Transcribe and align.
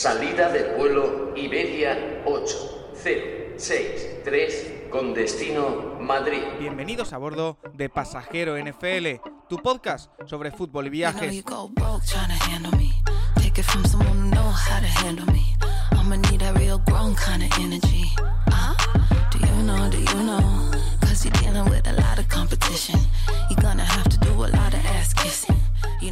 Salida 0.00 0.50
del 0.50 0.76
vuelo 0.76 1.34
Iberia 1.36 2.22
8063 2.24 4.88
con 4.90 5.12
destino 5.12 5.98
Madrid. 6.00 6.40
Bienvenidos 6.58 7.12
a 7.12 7.18
bordo 7.18 7.58
de 7.74 7.90
Pasajero 7.90 8.56
NFL, 8.56 9.20
tu 9.46 9.58
podcast 9.58 10.10
sobre 10.24 10.52
fútbol 10.52 10.86
y 10.86 10.88
viajes. 10.88 11.44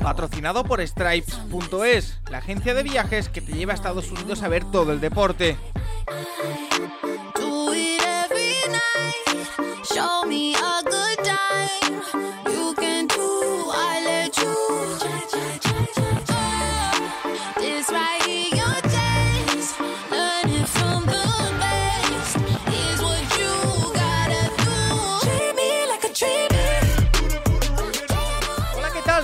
Patrocinado 0.08 0.64
por 0.64 0.80
Stripes.es, 0.80 2.18
la 2.30 2.38
agencia 2.38 2.72
de 2.72 2.82
viajes 2.82 3.28
que 3.28 3.42
te 3.42 3.52
lleva 3.52 3.72
a 3.72 3.74
Estados 3.74 4.10
Unidos 4.10 4.42
a 4.42 4.48
ver 4.48 4.64
todo 4.64 4.92
el 4.92 5.00
deporte. 5.00 5.58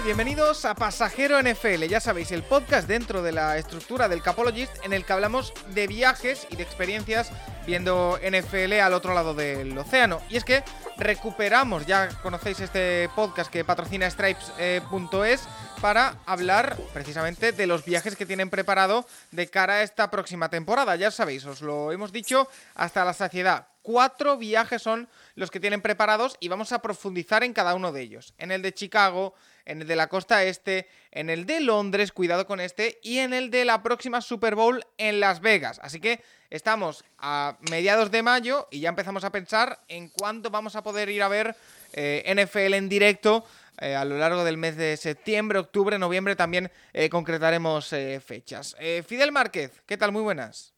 Bienvenidos 0.05 0.67
a 0.67 0.75
Pasajero 0.75 1.41
NFL, 1.41 1.85
ya 1.85 1.99
sabéis, 1.99 2.31
el 2.31 2.43
podcast 2.43 2.87
dentro 2.87 3.23
de 3.23 3.33
la 3.33 3.57
estructura 3.57 4.07
del 4.07 4.21
Capologist 4.21 4.73
en 4.85 4.93
el 4.93 5.07
que 5.07 5.15
hablamos 5.15 5.55
de 5.71 5.87
viajes 5.87 6.47
y 6.51 6.57
de 6.57 6.63
experiencias 6.63 7.33
viendo 7.67 8.19
NFL 8.19 8.75
al 8.75 8.93
otro 8.93 9.15
lado 9.15 9.33
del 9.33 9.77
océano. 9.79 10.21
Y 10.29 10.37
es 10.37 10.45
que 10.45 10.63
recuperamos, 10.99 11.87
ya 11.87 12.11
conocéis 12.23 12.61
este 12.61 13.09
podcast 13.17 13.51
que 13.51 13.65
patrocina 13.65 14.11
Stripes.es 14.11 15.49
para 15.81 16.19
hablar 16.27 16.77
precisamente 16.93 17.53
de 17.53 17.67
los 17.67 17.87
viajes 17.87 18.15
que 18.15 18.27
tienen 18.27 18.51
preparado 18.51 19.07
de 19.31 19.49
cara 19.49 19.75
a 19.75 19.83
esta 19.83 20.11
próxima 20.11 20.51
temporada. 20.51 20.97
Ya 20.97 21.11
sabéis, 21.11 21.47
os 21.47 21.63
lo 21.63 21.93
hemos 21.93 22.13
dicho 22.13 22.47
hasta 22.75 23.07
la 23.07 23.15
saciedad. 23.15 23.69
Cuatro 23.81 24.37
viajes 24.37 24.83
son 24.83 25.09
los 25.35 25.51
que 25.51 25.61
tienen 25.61 25.81
preparados 25.81 26.37
y 26.41 26.49
vamos 26.49 26.73
a 26.73 26.83
profundizar 26.83 27.43
en 27.43 27.55
cada 27.55 27.75
uno 27.75 27.91
de 27.91 28.03
ellos. 28.03 28.35
En 28.37 28.51
el 28.51 28.61
de 28.61 28.75
Chicago, 28.75 29.35
en 29.67 29.83
el 29.83 29.89
de 29.89 29.97
la 29.97 30.09
costa 30.09 30.45
este, 30.45 30.89
en 31.11 31.31
el 31.31 31.47
de 31.47 31.61
Londres, 31.61 32.13
cuidado 32.13 32.47
con 32.47 32.61
este, 32.61 32.99
y 33.03 33.19
en 33.19 33.33
el 33.33 33.51
de 33.51 33.65
la 33.65 33.83
próxima 33.83 34.21
Super 34.21 34.55
Bowl 34.55 34.85
en 34.99 35.21
Las 35.21 35.41
Vegas. 35.41 35.81
Así 35.83 36.01
que 36.01 36.23
estamos 36.51 37.05
a 37.19 37.57
mediados 37.71 38.11
de 38.11 38.23
mayo 38.23 38.69
y 38.71 38.81
ya 38.81 38.89
empezamos 38.89 39.25
a 39.25 39.31
pensar 39.31 39.81
en 39.89 40.09
cuándo 40.09 40.51
vamos 40.51 40.77
a 40.77 40.83
poder 40.83 41.09
ir 41.09 41.23
a 41.23 41.29
ver 41.29 41.57
eh, 41.93 42.35
NFL 42.35 42.75
en 42.75 42.89
directo. 42.89 43.45
Eh, 43.81 43.97
a 43.97 44.05
lo 44.05 44.17
largo 44.19 44.45
del 44.45 44.57
mes 44.57 44.77
de 44.77 44.97
septiembre, 44.97 45.59
octubre, 45.59 45.99
noviembre 45.99 46.37
también 46.37 46.71
eh, 46.93 47.09
concretaremos 47.09 47.93
fechas. 48.25 48.77
Fidel 49.07 49.33
Márquez, 49.33 49.73
¿qué 49.87 49.97
tal? 49.97 50.13
Muy 50.13 50.23
buenas. 50.23 50.73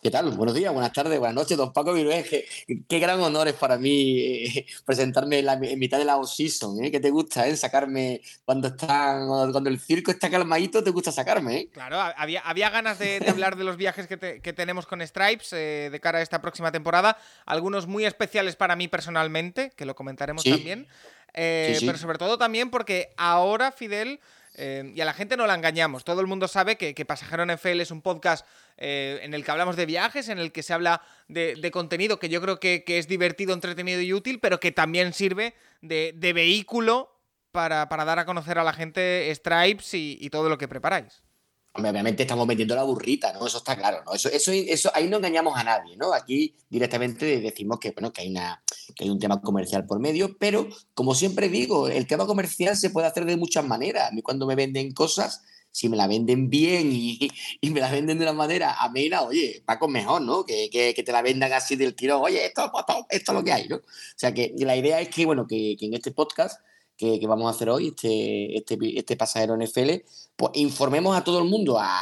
¿Qué 0.00 0.12
tal? 0.12 0.30
Buenos 0.30 0.54
días, 0.54 0.72
buenas 0.72 0.92
tardes, 0.92 1.18
buenas 1.18 1.34
noches, 1.34 1.56
don 1.56 1.72
Paco 1.72 1.92
Virués. 1.92 2.24
Qué, 2.28 2.98
gran 3.00 3.18
honor 3.18 3.48
es 3.48 3.54
para 3.54 3.78
mí 3.78 4.20
eh, 4.20 4.66
presentarme 4.86 5.40
en, 5.40 5.46
la, 5.46 5.56
mitad 5.56 5.98
de 5.98 6.04
la 6.04 6.16
off-season. 6.18 6.84
¿eh? 6.84 6.92
¿Qué 6.92 7.00
te 7.00 7.10
gusta, 7.10 7.48
eh? 7.48 7.56
Sacarme 7.56 8.20
cuando 8.44 8.68
están, 8.68 9.26
cuando 9.26 9.68
el 9.68 9.80
circo 9.80 10.12
está 10.12 10.30
calmadito, 10.30 10.84
te 10.84 10.90
gusta 10.90 11.10
sacarme, 11.10 11.56
¿eh? 11.56 11.68
Claro, 11.72 12.00
había, 12.16 12.42
había 12.42 12.70
ganas 12.70 13.00
de, 13.00 13.20
hablar 13.28 13.56
de 13.56 13.64
los 13.64 13.76
viajes 13.76 14.06
que, 14.06 14.52
tenemos 14.52 14.86
con 14.86 15.04
Stripes 15.04 15.52
eh, 15.52 15.88
de 15.90 16.00
cara 16.00 16.20
a 16.20 16.22
esta 16.22 16.40
próxima 16.40 16.70
temporada. 16.70 17.18
Algunos 17.44 17.88
muy 17.88 18.04
especiales 18.04 18.54
para 18.54 18.76
mí 18.76 18.86
personalmente, 18.86 19.72
que 19.74 19.84
lo 19.84 19.96
comentaremos 19.96 20.44
también. 20.44 20.86
Pero 21.34 21.98
sobre 21.98 22.18
todo 22.18 22.38
también 22.38 22.70
porque 22.70 23.10
ahora, 23.16 23.72
Fidel 23.72 24.20
eh, 24.58 24.92
y 24.94 25.00
a 25.00 25.04
la 25.04 25.14
gente 25.14 25.36
no 25.36 25.46
la 25.46 25.54
engañamos. 25.54 26.04
Todo 26.04 26.20
el 26.20 26.26
mundo 26.26 26.48
sabe 26.48 26.76
que, 26.76 27.04
Pasajero 27.04 27.46
NFL 27.46 27.80
es 27.80 27.90
un 27.90 28.02
podcast 28.02 28.44
eh, 28.76 29.20
en 29.22 29.32
el 29.32 29.44
que 29.44 29.50
hablamos 29.52 29.76
de 29.76 29.86
viajes, 29.86 30.28
en 30.28 30.38
el 30.38 30.50
que 30.50 30.62
se 30.62 30.74
habla 30.74 31.00
de, 31.28 31.70
contenido 31.70 32.18
que 32.18 32.28
yo 32.28 32.40
creo 32.40 32.58
que, 32.58 32.84
es 32.86 33.06
divertido, 33.06 33.54
entretenido 33.54 34.00
y 34.00 34.12
útil, 34.12 34.40
pero 34.40 34.58
que 34.58 34.72
también 34.72 35.12
sirve 35.12 35.54
de, 35.80 36.32
vehículo 36.34 37.14
para, 37.52 37.86
dar 37.86 38.18
a 38.18 38.26
conocer 38.26 38.58
a 38.58 38.64
la 38.64 38.72
gente 38.72 39.32
Stripes 39.34 39.94
y 39.94 40.28
todo 40.30 40.48
lo 40.48 40.58
que 40.58 40.68
preparáis 40.68 41.22
obviamente 41.86 42.22
estamos 42.22 42.46
metiendo 42.46 42.74
la 42.74 42.82
burrita, 42.82 43.32
¿no? 43.32 43.46
Eso 43.46 43.58
está 43.58 43.76
claro, 43.76 44.02
¿no? 44.04 44.14
Eso, 44.14 44.28
eso, 44.28 44.52
eso, 44.52 44.90
ahí 44.94 45.08
no 45.08 45.18
engañamos 45.18 45.56
a 45.56 45.64
nadie, 45.64 45.96
¿no? 45.96 46.12
Aquí 46.12 46.54
directamente 46.68 47.40
decimos 47.40 47.78
que, 47.78 47.90
bueno, 47.92 48.12
que 48.12 48.22
hay, 48.22 48.30
una, 48.30 48.62
que 48.94 49.04
hay 49.04 49.10
un 49.10 49.18
tema 49.18 49.40
comercial 49.40 49.86
por 49.86 50.00
medio, 50.00 50.36
pero 50.38 50.68
como 50.94 51.14
siempre 51.14 51.48
digo, 51.48 51.88
el 51.88 52.06
tema 52.06 52.26
comercial 52.26 52.76
se 52.76 52.90
puede 52.90 53.06
hacer 53.06 53.24
de 53.24 53.36
muchas 53.36 53.64
maneras. 53.64 54.10
A 54.10 54.14
mí 54.14 54.22
cuando 54.22 54.46
me 54.46 54.54
venden 54.54 54.92
cosas, 54.92 55.42
si 55.70 55.88
me 55.88 55.96
la 55.96 56.06
venden 56.06 56.50
bien 56.50 56.90
y, 56.92 57.30
y 57.60 57.70
me 57.70 57.80
la 57.80 57.90
venden 57.90 58.18
de 58.18 58.24
una 58.24 58.32
manera 58.32 58.74
amena, 58.82 59.22
oye, 59.22 59.62
Paco, 59.64 59.88
mejor, 59.88 60.22
¿no? 60.22 60.44
Que, 60.44 60.68
que, 60.70 60.94
que, 60.94 61.02
te 61.02 61.12
la 61.12 61.22
vendan 61.22 61.52
así 61.52 61.76
del 61.76 61.94
tirón, 61.94 62.22
oye, 62.22 62.46
esto, 62.46 62.72
esto, 63.10 63.32
es 63.32 63.36
lo 63.36 63.44
que 63.44 63.52
hay, 63.52 63.68
¿no? 63.68 63.76
O 63.76 63.82
sea, 64.16 64.32
que 64.34 64.52
la 64.58 64.76
idea 64.76 65.00
es 65.00 65.08
que, 65.08 65.26
bueno, 65.26 65.46
que 65.46 65.76
en 65.80 65.94
este 65.94 66.10
podcast 66.10 66.60
que, 66.98 67.24
vamos 67.26 67.46
a 67.46 67.50
hacer 67.54 67.70
hoy, 67.70 67.88
este, 67.88 68.58
este, 68.58 68.76
este 68.98 69.16
pasajero 69.16 69.56
NFL, 69.56 70.02
pues 70.36 70.52
informemos 70.54 71.16
a 71.16 71.22
todo 71.22 71.38
el 71.38 71.44
mundo, 71.44 71.78
a, 71.78 71.96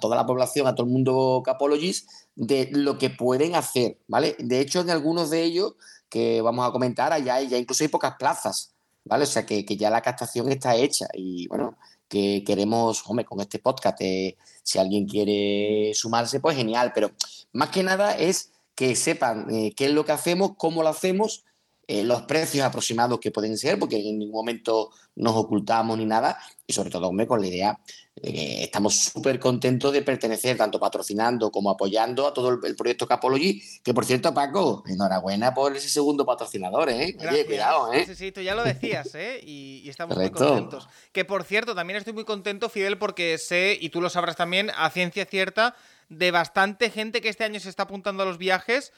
toda 0.00 0.16
la 0.16 0.24
población, 0.24 0.66
a 0.66 0.74
todo 0.74 0.86
el 0.86 0.92
mundo 0.92 1.42
Capologist, 1.44 2.08
de 2.36 2.70
lo 2.72 2.98
que 2.98 3.10
pueden 3.10 3.56
hacer, 3.56 3.98
¿vale? 4.06 4.36
De 4.38 4.60
hecho, 4.60 4.80
en 4.80 4.90
algunos 4.90 5.30
de 5.30 5.42
ellos 5.42 5.74
que 6.08 6.40
vamos 6.40 6.66
a 6.66 6.72
comentar, 6.72 7.12
allá 7.12 7.40
ya 7.42 7.58
incluso 7.58 7.82
hay 7.82 7.88
pocas 7.88 8.14
plazas, 8.16 8.72
¿vale? 9.04 9.24
O 9.24 9.26
sea, 9.26 9.44
que, 9.44 9.64
ya 9.64 9.90
la 9.90 10.02
captación 10.02 10.50
está 10.52 10.76
hecha 10.76 11.08
y, 11.14 11.48
bueno, 11.48 11.76
que 12.08 12.44
queremos, 12.46 13.02
hombre, 13.06 13.24
con 13.24 13.40
este 13.40 13.58
podcast, 13.58 14.00
eh, 14.00 14.36
si 14.62 14.78
alguien 14.78 15.06
quiere 15.06 15.92
sumarse, 15.94 16.38
pues 16.38 16.56
genial, 16.56 16.92
pero 16.94 17.10
más 17.52 17.70
que 17.70 17.82
nada 17.82 18.16
es 18.16 18.52
que 18.76 18.94
sepan 18.94 19.52
eh, 19.52 19.74
qué 19.76 19.86
es 19.86 19.90
lo 19.90 20.04
que 20.04 20.12
hacemos, 20.12 20.52
cómo 20.56 20.84
lo 20.84 20.90
hacemos 20.90 21.44
eh, 21.90 22.04
los 22.04 22.20
precios 22.22 22.66
aproximados 22.66 23.18
que 23.18 23.30
pueden 23.30 23.56
ser, 23.56 23.78
porque 23.78 23.96
en 23.96 24.18
ningún 24.18 24.36
momento 24.36 24.90
nos 25.16 25.34
ocultamos 25.34 25.96
ni 25.96 26.04
nada, 26.04 26.38
y 26.66 26.74
sobre 26.74 26.90
todo, 26.90 27.08
hombre, 27.08 27.26
con 27.26 27.40
la 27.40 27.46
idea 27.46 27.78
que 28.22 28.64
estamos 28.64 28.94
súper 28.94 29.38
contentos 29.38 29.90
de 29.94 30.02
pertenecer, 30.02 30.58
tanto 30.58 30.78
patrocinando 30.78 31.50
como 31.50 31.70
apoyando 31.70 32.26
a 32.26 32.34
todo 32.34 32.60
el, 32.62 32.76
proyecto 32.76 33.06
Capology, 33.06 33.62
que 33.82 33.94
por 33.94 34.04
cierto, 34.04 34.34
Paco, 34.34 34.82
enhorabuena 34.86 35.54
por 35.54 35.74
ese 35.74 35.88
segundo 35.88 36.26
patrocinador, 36.26 36.90
¿eh? 36.90 37.16
Oye, 37.26 37.46
cuidado, 37.46 37.90
¿eh? 37.94 38.04
Sí, 38.04 38.14
sí, 38.14 38.32
tú 38.32 38.42
ya 38.42 38.54
lo 38.54 38.64
decías, 38.64 39.14
¿eh? 39.14 39.40
Y, 39.42 39.88
estamos 39.88 40.14
muy 40.14 40.30
contentos. 40.30 40.88
Que 41.12 41.24
por 41.24 41.44
cierto, 41.44 41.74
también 41.74 41.96
estoy 41.96 42.12
muy 42.12 42.24
contento, 42.24 42.68
Fidel, 42.68 42.98
porque 42.98 43.38
sé, 43.38 43.78
y 43.80 43.88
tú 43.88 44.02
lo 44.02 44.10
sabrás 44.10 44.36
también, 44.36 44.70
a 44.76 44.90
ciencia 44.90 45.24
cierta, 45.24 45.74
de 46.10 46.30
bastante 46.32 46.90
gente 46.90 47.22
que 47.22 47.30
este 47.30 47.44
año 47.44 47.60
se 47.60 47.70
está 47.70 47.84
apuntando 47.84 48.24
a 48.24 48.26
los 48.26 48.36
viajes 48.36 48.92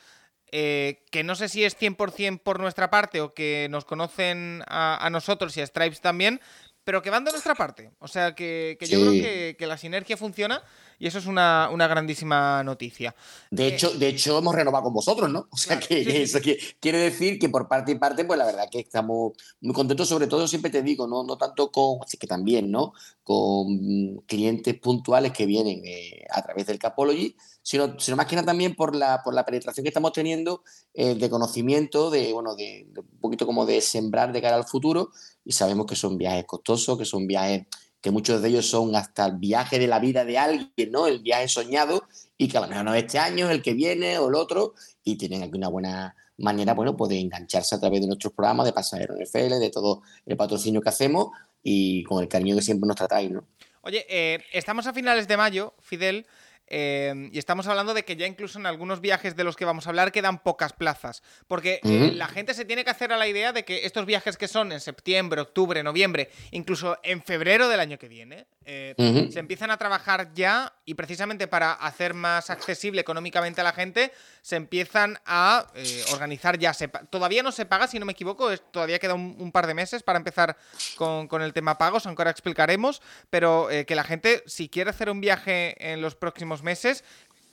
eh, 0.52 1.04
que 1.10 1.22
no 1.24 1.34
sé 1.34 1.48
si 1.48 1.64
es 1.64 1.78
100% 1.78 2.40
por 2.42 2.60
nuestra 2.60 2.90
parte 2.90 3.20
o 3.20 3.34
que 3.34 3.68
nos 3.70 3.84
conocen 3.84 4.62
a, 4.66 5.08
nosotros 5.10 5.56
y 5.56 5.60
a 5.60 5.66
Stripes 5.66 6.00
también, 6.00 6.40
pero 6.84 7.02
que 7.02 7.10
van 7.10 7.24
de 7.24 7.30
nuestra 7.30 7.54
parte. 7.54 7.92
O 7.98 8.08
sea, 8.08 8.34
que, 8.34 8.76
yo 8.80 9.00
creo 9.00 9.56
que, 9.56 9.66
la 9.66 9.76
sinergia 9.76 10.16
funciona 10.16 10.62
y 10.98 11.06
eso 11.06 11.18
es 11.18 11.26
una, 11.26 11.68
grandísima 11.70 12.62
noticia. 12.64 13.14
De, 13.50 13.68
eh, 13.68 13.74
hecho, 13.74 13.90
de 13.90 14.08
hecho, 14.08 14.38
hemos 14.38 14.54
renovado 14.54 14.84
con 14.84 14.94
vosotros, 14.94 15.30
¿no? 15.30 15.48
O 15.50 15.56
sea, 15.56 15.78
que, 15.78 16.22
eso 16.22 16.40
quiere 16.80 16.98
decir 16.98 17.38
que 17.38 17.48
por 17.48 17.68
parte 17.68 17.92
y 17.92 17.94
parte, 17.94 18.24
pues 18.24 18.38
la 18.38 18.46
verdad 18.46 18.68
que 18.70 18.80
estamos 18.80 19.32
muy 19.60 19.74
contentos, 19.74 20.08
sobre 20.08 20.26
todo, 20.26 20.48
siempre 20.48 20.70
te 20.70 20.82
digo, 20.82 21.06
no, 21.06 21.22
no 21.22 21.36
tanto 21.38 21.70
con, 21.70 22.00
así 22.04 22.18
que 22.18 22.26
también, 22.26 22.70
¿no? 22.70 22.92
Con 23.22 24.18
clientes 24.26 24.74
puntuales 24.78 25.32
que 25.32 25.46
vienen 25.46 25.82
eh, 25.84 26.24
a 26.30 26.42
través 26.42 26.66
del 26.66 26.78
Capology, 26.78 27.36
sino, 27.70 28.00
sino 28.00 28.16
más 28.16 28.26
que 28.26 28.34
nada 28.34 28.46
también 28.46 28.74
por 28.74 28.96
la, 28.96 29.22
por 29.22 29.32
la 29.32 29.44
penetración 29.44 29.84
que 29.84 29.90
estamos 29.90 30.12
teniendo 30.12 30.64
eh, 30.92 31.14
de 31.14 31.30
conocimiento, 31.30 32.10
de, 32.10 32.32
bueno, 32.32 32.56
de, 32.56 32.88
un 32.96 33.20
poquito 33.20 33.46
como 33.46 33.64
de 33.64 33.80
sembrar 33.80 34.32
de 34.32 34.42
cara 34.42 34.56
al 34.56 34.64
futuro, 34.64 35.12
y 35.44 35.52
sabemos 35.52 35.86
que 35.86 35.94
son 35.94 36.18
viajes 36.18 36.46
costosos, 36.46 36.98
que 36.98 37.04
son 37.04 37.28
viajes 37.28 37.66
que 38.00 38.10
muchos 38.10 38.42
de 38.42 38.48
ellos 38.48 38.66
son 38.66 38.96
hasta 38.96 39.26
el 39.26 39.36
viaje 39.36 39.78
de 39.78 39.86
la 39.86 40.00
vida 40.00 40.24
de 40.24 40.36
alguien, 40.36 40.90
¿no? 40.90 41.06
El 41.06 41.20
viaje 41.20 41.46
soñado, 41.46 42.08
y 42.36 42.48
que 42.48 42.58
a 42.58 42.62
lo 42.62 42.66
mejor 42.66 42.86
no 42.86 42.92
es 42.92 43.04
este 43.04 43.20
año, 43.20 43.48
el 43.48 43.62
que 43.62 43.74
viene 43.74 44.18
o 44.18 44.30
el 44.30 44.34
otro, 44.34 44.74
y 45.04 45.14
tienen 45.14 45.44
aquí 45.44 45.56
una 45.56 45.68
buena 45.68 46.16
manera, 46.38 46.74
bueno, 46.74 46.96
pues 46.96 47.10
de 47.10 47.20
engancharse 47.20 47.76
a 47.76 47.78
través 47.78 48.00
de 48.00 48.08
nuestros 48.08 48.32
programas 48.32 48.66
de 48.66 48.72
Pasajero 48.72 49.14
NFL, 49.14 49.60
de 49.60 49.70
todo 49.70 50.02
el 50.26 50.36
patrocinio 50.36 50.80
que 50.80 50.88
hacemos 50.88 51.28
y 51.62 52.02
con 52.02 52.20
el 52.20 52.26
cariño 52.26 52.56
que 52.56 52.62
siempre 52.62 52.88
nos 52.88 52.96
tratáis, 52.96 53.30
¿no? 53.30 53.44
Oye, 53.82 54.04
eh, 54.10 54.42
estamos 54.52 54.88
a 54.88 54.92
finales 54.92 55.28
de 55.28 55.36
mayo, 55.36 55.72
Fidel, 55.80 56.26
Eh, 56.72 57.28
y 57.32 57.38
estamos 57.38 57.66
hablando 57.66 57.94
de 57.94 58.04
que 58.04 58.14
ya 58.14 58.26
incluso 58.28 58.58
en 58.58 58.64
algunos 58.64 59.00
viajes 59.00 59.34
de 59.34 59.42
los 59.42 59.56
que 59.56 59.64
vamos 59.64 59.86
a 59.86 59.90
hablar 59.90 60.12
quedan 60.12 60.38
pocas 60.38 60.72
plazas. 60.72 61.22
Porque 61.48 61.80
eh, 61.82 62.12
la 62.14 62.28
gente 62.28 62.54
se 62.54 62.64
tiene 62.64 62.84
que 62.84 62.90
hacer 62.90 63.12
a 63.12 63.16
la 63.16 63.26
idea 63.26 63.52
de 63.52 63.64
que 63.64 63.84
estos 63.84 64.06
viajes 64.06 64.36
que 64.36 64.46
son 64.46 64.70
en 64.70 64.80
septiembre, 64.80 65.40
octubre, 65.40 65.82
noviembre, 65.82 66.30
incluso 66.52 66.96
en 67.02 67.22
febrero 67.22 67.68
del 67.68 67.80
año 67.80 67.98
que 67.98 68.08
viene, 68.08 68.46
eh, 68.64 68.94
se 69.32 69.40
empiezan 69.40 69.72
a 69.72 69.78
trabajar 69.78 70.32
ya 70.32 70.72
y 70.84 70.94
precisamente 70.94 71.48
para 71.48 71.72
hacer 71.72 72.14
más 72.14 72.50
accesible 72.50 73.00
económicamente 73.00 73.60
a 73.60 73.64
la 73.64 73.72
gente, 73.72 74.12
se 74.42 74.54
empiezan 74.54 75.18
a 75.26 75.66
organizar 76.12 76.56
ya. 76.56 76.72
todavía 77.10 77.42
no 77.42 77.50
se 77.50 77.66
paga, 77.66 77.88
si 77.88 77.98
no 77.98 78.06
me 78.06 78.12
equivoco, 78.12 78.56
todavía 78.58 79.00
queda 79.00 79.14
un, 79.14 79.50
par 79.50 79.66
de 79.66 79.74
meses 79.74 80.04
para 80.04 80.18
empezar 80.18 80.56
con, 80.96 81.26
con, 81.26 81.42
el 81.42 81.52
tema 81.52 81.78
pagos, 81.78 82.06
aunque 82.06 82.22
ahora 82.22 82.30
explicaremos, 82.30 83.02
pero 83.28 83.68
que 83.86 83.94
la 83.96 84.04
gente, 84.04 84.44
si 84.46 84.68
quiere 84.68 84.90
hacer 84.90 85.10
un 85.10 85.20
viaje 85.20 85.74
en 85.92 86.00
los 86.00 86.14
próximos 86.14 86.59
meses 86.62 87.04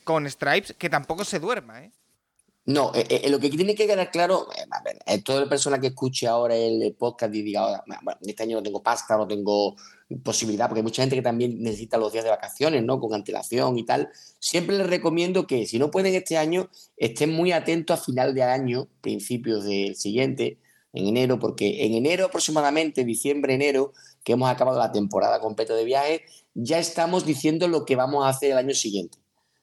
con 0.04 0.28
Stripes, 0.28 0.74
que 0.78 0.88
tampoco 0.88 1.24
se 1.24 1.38
duerma, 1.38 1.84
¿eh? 1.84 1.92
No, 2.68 2.92
eh, 2.94 3.06
eh, 3.08 3.30
lo 3.30 3.40
que 3.40 3.48
tiene 3.48 3.74
que 3.74 3.86
quedar 3.86 4.10
claro, 4.10 4.46
eh, 5.06 5.22
toda 5.22 5.40
la 5.40 5.48
persona 5.48 5.80
que 5.80 5.86
escuche 5.86 6.26
ahora 6.26 6.54
el 6.54 6.94
podcast 6.98 7.34
y 7.34 7.40
diga, 7.40 7.82
bueno, 7.86 8.18
este 8.20 8.42
año 8.42 8.58
no 8.58 8.62
tengo 8.62 8.82
pasta, 8.82 9.16
no 9.16 9.26
tengo 9.26 9.74
posibilidad, 10.22 10.66
porque 10.68 10.80
hay 10.80 10.84
mucha 10.84 11.00
gente 11.00 11.16
que 11.16 11.22
también 11.22 11.62
necesita 11.62 11.96
los 11.96 12.12
días 12.12 12.24
de 12.24 12.30
vacaciones, 12.30 12.84
¿no? 12.84 13.00
Con 13.00 13.14
antelación 13.14 13.78
y 13.78 13.86
tal. 13.86 14.10
Siempre 14.38 14.76
les 14.76 14.86
recomiendo 14.86 15.46
que 15.46 15.64
si 15.64 15.78
no 15.78 15.90
pueden 15.90 16.14
este 16.14 16.36
año, 16.36 16.68
estén 16.98 17.32
muy 17.32 17.52
atentos 17.52 17.98
a 17.98 18.02
final 18.04 18.34
de 18.34 18.42
año, 18.42 18.86
principios 19.00 19.64
del 19.64 19.96
siguiente, 19.96 20.58
en 20.92 21.06
enero, 21.06 21.38
porque 21.38 21.84
en 21.84 21.94
enero 21.94 22.26
aproximadamente, 22.26 23.04
diciembre, 23.04 23.54
enero, 23.54 23.92
que 24.24 24.32
hemos 24.32 24.50
acabado 24.50 24.78
la 24.78 24.92
temporada 24.92 25.40
completa 25.40 25.74
de 25.74 25.84
viajes, 25.84 26.20
ya 26.54 26.78
estamos 26.78 27.24
diciendo 27.24 27.68
lo 27.68 27.84
que 27.84 27.96
vamos 27.96 28.24
a 28.24 28.30
hacer 28.30 28.52
el 28.52 28.58
año 28.58 28.74
siguiente, 28.74 29.18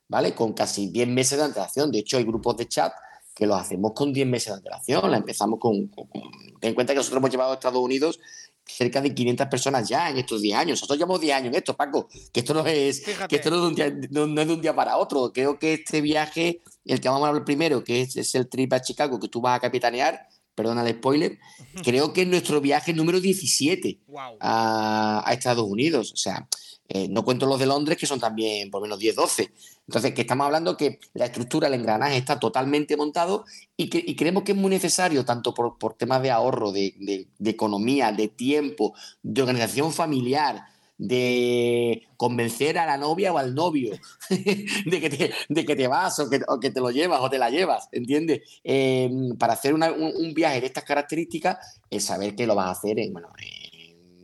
¿vale? 0.08 0.34
Con 0.34 0.54
casi 0.54 0.88
10 0.88 1.08
meses 1.08 1.38
de 1.38 1.46
antelación. 1.46 1.92
De 1.92 2.00
hecho, 2.00 2.18
hay 2.18 2.24
grupos 2.24 2.58
de 2.58 2.68
chat 2.68 2.94
que 3.34 3.46
los 3.46 3.60
hacemos 3.60 3.92
con 3.94 4.14
10 4.14 4.28
meses 4.28 4.48
de 4.48 4.54
antelación. 4.54 5.12
La 5.12 5.18
empezamos 5.18 5.60
con, 5.60 5.90
Ten 5.90 6.70
en 6.70 6.74
cuenta 6.74 6.94
que 6.94 6.98
nosotros 6.98 7.20
hemos 7.20 7.30
llevado 7.30 7.52
a 7.52 7.56
Estados 7.56 7.82
Unidos 7.82 8.20
cerca 8.66 9.00
de 9.02 9.14
500 9.14 9.48
personas 9.48 9.88
ya 9.88 10.10
en 10.10 10.18
estos 10.18 10.42
10 10.42 10.58
años. 10.58 10.70
Nosotros 10.78 10.98
llevamos 10.98 11.22
10 11.22 11.36
años 11.36 11.48
en 11.50 11.56
esto, 11.56 11.76
Paco, 11.76 12.08
que 12.32 12.40
esto 12.40 12.54
no 12.54 12.66
es, 12.66 13.02
que 13.28 13.36
esto 13.36 13.50
no 13.50 13.58
es, 13.58 13.62
de 13.62 13.68
un 13.68 13.76
día, 13.76 14.10
no, 14.10 14.42
es 14.42 14.48
de 14.48 14.54
un 14.54 14.62
día 14.62 14.76
para 14.76 14.98
otro. 14.98 15.32
Creo 15.32 15.60
que 15.60 15.74
este 15.74 16.02
viaje, 16.02 16.62
el 16.86 17.00
que 17.00 17.10
vamos 17.10 17.26
a 17.26 17.30
hablar 17.30 17.46
primero, 17.46 17.84
que 17.84 18.02
es, 18.02 18.36
el 18.36 18.48
trip 18.48 18.74
a 18.74 18.82
Chicago, 18.82 19.20
que 19.20 19.28
tú 19.28 19.42
vas 19.42 19.58
a 19.58 19.60
capitanear, 19.60 20.28
perdona 20.56 20.88
el 20.88 20.96
spoiler, 20.96 21.38
creo 21.84 22.14
que 22.14 22.22
es 22.22 22.28
nuestro 22.28 22.62
viaje 22.62 22.94
número 22.94 23.20
17 23.20 24.00
a, 24.40 25.24
a, 25.30 25.34
Estados 25.34 25.66
Unidos. 25.68 26.14
O 26.14 26.18
sea, 26.18 26.48
eh, 26.88 27.08
no 27.10 27.26
cuento 27.26 27.46
los 27.46 27.60
de 27.60 27.66
Londres, 27.66 27.98
que 27.98 28.06
son 28.06 28.20
también 28.20 28.70
por 28.70 28.82
menos 28.82 29.00
10, 29.00 29.16
12. 29.16 29.52
Entonces, 29.88 30.14
que 30.14 30.22
estamos 30.22 30.46
hablando 30.46 30.78
que 30.78 31.00
la 31.14 31.26
estructura, 31.26 31.68
el 31.68 31.74
engranaje 31.74 32.18
está 32.18 32.40
totalmente 32.40 32.96
montado 32.96 33.46
y, 33.76 33.90
que, 33.90 34.16
creemos 34.16 34.44
que 34.44 34.52
es 34.52 34.58
muy 34.58 34.70
necesario, 34.70 35.26
tanto 35.26 35.54
por, 35.54 35.94
temas 35.96 36.22
de 36.22 36.32
ahorro, 36.32 36.72
de, 36.72 37.28
economía, 37.44 38.12
de 38.12 38.28
tiempo, 38.28 38.94
de 39.24 39.42
organización 39.42 39.92
familiar, 39.92 40.64
de 40.98 42.08
convencer 42.16 42.78
a 42.78 42.86
la 42.86 42.98
novia 42.98 43.34
o 43.34 43.38
al 43.38 43.54
novio 43.54 44.00
de, 44.30 45.02
que 45.02 45.10
te, 45.10 45.34
de 45.50 45.66
que 45.66 45.76
te 45.76 45.88
vas 45.88 46.20
o 46.20 46.30
que, 46.30 46.70
te 46.70 46.80
lo 46.80 46.90
llevas 46.90 47.20
o 47.22 47.30
te 47.30 47.38
la 47.38 47.50
llevas, 47.50 47.90
¿entiendes? 47.92 48.42
Eh, 48.64 49.10
para 49.38 49.54
hacer 49.54 49.74
un, 49.74 50.34
viaje 50.34 50.62
de 50.62 50.68
estas 50.68 50.84
características, 50.84 51.80
es 51.90 52.06
saber 52.06 52.36
que 52.36 52.48
lo 52.48 52.56
vas 52.56 52.68
a 52.68 52.72
hacer 52.72 53.00
en, 53.00 53.14
bueno, 53.14 53.30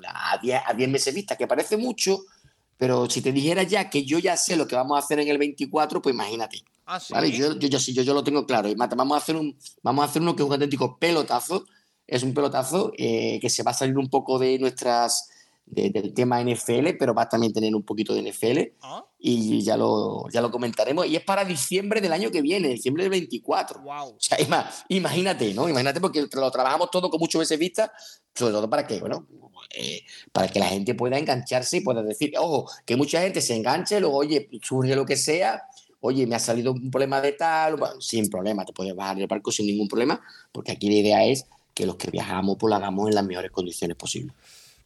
a 0.08 0.38
10 0.42 0.62
a 0.66 0.74
meses 0.88 1.14
vista, 1.14 1.36
que 1.36 1.48
parece 1.48 1.78
mucho, 1.78 2.22
pero 2.78 3.10
si 3.10 3.22
te 3.22 3.32
dijera 3.32 3.64
ya 3.64 3.90
que 3.90 4.04
yo 4.06 4.20
ya 4.20 4.38
sé 4.38 4.56
lo 4.56 4.68
que 4.68 4.76
vamos 4.76 4.96
a 4.96 5.04
hacer 5.04 5.20
en 5.20 5.28
el 5.28 5.38
24, 5.38 6.02
pues 6.02 6.14
imagínate. 6.14 6.64
Ah, 6.86 7.00
yo, 7.26 7.58
yo, 7.58 7.68
yo, 7.70 8.04
yo, 8.04 8.14
lo 8.14 8.24
tengo 8.24 8.46
claro. 8.46 8.68
Y 8.68 8.76
vamos 8.76 9.16
a 9.16 9.18
hacer 9.22 9.36
un, 9.36 9.58
vamos 9.82 10.04
a 10.04 10.10
hacer 10.10 10.22
uno 10.22 10.36
que 10.36 10.42
es 10.42 10.48
un 10.48 10.54
auténtico 10.54 10.98
pelotazo. 10.98 11.66
Es 12.08 12.24
un 12.24 12.34
pelotazo 12.34 12.92
eh, 12.98 13.40
que 13.40 13.50
se 13.50 13.64
va 13.64 13.72
a 13.72 13.76
salir 13.76 13.98
un 13.98 14.10
poco 14.10 14.40
de 14.40 14.60
nuestras 14.60 15.30
del 15.66 16.14
tema 16.14 16.44
NFL, 16.44 16.98
pero 17.00 17.14
va 17.14 17.24
a 17.24 17.30
también 17.30 17.54
tener 17.54 17.74
un 17.74 17.84
poquito 17.84 18.14
de 18.14 18.30
NFL 18.30 18.76
ah. 18.82 19.06
y 19.20 19.62
ya 19.62 19.78
lo, 19.78 20.28
ya 20.30 20.42
lo 20.42 20.52
comentaremos. 20.52 21.08
Y 21.08 21.16
es 21.16 21.24
para 21.24 21.46
diciembre 21.46 22.02
del 22.02 22.12
año 22.12 22.30
que 22.30 22.42
viene, 22.42 22.68
diciembre 22.68 23.04
del 23.04 23.12
24. 23.12 23.82
Wow. 23.82 24.10
O 24.10 24.18
sea, 24.20 24.38
imagínate, 24.90 25.54
¿no? 25.54 25.70
Imagínate 25.70 26.02
porque 26.02 26.28
lo 26.34 26.52
trabajamos 26.52 26.92
todo 26.92 27.10
con 27.10 27.20
mucho 27.20 27.40
veces 27.40 27.58
vista, 27.58 27.92
sobre 28.36 28.54
todo 28.54 28.70
para 28.70 28.86
que, 28.86 29.00
bueno, 29.00 29.28
eh, 29.76 30.02
para 30.32 30.48
que 30.50 30.60
la 30.60 30.68
gente 30.68 30.96
pueda 30.96 31.18
engancharse 31.18 31.78
y 31.78 31.82
pueda 31.82 32.02
decir, 32.04 32.34
ojo, 32.38 32.70
que 32.86 32.96
mucha 32.98 33.22
gente 33.22 33.42
se 33.42 33.56
enganche, 33.56 34.00
luego, 34.00 34.18
oye, 34.18 34.50
surge 34.62 34.96
lo 34.96 35.06
que 35.06 35.16
sea, 35.16 35.64
oye, 36.02 36.28
me 36.28 36.36
ha 36.36 36.40
salido 36.40 36.74
un 36.74 36.92
problema 36.92 37.22
de 37.22 37.34
tal, 37.34 37.78
sin 38.00 38.30
problema, 38.30 38.66
te 38.66 38.74
puedes 38.74 38.96
bajar 38.96 39.20
el 39.20 39.28
barco 39.28 39.52
sin 39.52 39.68
ningún 39.68 39.88
problema, 39.88 40.20
porque 40.52 40.74
aquí 40.74 40.90
la 40.90 40.96
idea 40.96 41.26
es 41.26 41.46
que 41.74 41.86
los 41.86 41.96
que 41.96 42.12
viajamos, 42.12 42.58
pues 42.60 42.70
lo 42.70 42.76
hagamos 42.76 43.08
en 43.10 43.16
las 43.16 43.26
mejores 43.26 43.52
condiciones 43.52 43.96
posibles. 43.96 44.36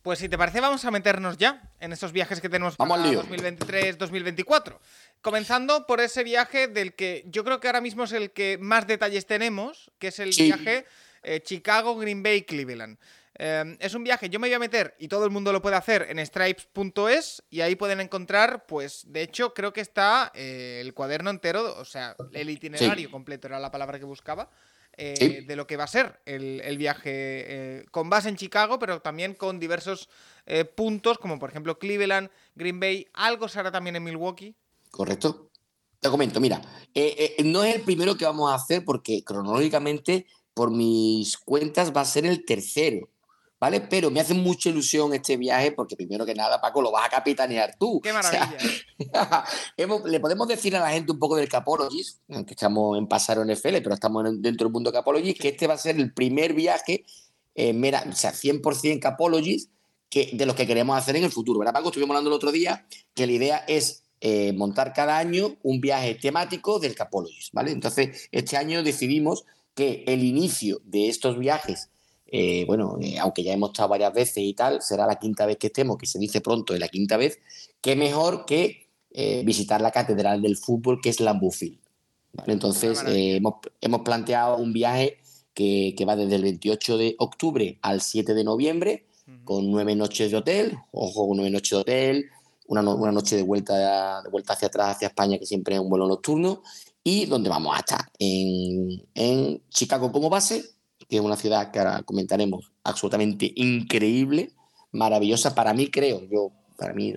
Pues 0.05 0.19
si 0.19 0.29
te 0.29 0.37
parece, 0.37 0.61
vamos 0.61 0.85
a 0.85 0.91
meternos 0.91 1.35
ya 1.35 1.63
en 1.79 1.91
esos 1.91 2.11
viajes 2.11 2.39
que 2.39 2.47
tenemos 2.47 2.75
para 2.75 2.95
2023-2024. 2.95 4.77
Comenzando 5.19 5.87
por 5.87 5.99
ese 5.99 6.23
viaje 6.23 6.67
del 6.67 6.93
que 6.93 7.23
yo 7.25 7.43
creo 7.43 7.59
que 7.59 7.67
ahora 7.67 7.81
mismo 7.81 8.03
es 8.03 8.11
el 8.11 8.29
que 8.29 8.59
más 8.61 8.85
detalles 8.85 9.25
tenemos, 9.25 9.91
que 9.97 10.09
es 10.09 10.19
el 10.19 10.29
viaje 10.29 10.85
eh, 11.23 11.41
Chicago-Green 11.41 12.21
Bay-Cleveland. 12.21 12.99
Em, 13.33 13.77
es 13.79 13.95
un 13.95 14.03
viaje, 14.03 14.29
yo 14.29 14.39
me 14.39 14.47
voy 14.47 14.53
a 14.53 14.59
meter, 14.59 14.95
y 14.99 15.07
todo 15.07 15.25
el 15.25 15.31
mundo 15.31 15.51
lo 15.51 15.59
puede 15.59 15.75
hacer, 15.75 16.05
en 16.07 16.19
stripes.es, 16.23 17.41
y 17.49 17.61
ahí 17.61 17.75
pueden 17.75 17.99
encontrar, 17.99 18.67
pues, 18.67 19.11
de 19.11 19.23
hecho, 19.23 19.55
creo 19.55 19.73
que 19.73 19.81
está 19.81 20.31
eh, 20.35 20.81
el 20.81 20.93
cuaderno 20.93 21.31
entero, 21.31 21.75
o 21.79 21.85
sea, 21.85 22.15
el 22.31 22.51
itinerario 22.51 23.09
completo 23.09 23.47
era 23.47 23.59
la 23.59 23.71
palabra 23.71 23.97
que 23.97 24.05
buscaba, 24.05 24.51
eh, 24.97 25.43
de 25.45 25.55
lo 25.55 25.67
que 25.67 25.77
va 25.77 25.85
a 25.85 25.87
ser 25.87 26.19
el, 26.25 26.77
viaje 26.77 27.11
eh, 27.13 27.85
con 27.91 28.09
base 28.09 28.29
en 28.29 28.35
Chicago, 28.35 28.79
pero 28.79 29.01
también 29.01 29.33
con 29.33 29.59
diversos 29.59 30.09
puntos, 30.75 31.17
como 31.17 31.39
por 31.39 31.49
ejemplo 31.49 31.79
Cleveland, 31.79 32.29
Green 32.53 32.79
Bay, 32.79 33.07
algo 33.13 33.47
se 33.47 33.59
hará 33.59 33.71
también 33.71 33.95
en 33.95 34.03
Milwaukee. 34.03 34.55
Correcto. 34.91 35.49
Te 35.99 36.09
comento, 36.09 36.39
mira, 36.39 36.61
no 37.43 37.63
es 37.63 37.75
el 37.75 37.81
primero 37.81 38.15
que 38.15 38.25
vamos 38.25 38.51
a 38.51 38.55
hacer 38.55 38.85
porque 38.85 39.23
cronológicamente, 39.23 40.27
por 40.53 40.69
mis 40.69 41.37
cuentas, 41.37 41.91
va 41.95 42.01
a 42.01 42.05
ser 42.05 42.27
el 42.27 42.45
tercero. 42.45 43.09
¿Vale? 43.59 43.81
Pero 43.81 44.11
me 44.11 44.19
hace 44.19 44.33
mucha 44.33 44.69
ilusión 44.69 45.13
este 45.13 45.37
viaje 45.37 45.71
porque 45.71 45.95
primero 45.95 46.25
que 46.25 46.35
nada, 46.35 46.59
Paco, 46.59 46.81
lo 46.81 46.91
vas 46.91 47.05
a 47.05 47.09
capitanear 47.09 47.75
tú. 47.79 48.01
¡Qué 48.01 48.13
maravilla! 48.13 48.57
le 50.05 50.19
podemos 50.19 50.47
decir 50.47 50.75
a 50.75 50.79
la 50.79 50.89
gente 50.89 51.11
un 51.11 51.19
poco 51.19 51.35
del 51.35 51.49
Capologist, 51.49 52.19
aunque 52.29 52.53
estamos 52.53 52.97
en 52.97 53.07
Pasaro 53.07 53.43
NFL, 53.45 53.77
pero 53.77 53.93
estamos 53.93 54.23
dentro 54.41 54.65
del 54.65 54.73
mundo 54.73 54.91
Capologist, 54.91 55.39
que 55.39 55.49
este 55.49 55.67
va 55.67 55.75
a 55.75 55.77
ser 55.77 55.97
el 55.97 56.13
primer 56.13 56.53
viaje, 56.53 57.05
eh, 57.55 57.73
mira, 57.73 58.03
o 58.09 58.13
sea, 58.13 58.33
100% 58.33 58.99
Capologist, 58.99 59.71
que, 60.09 60.31
de 60.33 60.45
los 60.45 60.55
que 60.55 60.67
queremos 60.67 60.97
hacer 60.97 61.15
en 61.15 61.23
el 61.23 61.31
futuro, 61.31 61.59
¿verdad, 61.59 61.73
Paco? 61.73 61.89
Estuvimos 61.89 62.13
hablando 62.13 62.29
el 62.29 62.35
otro 62.35 62.51
día 62.51 62.85
que 63.13 63.25
la 63.25 63.33
idea 63.33 63.57
es 63.67 64.03
eh, 64.21 64.53
montar 64.53 64.93
cada 64.93 65.17
año 65.17 65.57
un 65.61 65.81
viaje 65.81 66.15
temático 66.15 66.79
del 66.79 66.95
Capologist, 66.95 67.53
¿vale? 67.53 67.71
Entonces, 67.71 68.29
este 68.31 68.57
año 68.57 68.81
decidimos 68.81 69.45
que 69.73 70.03
el 70.07 70.23
inicio 70.23 70.81
de 70.85 71.09
estos 71.09 71.37
viajes 71.37 71.89
eh, 72.27 72.65
bueno, 72.65 72.97
eh, 73.01 73.17
aunque 73.19 73.43
ya 73.43 73.53
hemos 73.53 73.69
estado 73.69 73.89
varias 73.89 74.13
veces 74.13 74.37
y 74.37 74.53
tal, 74.53 74.81
será 74.81 75.05
la 75.05 75.17
quinta 75.17 75.45
vez 75.45 75.57
que 75.57 75.67
estemos, 75.67 75.97
que 75.97 76.07
se 76.07 76.19
dice 76.19 76.41
pronto, 76.41 76.73
es 76.73 76.79
la 76.79 76.87
quinta 76.87 77.17
vez, 77.17 77.39
qué 77.81 77.95
mejor 77.95 78.45
que 78.45 78.87
eh, 79.11 79.43
visitar 79.45 79.81
la 79.81 79.91
Catedral 79.91 80.41
del 80.41 80.57
Fútbol, 80.57 80.99
que 81.01 81.09
es 81.09 81.19
Lambufield. 81.19 81.79
Entonces, 82.47 83.01
hemos, 83.07 83.55
hemos, 83.79 84.01
planteado 84.01 84.57
un 84.57 84.73
viaje 84.73 85.19
que, 85.53 85.93
que, 85.97 86.03
va 86.03 86.17
desde 86.17 86.35
el 86.35 86.43
28 86.43 86.97
de 86.97 87.15
octubre 87.19 87.79
al 87.81 88.01
7 88.01 88.33
de 88.33 88.43
noviembre, 88.43 89.05
con 89.45 89.71
nueve 89.71 89.95
noches 89.95 90.31
de 90.31 90.37
hotel, 90.37 90.77
ojo, 90.91 91.31
nueve 91.33 91.49
noches 91.49 91.71
de 91.71 91.77
hotel, 91.77 92.25
una, 92.67 92.81
una 92.81 93.11
noche 93.11 93.35
de 93.35 93.43
vuelta, 93.43 94.21
de 94.21 94.29
vuelta 94.29 94.53
hacia 94.53 94.67
atrás, 94.67 94.95
hacia 94.95 95.07
España, 95.07 95.37
que 95.37 95.45
siempre 95.45 95.75
es 95.75 95.81
un 95.81 95.89
vuelo 95.89 96.07
nocturno, 96.07 96.61
y 97.03 97.25
donde 97.25 97.49
vamos 97.49 97.75
a 97.75 97.79
estar 97.79 98.11
en, 98.19 99.01
en 99.13 99.61
Chicago 99.69 100.11
como 100.11 100.29
base, 100.29 100.74
que 101.09 101.17
es 101.17 101.21
una 101.21 101.35
ciudad 101.35 101.71
que 101.71 101.79
ahora 101.79 102.03
comentaremos, 102.03 102.71
absolutamente 102.83 103.51
increíble, 103.55 104.51
maravillosa. 104.91 105.53
Para 105.53 105.73
mí, 105.73 105.89
creo, 105.89 106.21
yo, 106.29 106.51
para 106.77 106.93
mí, 106.93 107.13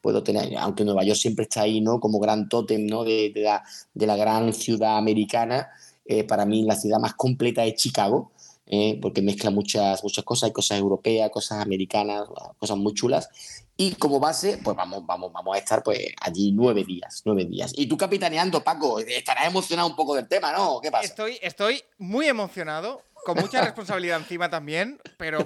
puedo 0.00 0.22
tener, 0.22 0.56
aunque 0.58 0.84
Nueva 0.84 1.04
York 1.04 1.18
siempre 1.18 1.44
está 1.44 1.62
ahí, 1.62 1.80
¿no? 1.80 2.00
Como 2.00 2.18
gran 2.18 2.48
tótem, 2.48 2.86
¿no? 2.86 3.04
De, 3.04 3.32
la, 3.34 4.16
gran 4.16 4.52
ciudad 4.52 4.96
americana, 4.96 5.68
eh, 6.04 6.24
para 6.24 6.46
mí 6.46 6.62
la 6.62 6.76
ciudad 6.76 6.98
más 6.98 7.14
completa 7.14 7.64
es 7.64 7.74
Chicago. 7.74 8.32
Eh, 8.72 9.00
porque 9.02 9.20
mezcla 9.20 9.50
muchas, 9.50 10.04
muchas 10.04 10.24
cosas, 10.24 10.44
hay 10.44 10.52
cosas 10.52 10.78
europeas, 10.78 11.28
cosas 11.30 11.60
americanas, 11.60 12.28
cosas 12.56 12.76
muy 12.76 12.94
chulas. 12.94 13.28
Y 13.76 13.96
como 13.96 14.20
base, 14.20 14.60
pues 14.62 14.76
vamos, 14.76 15.04
vamos, 15.04 15.32
vamos 15.32 15.56
a 15.56 15.58
estar 15.58 15.82
pues 15.82 15.98
allí 16.20 16.52
nueve 16.52 16.84
días, 16.84 17.22
nueve 17.24 17.46
días. 17.46 17.72
Y 17.74 17.86
tú 17.88 17.96
capitaneando, 17.96 18.62
Paco, 18.62 19.00
estarás 19.00 19.48
emocionado 19.48 19.88
un 19.88 19.96
poco 19.96 20.14
del 20.14 20.28
tema, 20.28 20.52
¿no? 20.52 20.80
¿Qué 20.80 20.92
pasa? 20.92 21.04
Estoy, 21.04 21.38
estoy 21.42 21.82
muy 21.98 22.28
emocionado, 22.28 23.02
con 23.24 23.38
mucha 23.38 23.60
responsabilidad 23.64 24.18
encima 24.18 24.48
también, 24.48 25.00
pero 25.16 25.44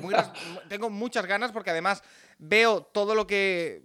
tengo 0.68 0.90
muchas 0.90 1.24
ganas 1.24 1.50
porque 1.50 1.70
además 1.70 2.02
veo 2.38 2.82
todo 2.82 3.14
lo 3.14 3.26
que 3.26 3.84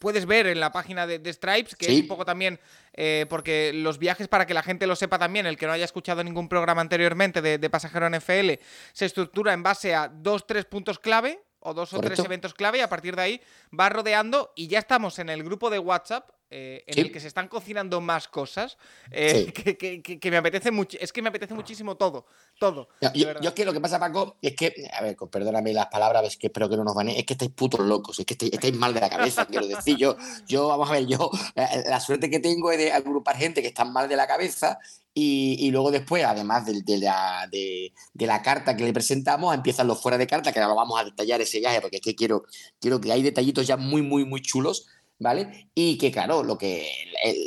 puedes 0.00 0.24
ver 0.26 0.46
en 0.46 0.60
la 0.60 0.72
página 0.72 1.06
de, 1.06 1.32
Stripes, 1.32 1.74
que 1.76 1.92
es 1.92 2.00
un 2.00 2.08
poco 2.08 2.24
también, 2.24 2.58
eh, 2.96 3.26
porque 3.28 3.72
los 3.74 3.98
viajes, 3.98 4.28
para 4.28 4.46
que 4.46 4.54
la 4.54 4.62
gente 4.62 4.86
lo 4.86 4.96
sepa 4.96 5.18
también, 5.18 5.46
el 5.46 5.56
que 5.56 5.66
no 5.66 5.72
haya 5.72 5.84
escuchado 5.84 6.24
ningún 6.24 6.48
programa 6.48 6.80
anteriormente 6.80 7.42
de, 7.42 7.58
de 7.58 7.70
Pasajero 7.70 8.08
NFL, 8.08 8.60
se 8.92 9.04
estructura 9.04 9.52
en 9.52 9.62
base 9.62 9.94
a 9.94 10.08
dos, 10.08 10.46
tres 10.46 10.64
puntos 10.64 10.98
clave 10.98 11.40
o 11.66 11.74
dos 11.74 11.92
o 11.92 12.00
tres 12.00 12.18
eventos 12.20 12.54
clave 12.54 12.78
y 12.78 12.80
a 12.80 12.88
partir 12.88 13.16
de 13.16 13.22
ahí 13.22 13.40
va 13.78 13.88
rodeando 13.88 14.52
y 14.54 14.68
ya 14.68 14.78
estamos 14.78 15.18
en 15.18 15.28
el 15.28 15.42
grupo 15.42 15.68
de 15.68 15.78
WhatsApp 15.78 16.30
eh, 16.48 16.84
en 16.86 17.06
el 17.06 17.10
que 17.10 17.18
se 17.18 17.26
están 17.26 17.48
cocinando 17.48 18.00
más 18.00 18.28
cosas 18.28 18.78
eh, 19.10 19.52
que, 20.22 20.30
me 20.30 20.36
apetece 20.36 20.70
mucho 20.70 20.96
es 21.00 21.12
que 21.12 21.20
me 21.20 21.28
apetece 21.30 21.54
muchísimo 21.54 21.96
todo 21.96 22.26
todo 22.56 22.88
yo, 23.14 23.30
es 23.32 23.52
que 23.52 23.64
lo 23.64 23.72
que 23.72 23.80
pasa 23.80 23.98
Paco 23.98 24.36
es 24.40 24.54
que 24.54 24.72
a 24.92 25.02
ver 25.02 25.16
perdóname 25.16 25.72
las 25.72 25.86
palabras 25.86 26.24
es 26.24 26.36
que 26.36 26.46
espero 26.46 26.68
que 26.68 26.76
no 26.76 26.84
nos 26.84 26.94
van 26.94 27.08
es 27.08 27.24
que 27.24 27.32
estáis 27.32 27.50
putos 27.50 27.80
locos 27.80 28.20
es 28.20 28.26
que 28.26 28.34
estáis, 28.34 28.76
mal 28.76 28.94
de 28.94 29.00
la 29.00 29.10
cabeza 29.10 29.46
quiero 29.46 29.66
decir 29.66 29.96
yo 29.96 30.16
yo 30.46 30.68
vamos 30.68 30.88
a 30.88 30.92
ver 30.92 31.06
yo 31.06 31.30
eh, 31.56 31.82
la 31.88 31.98
suerte 31.98 32.30
que 32.30 32.38
tengo 32.38 32.70
es 32.70 32.78
de 32.78 32.92
agrupar 32.92 33.36
gente 33.36 33.60
que 33.60 33.68
está 33.68 33.84
mal 33.84 34.08
de 34.08 34.14
la 34.14 34.28
cabeza 34.28 34.78
y, 35.18 35.70
luego 35.70 35.90
después, 35.90 36.22
además 36.24 36.66
de, 36.66 36.82
de, 36.82 36.98
la, 36.98 37.48
de, 37.50 37.90
la, 38.18 38.42
carta 38.42 38.76
que 38.76 38.84
le 38.84 38.92
presentamos, 38.92 39.54
empiezan 39.54 39.86
los 39.86 39.98
fuera 39.98 40.18
de 40.18 40.26
carta, 40.26 40.52
que 40.52 40.60
ahora 40.60 40.74
vamos 40.74 41.00
a 41.00 41.04
detallar 41.04 41.40
ese 41.40 41.58
viaje, 41.58 41.80
porque 41.80 41.96
es 41.96 42.02
que 42.02 42.14
quiero, 42.14 42.44
quiero 42.78 43.00
que 43.00 43.10
hay 43.10 43.22
detallitos 43.22 43.66
ya 43.66 43.78
muy, 43.78 44.02
muy, 44.02 44.26
muy 44.26 44.42
chulos, 44.42 44.88
¿vale? 45.18 45.70
Y 45.74 45.96
que, 45.96 46.12
claro, 46.12 46.42
lo 46.42 46.58
que 46.58 46.86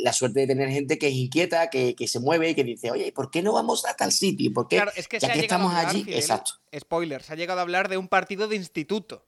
la 0.01 0.13
suerte 0.13 0.39
de 0.39 0.47
tener 0.47 0.69
gente 0.69 0.97
que 0.97 1.09
es 1.09 1.13
inquieta, 1.13 1.69
que, 1.69 1.93
que 1.93 2.07
se 2.07 2.19
mueve 2.19 2.49
y 2.49 2.55
que 2.55 2.63
dice, 2.63 2.89
oye, 2.89 3.11
¿por 3.11 3.29
qué 3.29 3.43
no 3.43 3.53
vamos 3.53 3.85
a 3.85 3.95
tal 3.95 4.11
sitio? 4.11 4.51
¿Por 4.51 4.67
qué? 4.67 4.77
Claro, 4.77 4.91
es 4.95 5.07
que 5.07 5.19
ya 5.19 5.31
que 5.31 5.41
estamos 5.41 5.71
allí, 5.75 6.05
exacto. 6.07 6.53
Spoiler, 6.75 7.21
se 7.21 7.33
ha 7.33 7.35
llegado 7.35 7.59
a 7.59 7.61
hablar 7.61 7.87
de 7.87 7.97
un 7.97 8.07
partido 8.07 8.47
de 8.47 8.55
instituto. 8.55 9.27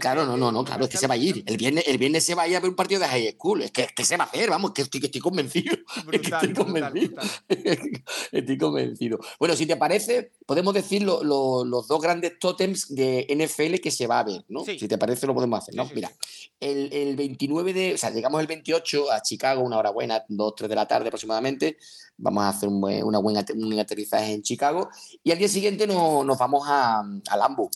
Claro, 0.00 0.26
no, 0.26 0.36
no, 0.36 0.50
no, 0.50 0.64
claro, 0.64 0.84
es 0.84 0.90
que 0.90 0.96
se 0.96 1.06
va 1.06 1.14
a 1.14 1.16
ir. 1.16 1.44
El 1.46 1.56
viernes, 1.56 1.84
el 1.86 1.98
viernes 1.98 2.24
se 2.24 2.34
va 2.34 2.42
a 2.42 2.48
ir 2.48 2.56
a 2.56 2.60
ver 2.60 2.70
un 2.70 2.76
partido 2.76 3.00
de 3.00 3.06
high 3.06 3.32
school. 3.32 3.62
Es 3.62 3.70
que, 3.70 3.86
que 3.94 4.04
se 4.04 4.16
va 4.16 4.24
a 4.24 4.26
hacer, 4.26 4.50
vamos, 4.50 4.72
que 4.72 4.82
estoy, 4.82 5.00
que 5.00 5.06
estoy 5.06 5.20
convencido. 5.20 5.76
estoy 6.12 6.52
convencido. 6.52 7.22
estoy 8.32 8.58
convencido. 8.58 9.20
Bueno, 9.38 9.54
si 9.54 9.66
te 9.66 9.76
parece, 9.76 10.32
podemos 10.50 10.74
decir 10.74 11.04
los 11.04 11.86
dos 11.86 12.00
grandes 12.00 12.36
tótems 12.40 12.92
de 12.92 13.24
NFL 13.30 13.76
que 13.80 13.92
se 13.92 14.08
va 14.08 14.18
a 14.18 14.24
ver, 14.24 14.44
¿no? 14.48 14.64
Si 14.64 14.88
te 14.88 14.98
parece, 14.98 15.28
lo 15.28 15.32
podemos 15.32 15.60
hacer, 15.60 15.76
¿no? 15.76 15.88
Mira, 15.94 16.10
el, 16.58 16.92
el, 16.92 17.14
29 17.14 17.72
de. 17.72 17.94
O 17.94 17.96
sea, 17.96 18.10
llegamos 18.10 18.40
el 18.40 18.48
28 18.48 19.12
a 19.12 19.22
Chicago, 19.22 19.62
una 19.62 19.78
hora 19.78 19.90
buena, 19.90 20.24
dos, 20.26 20.56
tres 20.56 20.68
de 20.68 20.74
la 20.74 20.88
tarde 20.88 21.06
aproximadamente. 21.06 21.76
Vamos 22.16 22.42
a 22.42 22.48
hacer 22.48 22.68
un, 22.68 22.82
una 22.82 23.20
buena, 23.20 23.44
un 23.54 23.78
aterrizaje 23.78 24.32
en 24.32 24.42
Chicago. 24.42 24.90
Y 25.22 25.30
al 25.30 25.38
día 25.38 25.48
siguiente 25.48 25.86
nos 25.86 26.36
vamos 26.36 26.64
a, 26.66 26.98
a 26.98 27.36
Lambo. 27.36 27.70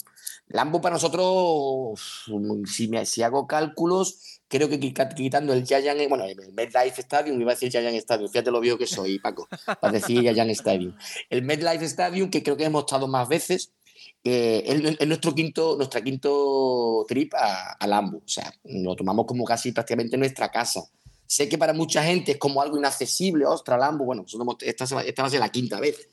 Lambo 0.49 0.81
para 0.81 0.97
nosotros, 0.97 2.25
si, 2.67 2.89
me, 2.89 3.07
si 3.07 3.23
hago 3.23 3.47
cálculos, 3.47 4.34
creo 4.49 4.69
que 4.69 4.79
quitando 4.79 5.53
el 5.53 5.67
Giant, 5.67 6.09
bueno, 6.09 6.25
el 6.25 6.53
MedLife 6.53 7.01
Stadium, 7.01 7.41
iba 7.41 7.53
a 7.53 7.55
decir 7.55 7.71
Giant 7.71 7.97
Stadium, 7.97 8.29
fíjate 8.31 8.51
lo 8.51 8.61
viejo 8.61 8.79
que 8.79 8.87
soy, 8.87 9.19
Paco, 9.19 9.49
para 9.81 9.93
decir 9.93 10.21
Giant 10.21 10.51
Stadium. 10.51 10.97
El 11.31 11.43
MedLife 11.43 11.85
Stadium, 11.87 12.31
que 12.31 12.43
creo 12.43 12.57
que 12.57 12.65
hemos 12.65 12.83
estado 12.83 13.09
más 13.09 13.29
veces, 13.29 13.73
eh, 14.23 14.97
es, 14.99 15.07
nuestro 15.07 15.35
quinto, 15.35 15.77
nuestra 15.77 16.03
quinto 16.03 17.05
trip 17.09 17.35
a, 17.35 17.73
a, 17.73 17.87
Lambo, 17.87 18.19
o 18.19 18.29
sea, 18.29 18.53
lo 18.65 18.97
tomamos 18.97 19.27
como 19.27 19.45
casi 19.45 19.73
prácticamente 19.73 20.17
nuestra 20.17 20.51
casa. 20.51 20.83
Sé 21.27 21.49
que 21.49 21.59
para 21.59 21.73
mucha 21.73 22.03
gente 22.03 22.33
es 22.33 22.39
como 22.39 22.61
algo 22.61 22.79
inaccesible, 22.79 23.47
ostras, 23.47 23.79
Lambo, 23.79 24.05
bueno, 24.05 24.25
esta, 24.61 24.85
esta 24.85 25.23
va 25.23 25.27
a 25.27 25.31
ser 25.31 25.41
la 25.41 25.51
quinta 25.51 25.81
vez. 25.81 26.09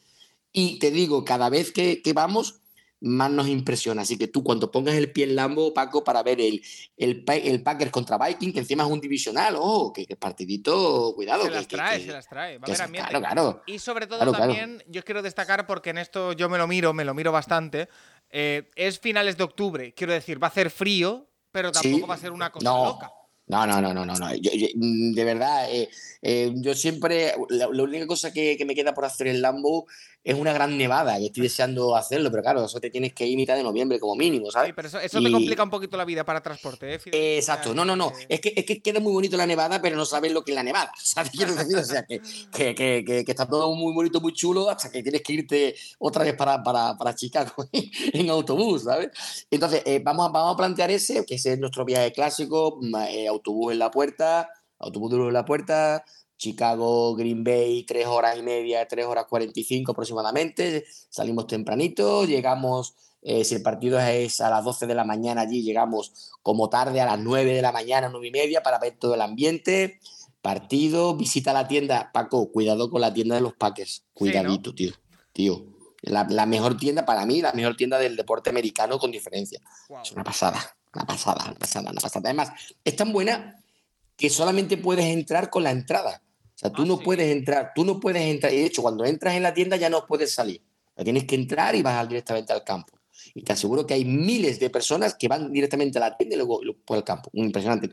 Y 0.54 0.80
te 0.80 0.92
digo, 0.92 1.24
cada 1.24 1.50
vez 1.50 1.72
que, 1.72 2.02
que 2.02 2.14
vamos, 2.14 2.61
más 3.01 3.31
nos 3.31 3.48
impresiona. 3.48 4.03
Así 4.03 4.17
que 4.17 4.27
tú 4.27 4.43
cuando 4.43 4.72
pongas 4.72 4.96
el 4.96 5.12
pie 5.12 5.25
en 5.25 5.36
Lambo, 5.36 5.74
Paco, 5.74 6.03
para 6.03 6.24
ver 6.24 6.39
el, 6.39 6.62
el, 6.98 7.24
el 7.27 7.63
Packers 7.63 7.91
contra 7.91 8.17
Viking, 8.17 8.53
que 8.53 8.60
encima 8.60 8.84
es 8.84 8.89
un 8.89 9.01
divisional, 9.01 9.55
oh, 9.58 9.91
que, 9.91 10.05
partidito, 10.15 11.13
cuidado. 11.15 11.43
Se 11.43 11.50
las 11.50 11.67
trae, 11.67 12.00
se 12.00 12.12
las 12.12 12.27
trae. 12.27 12.58
Va 12.60 12.65
a 12.65 12.70
haber 12.70 12.81
ambiente. 12.81 13.10
Claro, 13.10 13.25
claro. 13.25 13.63
Y 13.65 13.79
sobre 13.79 14.08
todo 14.08 14.31
también, 14.31 14.84
yo 14.88 15.03
quiero 15.03 15.22
destacar, 15.22 15.65
porque 15.65 15.89
en 15.89 15.98
esto 15.98 16.34
yo 16.34 16.48
me 16.48 16.58
lo 16.58 16.67
miro, 16.67 16.93
me 16.93 17.03
lo 17.03 17.13
miro 17.13 17.31
bastante, 17.31 17.89
eh, 18.29 18.70
es 18.75 19.00
finales 19.00 19.36
de 19.36 19.43
octubre. 19.43 19.93
Quiero 19.93 20.13
decir, 20.13 20.41
va 20.41 20.48
a 20.48 20.51
hacer 20.51 20.70
frío, 20.70 21.27
pero 21.51 21.72
tampoco 21.72 22.08
va 22.08 22.15
a 22.15 22.20
ser 22.20 22.31
una 22.31 22.51
cosa 22.51 22.70
loca. 22.70 23.12
No, 23.48 23.67
no, 23.67 23.81
no, 23.81 23.93
no, 23.93 24.05
no, 24.05 24.15
no. 24.15 24.27
Mm, 24.75 25.12
de 25.13 25.25
verdad, 25.25 25.70
eh, 25.70 25.89
eh, 26.22 26.53
yo 26.55 26.74
siempre, 26.74 27.34
la, 27.50 27.67
única 27.67 28.08
cosa 28.08 28.31
que, 28.31 28.55
que, 28.55 28.63
me 28.63 28.75
queda 28.75 28.93
por 28.93 29.03
hacer 29.03 29.27
en 29.27 29.41
Lambo 29.41 29.88
es 30.24 30.36
una 30.36 30.54
gran 30.54 30.78
nevada 30.78 31.20
y 31.20 31.28
estoy 31.28 31.44
deseando 31.44 31.96
hacerlo, 31.96 32.30
pero 32.30 32.44
claro, 32.44 32.66
eso 32.66 32.80
te 32.80 32.92
tienes 32.92 33.13
que 33.13 33.25
ir 33.25 33.36
mitad 33.36 33.56
de 33.56 33.63
noviembre 33.63 34.00
como 34.00 34.16
mínimo, 34.16 34.51
¿sabes? 34.51 34.70
Sí, 34.70 34.74
pero 34.75 34.88
eso, 34.88 35.00
eso 35.00 35.22
te 35.22 35.32
complica 35.32 35.63
un 35.63 35.70
poquito 35.70 35.98
la 35.98 36.06
vida 36.06 36.24
para 36.24 36.42
transporte, 36.42 36.96
¿eh? 36.96 37.38
exacto, 37.38 37.74
no, 37.74 37.84
no, 37.84 37.96
no. 37.96 38.13
Es 38.30 38.40
que, 38.40 38.54
es 38.56 38.66
que 38.66 38.82
queda 38.82 39.00
muy 39.00 39.12
bonito 39.12 39.36
la 39.36 39.48
nevada, 39.48 39.82
pero 39.82 39.96
no 39.96 40.06
sabes 40.06 40.32
lo 40.32 40.44
que 40.44 40.51
es 40.51 40.56
la 40.56 40.63
nevada, 40.63 40.92
¿sabes? 41.01 41.32
Quiero 41.32 41.56
decir, 41.56 41.75
o 41.75 41.84
sea, 41.84 42.04
que, 42.06 42.22
que, 42.51 42.75
que, 42.75 43.04
que, 43.04 43.32
está 43.32 43.48
todo 43.48 43.74
muy 43.74 43.94
bonito, 43.94 44.22
muy 44.22 44.34
chulo, 44.34 44.70
hasta 44.70 44.92
que 44.92 45.01
tienes 45.01 45.22
que 45.24 45.34
irte 45.34 45.75
otra 45.98 46.24
vez 46.24 46.36
para, 46.36 46.62
para, 46.62 46.96
para 46.98 47.16
Chicago 47.16 47.51
en 48.13 48.30
autobús, 48.30 48.84
¿sabes? 48.84 49.10
Entonces, 49.50 49.82
eh, 49.86 50.01
vamos, 50.04 50.30
a, 50.30 50.32
vamos 50.32 50.54
a 50.54 50.58
plantear 50.58 50.92
ese, 50.92 51.25
que 51.25 51.36
ese 51.36 51.54
es 51.54 51.60
nuestro 51.60 51.84
viaje 51.84 52.12
clásico, 52.12 52.80
eh, 53.10 53.28
autobús 53.28 53.74
en 53.74 53.80
la 53.80 53.90
puerta, 53.90 54.50
autobús 54.78 55.12
duro 55.12 55.28
en 55.28 55.34
la 55.34 55.46
puerta, 55.46 56.04
Chicago, 56.42 57.16
Green 57.16 57.44
Bay, 57.44 57.84
tres 57.84 58.08
horas 58.08 58.36
y 58.36 58.42
media, 58.42 58.88
tres 58.88 59.06
horas 59.06 59.28
45 59.30 59.92
aproximadamente. 59.92 60.86
Salimos 61.08 61.46
tempranito, 61.46 62.26
llegamos, 62.26 62.96
eh, 63.22 63.46
si 63.46 63.54
el 63.54 63.62
partido 63.62 64.00
es 64.00 64.42
a 64.42 64.50
las 64.50 64.64
12 64.66 64.88
de 64.88 64.96
la 64.96 65.04
mañana 65.04 65.42
allí, 65.42 65.62
llegamos 65.62 66.32
como 66.42 66.68
tarde 66.68 67.00
a 67.00 67.06
las 67.06 67.20
9 67.20 67.54
de 67.54 67.62
la 67.62 67.72
mañana, 67.72 68.10
9 68.10 68.28
y 68.28 68.32
media, 68.32 68.64
para 68.64 68.80
ver 68.80 68.98
todo 68.98 69.14
el 69.14 69.22
ambiente. 69.22 70.00
Partido, 70.42 71.16
visita 71.16 71.54
la 71.54 71.68
tienda. 71.68 72.10
Paco, 72.12 72.52
cuidado 72.52 72.90
con 72.90 73.02
la 73.02 73.14
tienda 73.14 73.36
de 73.36 73.42
los 73.42 73.54
Packers. 73.54 74.04
Cuidadito, 74.12 74.74
tío. 74.74 74.94
Tío. 75.34 75.64
La, 76.02 76.26
mejor 76.48 76.76
tienda, 76.76 77.06
para 77.06 77.24
mí, 77.28 77.40
la 77.44 77.54
mejor 77.54 77.78
tienda 77.78 78.00
del 78.00 78.16
deporte 78.16 78.50
americano 78.50 78.98
con 78.98 79.12
diferencia. 79.12 79.62
Es 80.02 80.12
una 80.12 80.24
pasada, 80.24 80.76
una 80.96 81.06
pasada, 81.06 81.46
una 81.46 81.54
pasada, 81.54 81.92
una 81.92 82.02
pasada. 82.02 82.30
Además, 82.30 82.50
es 82.84 82.96
tan 82.96 83.14
buena 83.14 83.64
que 84.18 84.32
solamente 84.32 84.78
puedes 84.78 85.06
entrar 85.06 85.52
con 85.52 85.64
la 85.64 85.70
entrada. 85.70 86.24
Sea, 86.62 86.72
tú 86.72 86.84
ah, 86.84 86.86
no 86.86 87.00
puedes 87.00 87.32
entrar, 87.32 87.72
tú 87.74 87.84
no 87.84 88.00
puedes 88.00 88.22
entrar. 88.22 88.51
De 88.51 88.63
hecho, 88.63 88.84
cuando 88.84 89.03
entras 89.03 89.34
en 89.34 89.41
la 89.41 89.51
tienda 89.51 89.77
ya 89.77 89.89
no 89.89 90.06
puedes 90.06 90.32
salir. 90.32 90.62
tienes 91.03 91.24
que 91.24 91.34
entrar 91.34 91.75
y 91.75 91.82
vas 91.82 92.08
directamente 92.08 92.53
al 92.53 92.63
campo. 92.63 93.00
Y 93.34 93.41
te 93.41 93.53
aseguro 93.53 93.88
que 93.88 93.96
hay 93.96 94.06
miles 94.06 94.60
de 94.60 94.70
personas 94.70 95.15
que 95.15 95.27
van 95.27 95.51
directamente 95.51 95.98
a 95.98 96.01
la 96.01 96.15
tienda 96.15 96.36
y 96.36 96.38
luego 96.38 96.62
por 96.86 96.98
el 96.98 97.03
campo. 97.03 97.32
Impresionante. 97.34 97.89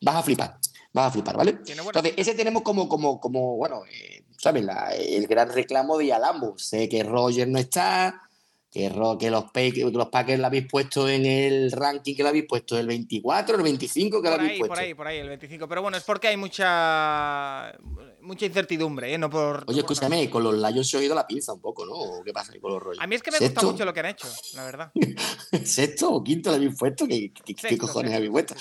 Vas 0.00 0.14
a 0.14 0.22
flipar. 0.22 0.58
Vas 0.92 1.08
a 1.08 1.10
flipar, 1.10 1.36
¿vale? 1.36 1.58
Entonces, 1.66 2.14
ese 2.16 2.34
tenemos 2.34 2.62
como, 2.62 2.88
como, 2.88 3.18
como 3.18 3.56
bueno, 3.56 3.82
eh, 3.86 4.22
¿sabes? 4.36 4.64
el 4.96 5.26
gran 5.26 5.52
reclamo 5.52 5.98
de 5.98 6.12
Alambo. 6.12 6.56
Sé 6.56 6.88
que 6.88 7.02
Roger 7.02 7.48
no 7.48 7.58
está, 7.58 8.27
que, 8.70 8.90
que 9.18 9.30
los, 9.30 9.46
los 9.92 10.08
Packers 10.08 10.38
lo 10.38 10.46
habéis 10.46 10.66
puesto 10.68 11.08
en 11.08 11.24
el 11.24 11.72
ranking 11.72 12.14
que 12.14 12.22
lo 12.22 12.28
habéis 12.28 12.46
puesto, 12.46 12.78
el 12.78 12.86
24, 12.86 13.56
el 13.56 13.62
25 13.62 14.22
que 14.22 14.28
lo 14.28 14.34
habéis 14.34 14.58
puesto. 14.58 14.74
Por 14.74 14.78
ahí, 14.78 14.94
por 14.94 15.06
ahí, 15.06 15.18
el 15.18 15.28
25. 15.28 15.68
Pero 15.68 15.82
bueno, 15.82 15.96
es 15.96 16.04
porque 16.04 16.28
hay 16.28 16.36
mucha 16.36 17.72
mucha 18.20 18.46
incertidumbre, 18.46 19.14
¿eh? 19.14 19.18
No 19.18 19.30
por, 19.30 19.64
Oye, 19.66 19.80
escúchame, 19.80 20.28
con 20.28 20.44
los 20.44 20.54
Lions 20.54 20.92
he 20.92 20.98
oído 20.98 21.14
la 21.14 21.26
pinza 21.26 21.52
un 21.52 21.60
poco, 21.60 21.86
¿no? 21.86 22.22
¿Qué 22.22 22.32
pasa 22.32 22.52
con 22.60 22.72
los 22.72 22.82
rollos? 22.82 23.02
A 23.02 23.06
mí 23.06 23.14
es 23.14 23.22
que 23.22 23.30
me 23.30 23.38
gusta 23.38 23.62
mucho 23.62 23.84
lo 23.84 23.94
que 23.94 24.00
han 24.00 24.06
hecho, 24.06 24.28
la 24.54 24.64
verdad. 24.64 24.92
¿Sexto 25.64 26.12
o 26.12 26.22
quinto 26.22 26.50
lo 26.50 26.56
habéis 26.56 26.76
puesto? 26.78 27.06
¿Qué, 27.06 27.32
qué, 27.32 27.78
cojones 27.78 28.14
habéis 28.14 28.30
puesto? 28.30 28.54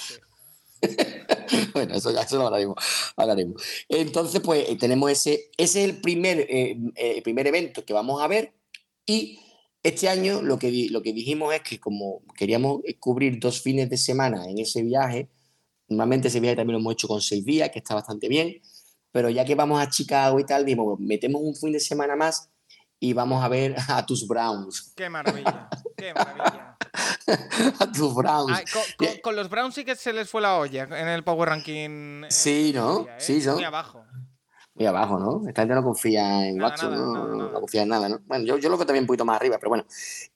bueno, 1.73 1.95
eso 1.95 2.11
ya 2.11 2.21
eso 2.21 2.37
lo 2.37 2.45
hablaremos, 2.45 2.77
hablaremos. 3.15 3.61
Entonces, 3.89 4.41
pues 4.41 4.69
eh, 4.69 4.77
tenemos 4.77 5.11
ese, 5.11 5.49
ese 5.57 5.83
es 5.83 5.89
el 5.89 6.01
primer, 6.01 6.39
eh, 6.39 6.77
eh, 6.95 7.21
primer 7.21 7.47
evento 7.47 7.83
que 7.83 7.93
vamos 7.93 8.21
a 8.21 8.27
ver 8.27 8.53
y 9.05 9.39
este 9.87 10.09
año 10.09 10.41
lo 10.41 10.59
que, 10.59 10.87
lo 10.89 11.01
que 11.01 11.13
dijimos 11.13 11.53
es 11.53 11.61
que 11.61 11.79
como 11.79 12.21
queríamos 12.35 12.81
cubrir 12.99 13.39
dos 13.39 13.61
fines 13.61 13.89
de 13.89 13.97
semana 13.97 14.45
en 14.45 14.59
ese 14.59 14.83
viaje, 14.83 15.29
normalmente 15.87 16.27
ese 16.27 16.39
viaje 16.39 16.57
también 16.57 16.73
lo 16.73 16.79
hemos 16.79 16.93
hecho 16.93 17.07
con 17.07 17.21
seis 17.21 17.45
días, 17.45 17.69
que 17.69 17.79
está 17.79 17.95
bastante 17.95 18.27
bien, 18.27 18.61
pero 19.11 19.29
ya 19.29 19.45
que 19.45 19.55
vamos 19.55 19.81
a 19.81 19.89
Chicago 19.89 20.39
y 20.39 20.45
tal, 20.45 20.65
dijimos, 20.65 20.99
metemos 20.99 21.41
un 21.41 21.55
fin 21.55 21.71
de 21.71 21.79
semana 21.79 22.15
más 22.15 22.49
y 22.99 23.13
vamos 23.13 23.43
a 23.43 23.47
ver 23.47 23.75
a 23.87 24.05
tus 24.05 24.27
Browns. 24.27 24.93
Qué 24.95 25.09
maravilla, 25.09 25.69
qué 25.95 26.13
maravilla. 26.13 26.77
a 27.79 27.91
tus 27.91 28.13
Browns. 28.13 28.63
con, 29.21 29.35
los 29.35 29.49
Browns 29.49 29.75
sí 29.75 29.85
que 29.85 29.95
se 29.95 30.13
les 30.13 30.29
fue 30.29 30.41
la 30.41 30.57
olla 30.57 30.83
en 30.83 31.07
el 31.07 31.23
Power 31.23 31.49
Ranking. 31.49 32.23
Eh, 32.23 32.27
sí, 32.29 32.71
¿no? 32.73 33.07
¿eh? 33.07 33.15
Sí, 33.19 33.41
¿no? 33.45 33.55
Muy 33.55 33.63
abajo 33.63 34.06
muy 34.77 34.85
abajo, 34.85 35.17
¿no? 35.17 35.47
Esta 35.47 35.63
gente 35.63 35.73
no 35.73 35.83
confía 35.83 36.47
en 36.47 36.61
Watson, 36.61 36.95
¿no? 36.95 37.35
¿no? 37.35 37.51
confía 37.53 37.81
en 37.81 37.89
nada, 37.89 38.07
¿no? 38.07 38.19
Bueno, 38.25 38.45
yo, 38.45 38.57
yo 38.57 38.69
lo 38.69 38.77
que 38.77 38.85
también 38.85 39.03
un 39.03 39.07
poquito 39.07 39.25
más 39.25 39.37
arriba, 39.37 39.57
pero 39.57 39.69
bueno. 39.69 39.85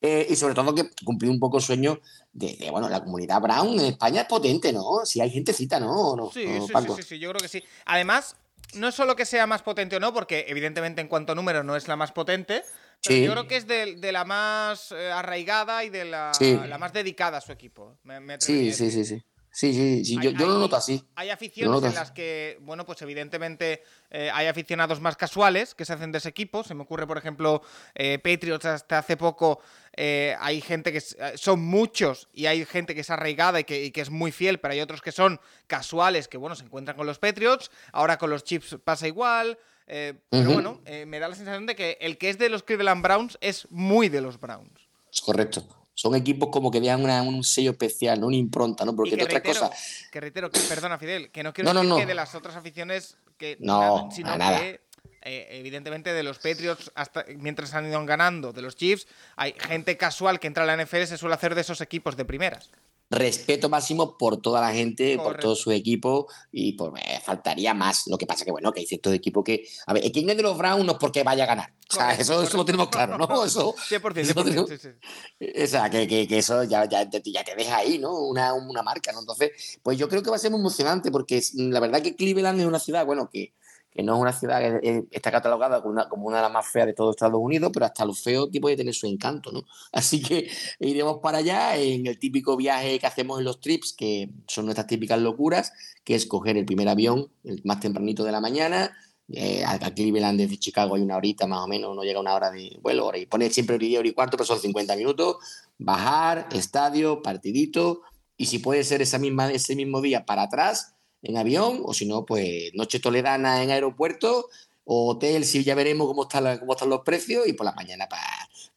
Eh, 0.02 0.26
y 0.30 0.36
sobre 0.36 0.56
todo 0.56 0.74
que 0.74 0.90
cumplí 1.06 1.30
un 1.30 1.40
poco 1.40 1.58
el 1.58 1.64
sueño 1.64 2.00
de, 2.34 2.68
bueno, 2.72 2.90
la 2.90 3.04
comunidad 3.04 3.40
Brown 3.40 3.80
en 3.80 3.86
España 3.86 4.22
es 4.22 4.28
potente, 4.28 4.74
¿no? 4.74 5.06
Si 5.06 5.22
hay 5.22 5.30
gentecita, 5.30 5.80
¿no? 5.80 6.16
¿no? 6.16 6.32
Sí, 6.32 6.46
sí, 6.46 6.74
sí, 6.96 7.04
sí, 7.04 7.20
yo 7.20 7.30
creo 7.30 7.42
que 7.42 7.48
sí. 7.48 7.64
Además, 7.86 8.36
no 8.74 8.88
es 8.88 8.96
solo 8.96 9.16
que 9.16 9.26
sea 9.26 9.46
más 9.46 9.62
potente 9.62 9.98
o 9.98 10.00
no, 10.00 10.14
porque 10.14 10.46
evidentemente 10.48 11.02
en 11.02 11.08
cuanto 11.08 11.34
a 11.34 11.36
número 11.36 11.64
no 11.64 11.76
es 11.76 11.88
la 11.88 11.96
más 11.96 12.12
potente, 12.12 12.64
pero 13.04 13.24
yo 13.24 13.32
creo 13.32 13.48
que 13.48 13.58
es 13.58 13.68
de, 13.68 14.12
la 14.12 14.26
más 14.26 14.92
eh, 14.92 15.12
arraigada 15.12 15.84
y 15.84 15.90
de 15.90 16.06
la, 16.06 16.32
la, 16.40 16.78
más 16.78 16.94
dedicada 16.94 17.38
a 17.40 17.42
su 17.42 17.52
equipo. 17.52 17.98
sí, 18.40 18.74
sí, 18.74 18.92
sí, 18.92 19.06
sí. 19.06 19.24
Sí, 19.54 19.74
sí, 19.74 20.06
sí. 20.06 20.18
Yo, 20.22 20.32
yo 20.32 20.48
lo 20.48 20.60
noto 20.60 20.78
así. 20.78 21.04
Hay 21.16 21.30
aficiones 21.30 21.84
en 21.84 21.94
las 21.94 22.12
que, 22.12 22.58
bueno, 22.62 22.86
pues 22.86 23.02
evidentemente 23.02 23.84
eh, 24.10 24.32
hay 24.34 24.48
aficionados 24.48 25.02
más 25.02 25.18
casuales 25.18 25.76
que 25.76 25.84
se 25.84 25.92
hacen 25.92 26.14
de 26.14 26.20
ese 26.20 26.30
equipo. 26.30 26.64
Se 26.64 26.74
me 26.74 26.84
ocurre, 26.84 27.06
por 27.06 27.18
ejemplo, 27.18 27.62
eh, 27.94 28.18
Patriots 28.18 28.66
hasta 28.66 29.00
hace 29.00 29.18
poco. 29.18 29.60
Eh, 29.94 30.38
hay 30.40 30.62
gente 30.62 30.94
que 30.94 31.02
son 31.02 31.60
muchos 31.60 32.30
y 32.34 32.46
hay 32.46 32.66
gente 32.66 32.96
que 32.96 33.02
es 33.02 33.10
arraigada 33.10 33.60
y 33.60 33.66
que, 33.66 33.92
es 33.94 34.10
muy 34.10 34.32
fiel, 34.32 34.62
pero 34.62 34.74
hay 34.74 34.80
otros 34.80 35.02
que 35.02 35.12
son 35.12 35.42
casuales 35.68 36.30
que, 36.30 36.38
bueno, 36.38 36.56
se 36.56 36.64
encuentran 36.64 36.96
con 36.96 37.06
los 37.06 37.20
Patriots. 37.20 37.72
Ahora 37.92 38.18
con 38.18 38.30
los 38.30 38.46
Chips 38.46 38.78
pasa 38.86 39.06
igual. 39.06 39.60
pero 39.86 40.54
bueno, 40.54 40.80
me 41.06 41.20
da 41.20 41.28
la 41.28 41.36
sensación 41.36 41.66
de 41.66 41.76
que 41.76 41.98
el 42.00 42.18
que 42.18 42.30
es 42.30 42.38
de 42.38 42.48
los 42.48 42.64
Cleveland 42.64 43.04
Browns 43.04 43.38
es 43.42 43.70
muy 43.70 44.08
de 44.08 44.22
los 44.22 44.40
Browns. 44.40 44.88
Es 45.12 45.20
correcto 45.20 45.81
son 45.94 46.16
equipos 46.16 46.50
como 46.52 46.72
que 46.72 46.80
dejan 46.80 47.28
un 47.28 47.44
sello 47.44 47.72
especial, 47.72 48.20
¿no? 48.20 48.28
una 48.28 48.36
impronta, 48.36 48.86
¿no? 48.86 48.96
Porque 48.96 49.18
que 49.18 49.24
otra 49.24 49.44
cosa. 49.44 49.70
Que 50.12 50.20
reitero, 50.20 50.50
que, 50.50 50.60
perdona, 50.62 50.98
Fidel, 50.98 51.32
que 51.32 51.44
no 51.44 51.54
quiero 51.54 51.74
decir 51.74 51.96
que 51.96 52.06
de 52.06 52.16
las 52.16 52.36
otras 52.36 52.56
aficiones 52.56 53.18
que 53.38 53.58
no, 53.60 54.10
sino 54.12 54.38
que 54.38 54.82
eh, 55.24 55.48
evidentemente 55.52 56.14
de 56.14 56.24
los 56.24 56.38
Patriots 56.38 56.92
hasta 56.96 57.26
mientras 57.38 57.74
han 57.74 57.88
ido 57.88 58.04
ganando, 58.06 58.54
de 58.54 58.62
los 58.62 58.76
Chiefs, 58.76 59.08
hay 59.36 59.54
gente 59.60 59.98
casual 59.98 60.40
que 60.40 60.48
entra 60.48 60.64
a 60.64 60.66
la 60.66 60.84
NFL 60.84 61.04
se 61.04 61.18
suele 61.18 61.36
hacer 61.36 61.56
de 61.56 61.62
esos 61.62 61.82
equipos 61.82 62.18
de 62.18 62.26
primeras 62.26 62.72
respeto 63.12 63.70
máximo 63.70 64.18
por 64.18 64.38
toda 64.38 64.62
la 64.62 64.72
gente, 64.72 65.18
por 65.18 65.38
todo 65.38 65.54
su 65.54 65.72
equipo 65.72 66.28
y 66.52 66.74
por 66.74 66.94
me 66.94 67.02
faltaría 67.24 67.74
más. 67.74 68.08
Lo 68.08 68.18
que 68.18 68.26
pasa 68.26 68.46
que, 68.46 68.52
bueno, 68.52 68.72
que 68.72 68.80
hay 68.80 68.86
ciertos 68.86 69.14
equipos 69.14 69.44
que. 69.44 69.68
A 69.86 69.94
ver, 69.94 70.10
¿quién 70.12 70.30
es 70.30 70.38
de 70.38 70.44
los 70.44 70.58
Browns 70.58 70.86
no 70.86 70.94
es 70.94 70.98
porque 70.98 71.24
vaya 71.24 71.44
a 71.44 71.48
ganar? 71.48 71.74
O 71.90 71.94
sea, 71.94 72.14
eso, 72.14 72.42
eso, 72.42 72.56
lo 72.56 72.64
tenemos 72.64 72.88
claro, 72.88 73.18
¿no? 73.18 73.26
Eso. 73.46 73.76
100%, 73.76 74.68
sí, 74.68 74.78
sí. 74.78 75.62
O 75.62 75.68
sea, 75.68 75.90
que, 75.90 76.08
que, 76.08 76.26
que 76.26 76.38
eso 76.38 76.64
ya, 76.64 76.86
ya, 76.86 77.10
te, 77.10 77.22
ya, 77.22 77.44
te 77.44 77.54
deja 77.54 77.78
ahí, 77.78 78.00
¿no? 78.00 78.18
Una, 78.18 78.54
una 78.54 78.82
marca, 78.82 79.12
¿no? 79.12 79.20
Entonces, 79.20 79.80
pues 79.84 79.98
yo 79.98 80.08
creo 80.08 80.24
que 80.24 80.30
va 80.30 80.38
a 80.38 80.40
ser 80.40 80.52
muy 80.52 80.62
emocionante 80.62 81.12
porque 81.12 81.44
la 81.56 81.82
verdad 81.82 82.02
que 82.02 82.16
Cleveland 82.16 82.62
es 82.62 82.66
una 82.66 82.80
ciudad, 82.80 83.06
bueno, 83.06 83.30
que 83.30 83.54
que 83.92 84.04
no 84.04 84.16
es 84.16 84.22
una 84.22 84.34
ciudad 84.34 84.82
que 84.82 85.04
está 85.12 85.32
catalogada 85.32 85.82
como 85.82 86.28
una, 86.28 86.38
de 86.38 86.44
las 86.44 86.52
más 86.52 86.68
feas 86.68 86.88
de 86.88 86.94
todo 86.94 87.12
Estados 87.12 87.40
Unidos, 87.42 87.72
pero 87.74 87.86
hasta 87.86 88.06
lo 88.06 88.14
feo 88.14 88.50
que 88.50 88.62
puede 88.62 88.78
tener 88.78 88.94
su 88.94 89.06
encanto, 89.06 89.52
¿no? 89.52 89.66
Así 89.92 90.22
que 90.22 90.50
iremos 90.80 91.20
para 91.22 91.40
allá 91.40 91.78
en 91.78 92.08
el 92.08 92.18
típico 92.18 92.56
viaje 92.56 93.00
que 93.00 93.08
hacemos 93.08 93.40
en 93.40 93.46
los 93.46 93.60
trips, 93.60 93.94
que 93.94 94.30
son 94.48 94.66
nuestras 94.66 94.88
típicas 94.88 95.20
locuras, 95.20 95.74
que 96.04 96.16
es 96.16 96.26
coger 96.26 96.58
el 96.58 96.66
primer 96.66 96.88
avión 96.88 97.30
el 97.44 97.62
más 97.66 97.80
tempranito 97.80 98.24
de 98.24 98.32
la 98.32 98.40
mañana, 98.40 98.92
eh, 99.34 99.64
a 99.66 99.80
Cleveland 99.94 100.38
desde 100.38 100.58
Chicago 100.58 100.96
hay 100.96 101.02
una 101.02 101.16
horita 101.16 101.48
más 101.48 101.60
o 101.60 101.68
menos, 101.68 101.96
no 101.96 102.04
llega 102.04 102.20
una 102.20 102.34
hora 102.34 102.52
de 102.52 102.78
vuelo, 102.82 103.12
y 103.16 103.26
poner 103.26 103.52
siempre 103.54 103.76
hora 103.98 104.08
y 104.08 104.14
cuarto, 104.14 104.36
pero 104.36 104.46
son 104.46 104.60
50 104.60 104.96
minutos, 104.98 105.38
bajar, 105.78 106.50
estadio, 106.52 107.22
partidito, 107.22 108.02
y 108.36 108.48
si 108.48 108.60
puede 108.60 108.84
ser 108.84 109.02
esa 109.02 109.20
misma, 109.20 109.52
ese 109.52 109.76
mismo 109.76 110.02
día 110.02 110.26
para 110.26 110.44
atrás, 110.44 110.96
en 111.24 111.38
avión, 111.38 111.82
o 111.86 111.94
si 111.94 112.06
no, 112.06 112.26
pues 112.26 112.74
noche 112.74 113.00
toledana 113.00 113.64
en 113.64 113.72
aeropuerto, 113.72 114.50
o 114.84 115.12
hotel, 115.12 115.46
si 115.46 115.64
ya 115.64 115.76
veremos 115.76 116.08
cómo, 116.08 116.24
está 116.24 116.60
cómo 116.60 116.74
están 116.74 116.90
los 116.90 117.02
precios, 117.02 117.48
y 117.48 117.54
por 117.54 117.66
la 117.66 117.72
mañana 117.74 118.10
para, 118.10 118.26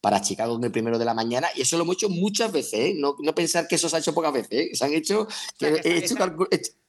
para 0.01 0.21
Chicago 0.21 0.61
el 0.63 0.71
primero 0.71 0.99
de 0.99 1.05
la 1.05 1.15
mañana. 1.15 1.49
Y 1.55 1.63
eso 1.63 1.77
lo 1.77 1.85
hemos 1.85 1.97
hecho 1.97 2.09
muchas 2.11 2.53
veces, 2.53 2.75
¿eh? 2.75 2.95
no, 2.97 3.17
no, 3.21 3.35
pensar 3.35 3.67
que 3.67 3.77
eso 3.77 3.89
se 3.89 3.97
ha 3.97 3.99
hecho 4.01 4.15
pocas 4.15 4.33
veces, 4.33 4.53
¿eh? 4.53 4.71
se 4.75 4.85
han 4.85 4.93
hecho, 4.93 5.27
he, 5.61 5.97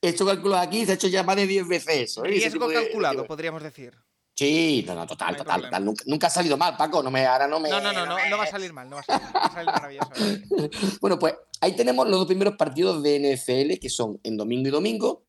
hecho 0.01 0.25
cálculos 0.25 0.59
aquí, 0.59 0.85
se 0.85 0.91
ha 0.91 0.95
hecho 0.95 1.07
ya 1.07 1.23
más 1.23 1.37
de 1.37 1.47
10 1.47 1.67
veces 1.67 1.95
eso. 1.95 2.25
¿eh? 2.25 2.29
Riesgo 2.29 2.67
calculado, 2.67 3.25
podríamos 3.25 3.63
decir. 3.63 3.93
Sí, 4.37 4.83
no, 4.85 4.95
no, 4.95 5.07
total, 5.07 5.37
total, 5.37 5.61
total. 5.61 5.95
Nunca, 6.05 6.27
ha 6.27 6.29
salido 6.29 6.57
mal, 6.57 6.75
Paco. 6.75 7.01
No 7.01 7.09
me, 7.09 7.25
ahora 7.25 7.47
no 7.47 7.57
me. 7.61 7.69
No, 7.69 7.79
no, 7.79 7.93
no, 7.93 8.05
no, 8.05 8.17
no, 8.29 8.37
va 8.37 8.43
a 8.43 8.47
salir 8.47 8.73
mal, 8.73 8.89
no 8.89 8.97
va 8.97 9.03
a 9.07 9.49
salir, 9.49 9.71
maravilloso. 9.71 10.09
bueno, 11.01 11.17
pues 11.17 11.35
ahí 11.61 11.73
tenemos 11.73 12.05
los 12.09 12.19
dos 12.19 12.27
primeros 12.27 12.57
partidos 12.57 13.01
de 13.01 13.33
NFL, 13.33 13.79
que 13.79 13.89
son 13.89 14.19
en 14.23 14.35
domingo 14.35 14.67
y 14.67 14.71
domingo. 14.71 15.23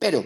Pero 0.00 0.24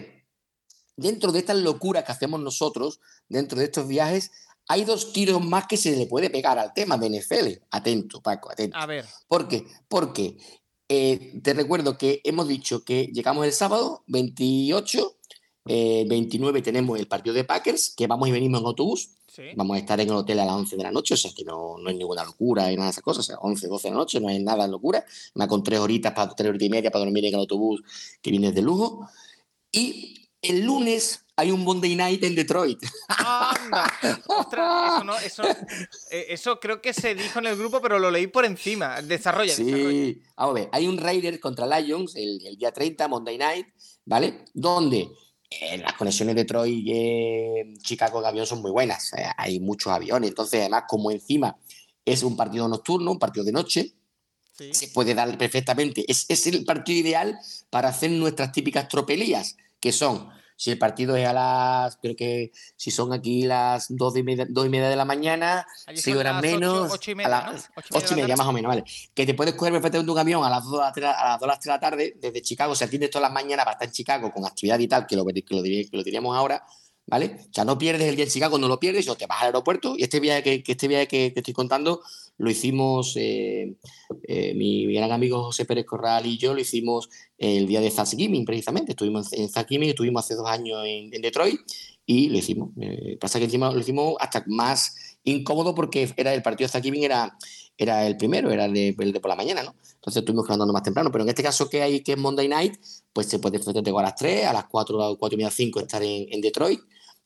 dentro 0.97 1.31
de 1.31 1.39
estas 1.39 1.57
locuras 1.57 2.03
que 2.03 2.11
hacemos 2.13 2.39
nosotros, 2.39 2.99
dentro 3.29 3.59
de 3.59 3.65
estos 3.65 3.87
viajes, 3.87 4.31
hay 4.67 4.83
dos 4.83 5.13
tiros 5.13 5.45
más 5.45 5.67
que 5.67 5.77
se 5.77 5.95
le 5.95 6.07
puede 6.07 6.31
pegar 6.31 6.57
al 6.57 6.73
tema 6.73 6.97
de 6.97 7.19
NFL. 7.19 7.63
Atento, 7.69 8.21
Paco, 8.21 8.51
atento. 8.51 8.75
A 8.75 8.87
ver. 8.87 9.05
¿Por 9.27 9.47
qué? 9.47 9.67
Porque 9.87 10.37
eh, 10.89 11.39
te 11.43 11.53
recuerdo 11.53 11.97
que 11.97 12.21
hemos 12.23 12.47
dicho 12.47 12.83
que 12.83 13.07
llegamos 13.13 13.45
el 13.45 13.51
sábado 13.51 14.03
28, 14.07 15.17
29 15.65 16.59
eh, 16.59 16.61
tenemos 16.61 16.99
el 16.99 17.07
partido 17.07 17.35
de 17.35 17.43
Packers, 17.43 17.93
que 17.95 18.07
vamos 18.07 18.27
y 18.29 18.31
venimos 18.31 18.61
en 18.61 18.67
autobús. 18.67 19.11
Vamos 19.57 19.75
a 19.75 19.79
estar 19.79 19.99
en 19.99 20.07
el 20.07 20.15
hotel 20.15 20.39
a 20.39 20.45
las 20.45 20.55
11 20.55 20.77
de 20.77 20.83
la 20.83 20.91
noche, 20.91 21.13
o 21.13 21.17
sea 21.17 21.31
que 21.35 21.43
no, 21.43 21.77
no 21.77 21.89
es 21.89 21.97
ninguna 21.97 22.23
locura 22.23 22.71
y 22.71 22.75
nada 22.75 22.85
de 22.85 22.91
esas 22.91 23.03
cosas, 23.03 23.25
o 23.25 23.27
sea, 23.27 23.37
11, 23.41 23.67
12 23.67 23.87
de 23.89 23.91
la 23.91 23.97
noche, 23.97 24.21
no 24.21 24.29
es 24.29 24.41
nada 24.41 24.65
locura. 24.65 25.03
Me 25.33 25.45
con 25.47 25.61
tres 25.61 25.81
horitas, 25.81 26.13
para, 26.13 26.33
tres 26.33 26.49
horitas 26.49 26.65
y 26.65 26.69
media 26.69 26.89
para 26.89 27.03
dormir 27.03 27.25
en 27.25 27.33
el 27.33 27.41
autobús 27.41 27.83
que 28.21 28.31
viene 28.31 28.53
de 28.53 28.61
lujo. 28.61 29.09
Y 29.75 30.29
el 30.41 30.63
lunes 30.65 31.25
hay 31.35 31.51
un 31.51 31.65
Monday 31.65 31.95
Night 31.95 32.23
en 32.23 32.33
Detroit. 32.33 32.79
¡Anda! 33.09 33.91
eso, 35.25 35.43
eh, 36.11 36.27
eso, 36.29 36.59
creo 36.61 36.81
que 36.81 36.93
se 36.93 37.13
dijo 37.13 37.39
en 37.39 37.47
el 37.47 37.57
grupo, 37.57 37.81
pero 37.81 37.99
lo 37.99 38.09
leí 38.09 38.27
por 38.27 38.45
encima. 38.45 39.01
Desarrolla, 39.01 39.53
sí. 39.53 40.21
Vamos 40.37 40.51
a 40.51 40.53
ver, 40.53 40.69
hay 40.71 40.87
un 40.87 40.97
Raiders 40.97 41.39
contra 41.39 41.67
Lions 41.79 42.15
el, 42.15 42.39
día 42.57 42.71
30, 42.71 43.07
Monday 43.09 43.37
Night, 43.37 43.67
¿vale? 44.05 44.45
Donde 44.53 45.09
eh, 45.49 45.77
las 45.77 45.93
conexiones 45.93 46.35
de 46.35 46.43
Detroit 46.43 46.87
eh, 46.89 47.73
Chicago 47.81 48.21
de 48.21 48.29
avión 48.29 48.45
son 48.45 48.61
muy 48.61 48.71
buenas. 48.71 49.11
hay 49.35 49.59
muchos 49.59 49.91
aviones. 49.91 50.29
Entonces, 50.29 50.61
además, 50.61 50.83
como 50.87 51.11
encima 51.11 51.57
es 52.05 52.23
un 52.23 52.37
partido 52.37 52.69
nocturno, 52.69 53.11
un 53.11 53.19
partido 53.19 53.43
de 53.43 53.51
noche, 53.51 53.93
se 54.71 54.87
puede 54.87 55.13
dar 55.13 55.37
perfectamente. 55.37 56.05
Es, 56.07 56.27
es 56.29 56.47
el 56.47 56.63
partido 56.63 56.97
ideal 56.97 57.37
para 57.69 57.89
hacer 57.89 58.09
nuestras 58.11 58.53
típicas 58.53 58.87
tropelías 58.87 59.57
que 59.85 59.91
son, 59.91 60.31
si 60.55 60.71
el 60.71 60.79
partido 60.79 61.15
es 61.15 61.27
a 61.27 61.31
las, 61.31 61.97
creo 61.97 62.15
que 62.15 62.51
si 62.75 62.89
son 62.89 63.13
aquí 63.13 63.43
las 63.43 63.85
dos 63.95 64.17
y 64.17 64.23
media, 64.23 64.47
dos 64.49 64.65
y 64.65 64.69
media 64.69 64.89
de 64.89 64.95
la 64.95 65.05
mañana, 65.05 65.67
si 65.93 66.11
horas 66.11 66.41
menos, 66.41 66.91
ocho, 66.91 67.11
y 67.11 67.13
media, 67.13 67.27
a 67.37 67.53
las 67.53 67.69
ocho, 67.91 68.15
y 68.15 68.21
media 68.21 68.35
más 68.35 68.47
o 68.47 68.51
menos, 68.51 68.69
¿vale? 68.69 68.83
Que 69.13 69.27
te 69.27 69.35
puedes 69.35 69.53
coger 69.53 69.73
perfectamente 69.73 70.09
un 70.09 70.17
camión 70.17 70.43
a 70.43 70.49
las 70.49 70.63
2 70.63 70.81
a 70.81 70.91
las 70.99 71.39
2 71.39 71.59
de 71.59 71.69
la 71.69 71.79
tarde 71.79 72.17
desde 72.19 72.41
Chicago, 72.41 72.73
si 72.73 72.83
atiendes 72.83 73.11
todas 73.11 73.29
las 73.29 73.31
mañanas 73.31 73.63
para 73.63 73.73
estar 73.73 73.87
en 73.87 73.93
Chicago 73.93 74.31
con 74.31 74.43
actividad 74.43 74.79
y 74.79 74.87
tal, 74.87 75.05
que 75.05 75.15
lo, 75.15 75.23
que 75.23 75.43
lo, 75.49 75.61
que 75.61 75.89
lo 75.91 76.01
diríamos 76.01 76.35
ahora, 76.35 76.65
¿vale? 77.07 77.37
O 77.39 77.53
sea, 77.53 77.65
no 77.65 77.77
pierdes 77.77 78.07
el 78.07 78.15
día 78.15 78.25
en 78.25 78.31
Chicago, 78.31 78.57
no 78.57 78.67
lo 78.67 78.79
pierdes, 78.79 79.07
o 79.07 79.15
te 79.15 79.27
vas 79.27 79.41
al 79.41 79.47
aeropuerto 79.47 79.95
y 79.97 80.03
este 80.03 80.19
viaje 80.19 80.63
que, 80.63 80.71
este 80.71 80.87
viaje 80.87 81.07
que, 81.07 81.33
estoy 81.35 81.53
contando 81.53 82.01
lo 82.37 82.49
hicimos, 82.49 83.15
eh, 83.15 83.75
eh, 84.23 84.53
mi, 84.55 84.91
gran 84.93 85.11
amigo 85.11 85.43
José 85.43 85.65
Pérez 85.65 85.85
Corral 85.85 86.25
y 86.25 86.37
yo 86.37 86.53
lo 86.53 86.59
hicimos 86.59 87.09
el 87.37 87.67
día 87.67 87.79
de 87.79 87.91
Thanksgiving, 87.91 88.43
precisamente. 88.43 88.91
Estuvimos 88.91 89.31
en 89.33 89.49
Thanksgiving, 89.49 89.89
estuvimos 89.89 90.25
hace 90.25 90.35
dos 90.35 90.47
años 90.47 90.81
en, 90.85 91.09
Detroit 91.21 91.61
y 92.05 92.29
lo 92.29 92.37
hicimos. 92.37 92.71
Eh, 92.81 93.17
pasa 93.21 93.39
que 93.39 93.45
encima 93.45 93.71
lo 93.71 93.79
hicimos 93.79 94.15
hasta 94.19 94.43
más 94.47 95.17
incómodo 95.23 95.73
porque 95.73 96.11
era 96.17 96.33
el 96.33 96.41
partido 96.41 96.67
de 96.67 96.73
Thanksgiving 96.73 97.03
era, 97.03 97.37
era 97.77 98.05
el 98.05 98.17
primero, 98.17 98.51
era 98.51 98.65
el 98.65 98.73
de, 98.73 99.19
por 99.21 99.29
la 99.29 99.35
mañana, 99.35 99.63
¿no? 99.63 99.75
Entonces 99.95 100.21
estuvimos 100.21 100.49
andando 100.49 100.73
más 100.73 100.83
temprano. 100.83 101.11
Pero 101.11 101.23
en 101.23 101.29
este 101.29 101.41
caso 101.41 101.69
que 101.69 101.81
hay 101.81 102.01
que 102.01 102.13
es 102.13 102.17
Monday 102.17 102.49
Night, 102.49 102.75
pues 103.13 103.27
se 103.27 103.39
puede 103.39 103.57
a 103.57 104.01
las 104.01 104.15
3, 104.15 104.45
a 104.45 104.53
las 104.53 104.65
4, 104.65 105.03
a 105.03 105.09
las 105.09 105.17
4 105.17 105.33
y 105.35 105.37
media, 105.37 105.51
5 105.51 105.79
estar 105.79 106.03
en 106.03 106.41
Detroit 106.41 106.81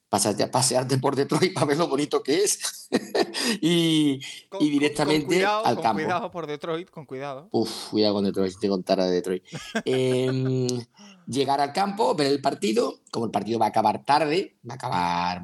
pasearte 0.10 0.98
por 0.98 1.16
Detroit 1.16 1.54
para 1.54 1.68
ver 1.68 1.78
lo 1.78 1.88
bonito 1.88 2.24
que 2.24 2.44
es 2.44 2.90
y, 3.62 4.20
directamente 4.60 5.46
al 5.46 5.76
campo. 5.76 5.84
Con 5.84 5.94
cuidado 5.94 6.32
por 6.32 6.48
Detroit, 6.48 6.90
con 6.90 7.06
cuidado. 7.06 7.50
Uf, 7.52 7.90
cuidado 7.90 8.16
con 8.16 8.26
Detroit, 8.26 8.54
si 8.54 8.60
te 8.60 8.70
contara 8.70 9.06
de 9.06 9.12
Detroit. 9.12 9.44
Em, 9.86 10.68
llegar 11.28 11.62
al 11.62 11.74
campo, 11.74 12.16
ver 12.16 12.28
el 12.28 12.42
partido, 12.42 13.02
como 13.12 13.26
el 13.26 13.32
partido 13.32 13.60
va 13.60 13.68
a 13.68 13.70
acabar 13.70 14.04
tarde, 14.04 14.58
va 14.68 14.74
a 14.74 14.76
acabar 14.76 15.44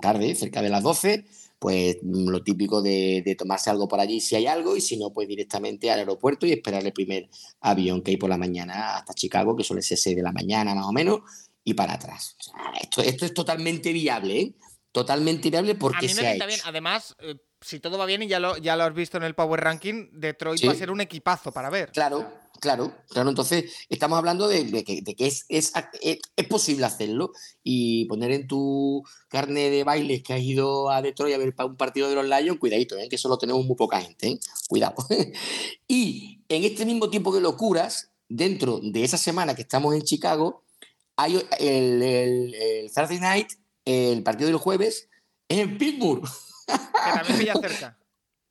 tarde, 0.00 0.34
cerca 0.34 0.62
de 0.62 0.68
las 0.68 0.82
12, 0.82 1.26
pues 1.58 1.98
lo 2.02 2.42
típico 2.42 2.82
de, 2.82 3.22
de, 3.24 3.34
tomarse 3.34 3.70
algo 3.70 3.88
por 3.88 3.98
allí 3.98 4.20
si 4.20 4.36
hay 4.36 4.46
algo 4.46 4.76
y 4.76 4.80
si 4.80 4.96
no, 4.96 5.12
pues 5.12 5.26
directamente 5.26 5.90
al 5.90 5.98
aeropuerto 5.98 6.46
y 6.46 6.52
esperar 6.52 6.84
el 6.84 6.92
primer 6.92 7.28
avión 7.60 8.02
que 8.02 8.12
hay 8.12 8.16
por 8.16 8.30
la 8.30 8.38
mañana 8.38 8.96
hasta 8.96 9.14
Chicago, 9.14 9.56
que 9.56 9.64
suele 9.64 9.82
ser 9.82 9.98
6 9.98 10.16
de 10.16 10.22
la 10.22 10.32
mañana 10.32 10.74
más 10.74 10.86
o 10.86 10.92
menos, 10.92 11.20
y 11.66 11.74
para 11.74 11.94
atrás. 11.94 12.36
esto, 12.80 13.02
esto 13.02 13.26
es 13.26 13.34
totalmente 13.34 13.92
viable, 13.92 14.40
¿eh? 14.40 14.54
Totalmente 14.92 15.50
viable 15.50 15.74
porque 15.74 16.08
se 16.08 16.24
ha 16.24 16.34
hecho. 16.34 16.46
bien. 16.46 16.60
Además, 16.64 17.16
eh, 17.18 17.34
si 17.60 17.80
todo 17.80 17.98
va 17.98 18.06
bien 18.06 18.22
y 18.22 18.28
ya 18.28 18.38
lo, 18.38 18.56
ya 18.56 18.76
lo 18.76 18.84
has 18.84 18.94
visto 18.94 19.16
en 19.16 19.24
el 19.24 19.34
Power 19.34 19.60
Ranking, 19.60 20.10
Detroit 20.12 20.64
va 20.66 20.72
a 20.72 20.76
ser 20.76 20.92
un 20.92 21.00
equipazo 21.00 21.50
para 21.50 21.68
ver. 21.68 21.90
Claro, 21.90 22.32
claro, 22.60 22.94
claro. 23.08 23.28
Entonces, 23.28 23.64
estamos 23.88 24.16
hablando 24.16 24.46
de, 24.46 24.84
que, 24.84 25.02
es, 25.18 25.44
es, 25.48 25.72
es, 26.00 26.46
posible 26.46 26.86
hacerlo 26.86 27.32
y 27.64 28.04
poner 28.04 28.30
en 28.30 28.46
tu 28.46 29.02
carne 29.28 29.68
de 29.68 29.82
bailes 29.82 30.22
que 30.22 30.34
has 30.34 30.40
ido 30.40 30.88
a 30.88 31.02
Detroit 31.02 31.34
a 31.34 31.38
ver 31.38 31.52
un 31.64 31.76
partido 31.76 32.08
de 32.08 32.14
los 32.14 32.24
Lions, 32.24 32.60
cuidadito, 32.60 32.96
¿eh? 32.96 33.08
que 33.08 33.16
eso 33.16 33.28
lo 33.28 33.38
tenemos 33.38 33.66
muy 33.66 33.74
poca 33.74 34.00
gente, 34.00 34.28
¿eh? 34.28 34.40
cuidado. 34.68 34.94
y 35.88 36.44
en 36.48 36.62
este 36.62 36.86
mismo 36.86 37.10
tiempo 37.10 37.34
de 37.34 37.40
locuras, 37.40 38.12
dentro 38.28 38.78
de 38.80 39.02
esa 39.02 39.18
semana 39.18 39.56
que 39.56 39.62
estamos 39.62 39.96
en 39.96 40.02
Chicago, 40.02 40.62
hay 41.16 41.42
el, 41.58 42.02
el, 42.02 42.90
Thursday 42.94 43.18
Night, 43.18 43.48
el 43.84 44.22
partido 44.22 44.48
del 44.48 44.58
jueves, 44.58 45.08
es 45.48 45.58
en 45.58 45.78
Pittsburgh. 45.78 46.28
Que 46.66 47.12
también 47.12 47.38
pilla 47.38 47.54
cerca. 47.60 47.98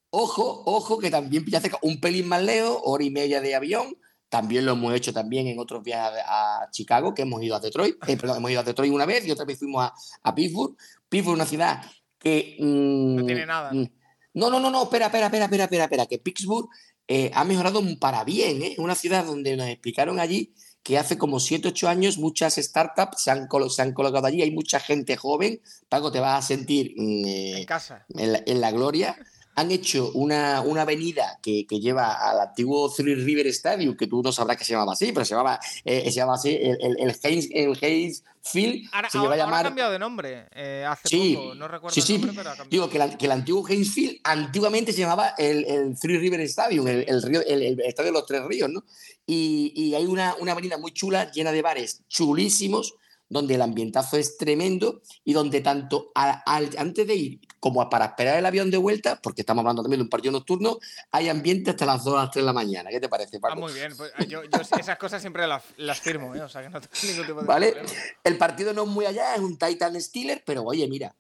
Ojo, 0.10 0.64
ojo, 0.66 0.98
que 0.98 1.12
también 1.12 1.46
pilla 1.46 1.62
cerca. 1.62 1.78
Un 1.82 2.00
pelín 2.00 2.28
más 2.28 2.42
lejos, 2.42 2.80
hora 2.84 3.04
y 3.04 3.10
media 3.10 3.42
de 3.42 3.56
avión, 3.56 3.98
también 4.30 4.66
lo 4.66 4.74
hemos 4.74 4.94
hecho 4.94 5.14
también 5.14 5.48
en 5.48 5.60
otros 5.60 5.84
viajes 5.84 6.22
a, 6.26 6.68
Chicago, 6.72 7.14
que 7.14 7.22
hemos 7.22 7.42
ido 7.44 7.56
a 7.56 7.60
Detroit, 7.60 7.96
eh, 8.08 8.18
perdón, 8.18 8.38
hemos 8.38 8.52
ido 8.52 8.60
a 8.60 8.64
Detroit 8.64 8.92
una 8.92 9.06
vez 9.06 9.26
y 9.26 9.32
otra 9.32 9.46
vez 9.46 9.60
fuimos 9.60 9.84
a, 9.84 9.94
a 10.24 10.36
Pittsburgh. 10.36 10.76
Pittsburgh 11.08 11.36
es 11.36 11.42
una 11.42 11.46
ciudad 11.46 11.82
que... 12.20 12.58
Mm, 12.60 13.16
no 13.16 13.26
tiene 13.26 13.46
nada. 13.46 13.72
Mm, 13.72 13.88
no, 14.34 14.50
no, 14.50 14.60
no, 14.60 14.70
no, 14.70 14.84
espera, 14.84 15.06
espera, 15.06 15.28
espera, 15.28 15.46
espera, 15.46 15.64
espera, 15.64 15.84
espera, 15.86 16.06
que 16.06 16.20
Pittsburgh 16.20 16.68
eh, 17.08 17.32
ha 17.34 17.44
mejorado 17.44 17.82
para 18.00 18.24
bien, 18.24 18.62
¿eh? 18.64 18.76
Una 18.78 18.96
ciudad 18.96 19.24
donde 19.24 19.56
nos 19.56 19.68
explicaron 19.68 20.20
allí 20.20 20.54
que 20.86 21.00
hace 21.00 21.18
como 21.18 21.40
7, 21.40 21.70
8 21.70 21.90
años 21.90 22.20
muchas 22.20 22.58
startups 22.58 23.24
se 23.24 23.32
han, 23.32 23.50
se 23.70 23.82
han 23.82 23.92
colocado 23.92 24.28
allí, 24.28 24.44
hay 24.44 24.52
mucha 24.52 24.80
gente 24.80 25.18
joven, 25.18 25.60
Paco, 25.90 26.12
te 26.12 26.20
vas 26.20 26.46
a 26.46 26.48
sentir 26.48 26.94
mm, 26.96 27.26
en, 27.26 27.66
casa. 27.66 28.06
En, 28.10 28.62
la, 28.62 28.72
gloria. 28.72 29.18
Han 29.56 29.72
hecho 29.72 30.12
una, 30.14 30.62
una 30.62 30.82
avenida 30.82 31.40
que, 31.42 31.66
que, 31.68 31.80
lleva 31.80 32.14
al 32.14 32.40
antiguo 32.40 32.92
Three 32.94 33.16
River 33.16 33.48
Stadium, 33.48 33.96
que 33.96 34.08
tú 34.08 34.22
no 34.22 34.32
sabrás 34.32 34.58
que 34.58 34.66
se 34.66 34.74
llamaba 34.74 34.94
así, 34.94 35.12
pero 35.12 35.26
se 35.26 35.34
llamaba, 35.34 35.60
eh, 35.84 36.04
se 36.06 36.12
llamaba 36.12 36.38
así, 36.38 36.50
el, 36.50 36.78
el, 36.82 36.98
el, 37.00 37.16
Hayes, 37.24 37.50
el 37.52 37.78
Hayes 37.82 38.24
Phil 38.52 38.88
ahora, 38.92 39.10
se 39.10 39.18
lleva 39.18 39.34
a 39.34 39.38
llamar. 39.38 39.66
ha 39.66 39.70
cambiado 39.70 39.92
de 39.92 40.00
nombre 40.00 40.48
eh, 40.52 40.86
hace 40.88 41.08
sí, 41.08 41.36
poco, 41.36 41.56
no 41.56 41.68
recuerdo 41.68 42.00
sí, 42.00 42.16
el 42.16 42.22
nombre, 42.22 42.32
sí. 42.32 42.38
pero 42.38 42.50
ha 42.50 42.56
cambiado. 42.56 42.70
Digo 42.70 42.90
que, 42.90 43.00
la, 43.00 43.18
que 43.18 43.26
el 43.26 43.32
antiguo 43.32 43.66
Hayesfield 43.66 44.20
antiguamente 44.24 44.94
se 44.94 45.00
llamaba 45.00 45.30
el, 45.38 45.66
el 45.66 46.00
Three 46.00 46.20
River 46.20 46.42
Stadium, 46.42 46.88
el, 46.88 47.06
el, 47.08 47.22
río, 47.24 47.42
el, 47.42 47.80
estadio 47.82 48.12
de 48.12 48.20
los 48.20 48.26
tres 48.26 48.44
ríos, 48.44 48.70
¿no? 48.70 48.84
Y, 49.26 49.74
y 49.76 49.96
hay 49.96 50.06
una, 50.06 50.36
una 50.40 50.52
avenida 50.52 50.78
muy 50.78 50.92
chula, 50.92 51.32
llena 51.32 51.52
de 51.52 51.62
bares 51.62 52.04
chulísimos, 52.08 52.96
donde 53.30 53.56
el 53.56 53.62
ambientazo 53.62 54.18
es 54.18 54.38
tremendo 54.38 55.02
y 55.24 55.34
donde 55.34 55.62
tanto 55.62 56.12
a, 56.14 56.44
a, 56.46 56.58
antes 56.78 57.08
de 57.08 57.16
ir 57.16 57.40
como 57.60 57.90
para 57.90 58.06
esperar 58.06 58.38
el 58.38 58.46
avión 58.46 58.70
de 58.70 58.78
vuelta, 58.78 59.20
porque 59.22 59.42
estamos 59.42 59.62
hablando 59.62 59.82
también 59.82 60.00
de 60.00 60.04
un 60.04 60.10
partido 60.10 60.32
nocturno, 60.32 60.80
hay 61.12 61.30
ambiente 61.30 61.72
hasta 61.72 61.86
las 61.86 62.04
2 62.04 62.14
o 62.14 62.18
las 62.18 62.32
3 62.32 62.44
de 62.44 62.46
la 62.46 62.54
mañana. 62.54 62.90
¿Qué 62.92 63.00
te 63.00 63.10
parece, 63.10 63.40
Paco? 63.40 63.56
Ah, 63.56 63.60
muy 63.60 63.74
bien. 63.74 63.96
Pues, 63.98 64.12
yo, 64.28 64.44
yo, 64.44 64.62
esas 64.80 64.98
cosas 64.98 65.22
siempre 65.22 65.48
las, 65.48 65.64
las 65.78 66.00
firmo, 66.00 66.36
¿eh? 66.36 66.42
o 66.42 66.50
sea 66.50 66.62
que 66.62 66.70
no 66.70 66.80
tengo 66.80 66.94
ningún 67.04 67.26
tipo 67.26 67.42
de 67.42 67.48
¿Vale? 67.48 67.72
problema. 67.72 68.00
El 68.24 68.38
partido 68.38 68.74
no 68.74 68.84
es 68.84 68.90
muy 68.90 69.06
allá, 69.06 69.34
es 69.34 69.42
un 69.42 69.58
Titan 69.58 70.00
Steeler, 70.00 70.44
pero 70.46 70.64
oye, 70.64 70.88
mira, 70.88 71.16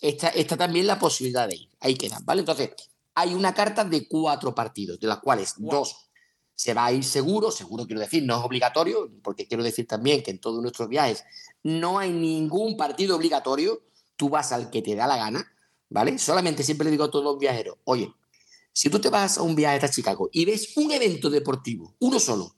está, 0.00 0.28
está 0.28 0.56
también 0.56 0.86
la 0.86 0.98
posibilidad 0.98 1.48
de 1.48 1.56
ir. 1.56 1.70
Ahí 1.80 1.96
quedan, 1.96 2.24
¿vale? 2.24 2.40
Entonces, 2.40 2.70
hay 3.14 3.32
una 3.32 3.54
carta 3.54 3.84
de 3.84 4.06
cuatro 4.06 4.54
partidos, 4.54 5.00
de 5.00 5.06
las 5.06 5.20
cuales 5.20 5.54
wow. 5.56 5.70
dos 5.70 6.05
se 6.56 6.72
va 6.72 6.86
a 6.86 6.92
ir 6.92 7.04
seguro, 7.04 7.50
seguro 7.50 7.86
quiero 7.86 8.00
decir, 8.00 8.24
no 8.24 8.38
es 8.38 8.44
obligatorio, 8.44 9.10
porque 9.22 9.46
quiero 9.46 9.62
decir 9.62 9.86
también 9.86 10.22
que 10.22 10.30
en 10.30 10.40
todos 10.40 10.60
nuestros 10.62 10.88
viajes 10.88 11.22
no 11.62 11.98
hay 11.98 12.10
ningún 12.10 12.76
partido 12.78 13.14
obligatorio, 13.14 13.82
tú 14.16 14.30
vas 14.30 14.52
al 14.52 14.70
que 14.70 14.80
te 14.80 14.94
da 14.96 15.06
la 15.06 15.18
gana, 15.18 15.52
¿vale? 15.90 16.18
Solamente 16.18 16.62
siempre 16.62 16.86
le 16.86 16.92
digo 16.92 17.04
a 17.04 17.10
todos 17.10 17.24
los 17.24 17.38
viajeros, 17.38 17.76
oye, 17.84 18.10
si 18.72 18.88
tú 18.88 18.98
te 18.98 19.10
vas 19.10 19.36
a 19.36 19.42
un 19.42 19.54
viaje 19.54 19.84
a 19.84 19.90
Chicago 19.90 20.30
y 20.32 20.46
ves 20.46 20.76
un 20.76 20.90
evento 20.90 21.28
deportivo, 21.28 21.94
uno 21.98 22.18
solo, 22.18 22.56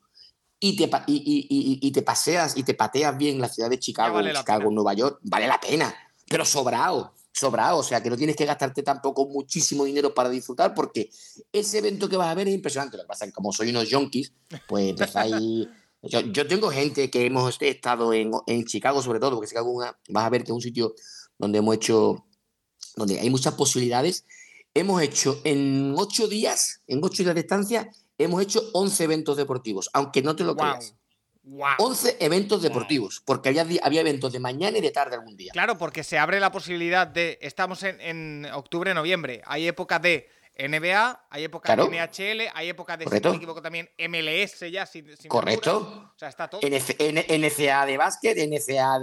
y 0.61 0.77
te, 0.77 0.91
y, 1.07 1.47
y, 1.51 1.87
y 1.87 1.91
te 1.91 2.03
paseas 2.03 2.57
y 2.57 2.63
te 2.63 2.75
pateas 2.75 3.17
bien 3.19 3.41
la 3.41 3.49
ciudad 3.49 3.69
de 3.69 3.79
Chicago, 3.79 4.15
vale 4.15 4.33
Chicago, 4.33 4.71
Nueva 4.71 4.95
York, 4.95 5.19
vale 5.23 5.49
la 5.49 5.61
pena, 5.61 5.95
pero 6.29 6.45
sobrado 6.45 7.15
sobrado, 7.39 7.79
o 7.79 7.83
sea 7.83 8.03
que 8.03 8.11
no 8.11 8.17
tienes 8.17 8.37
que 8.37 8.45
gastarte 8.45 8.83
tampoco 8.83 9.27
muchísimo 9.27 9.85
dinero 9.85 10.15
para 10.15 10.29
disfrutar 10.29 10.75
porque 10.75 11.11
ese 11.53 11.79
evento 11.79 12.09
que 12.09 12.17
vas 12.17 12.29
a 12.29 12.35
ver 12.35 12.49
es 12.49 12.55
impresionante. 12.55 12.97
Lo 12.97 13.05
que 13.05 13.09
pasa 13.09 13.25
es 13.25 13.31
que 13.31 13.35
como 13.35 13.53
soy 13.53 13.71
unos 13.71 13.89
yonkis, 13.89 14.33
pues 14.67 14.91
empezáis... 14.91 15.35
yo, 16.03 16.21
yo, 16.21 16.47
tengo 16.47 16.71
gente 16.71 17.11
que 17.11 17.27
hemos 17.27 17.57
estado 17.61 18.13
en, 18.13 18.31
en 18.47 18.65
Chicago 18.65 19.03
sobre 19.03 19.21
todo, 19.21 19.37
porque 19.37 19.49
Chicago 19.49 19.71
una, 19.71 19.99
vas 20.09 20.25
a 20.25 20.31
ver 20.31 20.43
que 20.43 20.53
es 20.53 20.55
un 20.55 20.61
sitio 20.61 20.95
donde 21.39 21.59
hemos 21.59 21.75
hecho, 21.75 22.27
donde 22.97 23.21
hay 23.21 23.31
muchas 23.31 23.55
posibilidades. 23.55 24.25
Hemos 24.75 25.01
hecho 25.03 25.41
en 25.45 25.95
ocho 25.97 26.29
días, 26.29 26.83
en 26.87 27.01
ocho 27.03 27.23
días 27.23 27.35
de 27.35 27.41
estancia, 27.41 27.91
hemos 28.19 28.43
hecho 28.43 28.71
11 28.75 29.05
eventos 29.05 29.37
deportivos, 29.37 29.89
aunque 29.93 30.23
no 30.23 30.37
te 30.37 30.45
lo 30.45 30.55
Wow. 30.55 30.75
creas. 30.75 30.95
Wow. 31.51 31.77
11 31.79 32.19
eventos 32.21 32.61
deportivos, 32.63 33.23
porque 33.25 33.49
había, 33.49 33.65
había 33.83 34.01
eventos 34.03 34.33
de 34.33 34.39
mañana 34.39 34.77
y 34.77 34.81
de 34.83 34.91
tarde 34.91 35.17
algún 35.17 35.35
día. 35.37 35.51
Claro, 35.53 35.79
porque 35.79 36.05
se 36.05 36.19
abre 36.19 36.41
la 36.41 36.53
posibilidad 36.53 37.07
de. 37.07 37.39
Estamos 37.41 37.83
en, 37.85 37.99
en 38.03 38.47
octubre, 38.53 38.93
noviembre. 38.93 39.41
Hay 39.47 39.67
época 39.67 39.99
de 39.99 40.29
NBA, 40.59 41.27
hay 41.31 41.45
época 41.45 41.67
Claro. 41.75 41.87
de 41.89 41.97
NHL, 41.99 42.51
hay 42.53 42.69
época 42.69 42.97
de, 42.99 43.05
Correcto. 43.05 43.29
si 43.29 43.33
no 43.33 43.39
me 43.39 43.43
equivoco, 43.45 43.63
también 43.63 43.89
MLS 44.09 44.71
ya. 44.71 44.85
Sin, 44.85 45.17
sin 45.17 45.29
Correcto. 45.31 45.81
figuras. 45.81 46.11
O 46.15 46.19
sea, 46.19 46.29
está 46.29 46.49
todo. 46.51 46.61
NF 46.63 46.91
N- 46.99 47.27
NCA 47.29 47.87
de 47.87 47.97
básquet, 47.97 48.37
NCA 48.37 48.99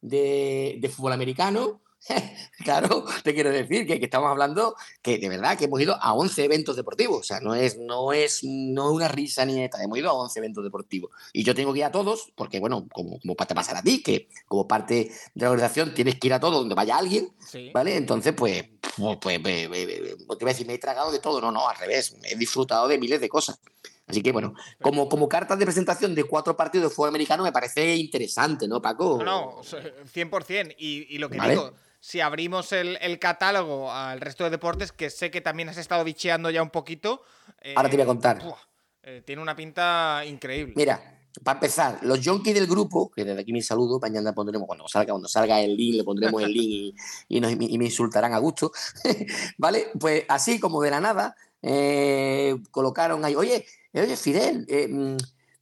de, 0.00 0.76
de 0.80 0.88
fútbol 0.88 1.12
americano. 1.12 1.82
claro, 2.64 3.04
te 3.22 3.34
quiero 3.34 3.50
decir 3.50 3.86
que, 3.86 3.98
que 3.98 4.04
estamos 4.04 4.30
hablando 4.30 4.74
que 5.02 5.18
de 5.18 5.28
verdad 5.28 5.58
que 5.58 5.66
hemos 5.66 5.80
ido 5.80 5.96
a 6.00 6.14
11 6.14 6.44
eventos 6.44 6.76
deportivos. 6.76 7.20
O 7.20 7.22
sea, 7.22 7.40
no 7.40 7.54
es, 7.54 7.78
no 7.78 8.12
es, 8.12 8.42
no 8.44 8.90
es 8.90 8.96
una 8.96 9.08
risa 9.08 9.44
ni 9.44 9.54
neta. 9.54 9.82
Hemos 9.82 9.98
ido 9.98 10.10
a 10.10 10.14
11 10.14 10.38
eventos 10.38 10.64
deportivos. 10.64 11.10
Y 11.32 11.44
yo 11.44 11.54
tengo 11.54 11.72
que 11.72 11.80
ir 11.80 11.84
a 11.84 11.92
todos, 11.92 12.32
porque 12.34 12.60
bueno, 12.60 12.86
como, 12.92 13.18
como 13.20 13.34
te 13.34 13.54
pasar 13.54 13.76
a 13.76 13.82
ti, 13.82 14.02
que 14.02 14.28
como 14.46 14.66
parte 14.68 15.10
de 15.34 15.44
la 15.44 15.50
organización 15.50 15.94
tienes 15.94 16.18
que 16.18 16.28
ir 16.28 16.34
a 16.34 16.40
todo 16.40 16.58
donde 16.58 16.74
vaya 16.74 16.96
alguien, 16.96 17.30
Sí. 17.46 17.70
¿vale? 17.72 17.96
Entonces, 17.96 18.34
pues, 18.36 18.62
pues, 18.96 19.18
pues, 19.20 19.40
pues, 19.40 19.68
pues, 19.68 19.86
pues, 20.26 20.38
te 20.38 20.44
voy 20.44 20.50
a 20.50 20.54
decir, 20.54 20.66
me 20.66 20.74
he 20.74 20.78
tragado 20.78 21.10
de 21.10 21.18
todo. 21.18 21.40
No, 21.40 21.50
no, 21.50 21.68
al 21.68 21.76
revés. 21.76 22.16
He 22.24 22.36
disfrutado 22.36 22.88
de 22.88 22.98
miles 22.98 23.20
de 23.20 23.28
cosas. 23.28 23.58
Así 24.06 24.22
que 24.22 24.32
bueno, 24.32 24.54
como, 24.80 25.06
como 25.06 25.28
cartas 25.28 25.58
de 25.58 25.66
presentación 25.66 26.14
de 26.14 26.24
cuatro 26.24 26.56
partidos 26.56 26.88
de 26.90 26.94
fútbol 26.94 27.10
americano 27.10 27.42
me 27.42 27.52
parece 27.52 27.94
interesante, 27.96 28.66
¿no, 28.66 28.80
Paco? 28.80 29.18
No, 29.18 29.24
no, 29.24 29.48
o 29.58 29.62
sea, 29.62 29.82
100%. 29.82 30.74
Y, 30.78 31.14
y 31.14 31.18
lo 31.18 31.28
que 31.28 31.36
Vale. 31.36 31.50
digo, 31.50 31.74
si 32.00 32.20
abrimos 32.20 32.72
el, 32.72 32.98
el 33.00 33.18
catálogo 33.18 33.92
al 33.92 34.20
resto 34.20 34.44
de 34.44 34.50
deportes, 34.50 34.92
que 34.92 35.10
sé 35.10 35.30
que 35.30 35.40
también 35.40 35.68
has 35.68 35.76
estado 35.78 36.04
bicheando 36.04 36.50
ya 36.50 36.62
un 36.62 36.70
poquito. 36.70 37.22
eh, 37.60 37.74
Ahora 37.76 37.88
te 37.90 37.96
voy 37.96 38.02
a 38.04 38.06
contar. 38.06 38.42
buah, 38.42 38.56
eh, 39.02 39.22
tiene 39.24 39.42
una 39.42 39.56
pinta 39.56 40.22
increíble. 40.26 40.74
Mira, 40.76 41.14
para 41.44 41.56
empezar, 41.58 41.98
los 42.02 42.20
junkies 42.24 42.54
del 42.54 42.66
grupo, 42.66 43.10
que 43.10 43.24
desde 43.24 43.40
aquí 43.42 43.52
mi 43.52 43.62
saludo, 43.62 43.98
mañana 44.00 44.32
pondremos, 44.34 44.66
cuando 44.66 44.88
salga, 44.88 45.12
cuando 45.12 45.28
salga 45.28 45.60
el 45.60 45.76
link, 45.76 45.96
le 45.96 46.04
pondremos 46.04 46.42
el 46.42 46.52
link 46.52 46.96
y, 47.28 47.36
y 47.36 47.40
nos- 47.40 47.52
y 47.52 47.78
me 47.78 47.84
insultarán 47.86 48.32
a 48.34 48.38
gusto, 48.38 48.72
¿vale? 49.58 49.88
Pues 49.98 50.24
así 50.28 50.58
como 50.60 50.82
de 50.82 50.90
la 50.90 51.00
nada, 51.00 51.36
eh, 51.62 52.56
colocaron 52.70 53.24
ahí, 53.24 53.34
oye, 53.34 53.66
oye, 53.92 54.16
Fidel, 54.16 54.64
eh, 54.68 54.88
mm, 54.88 55.16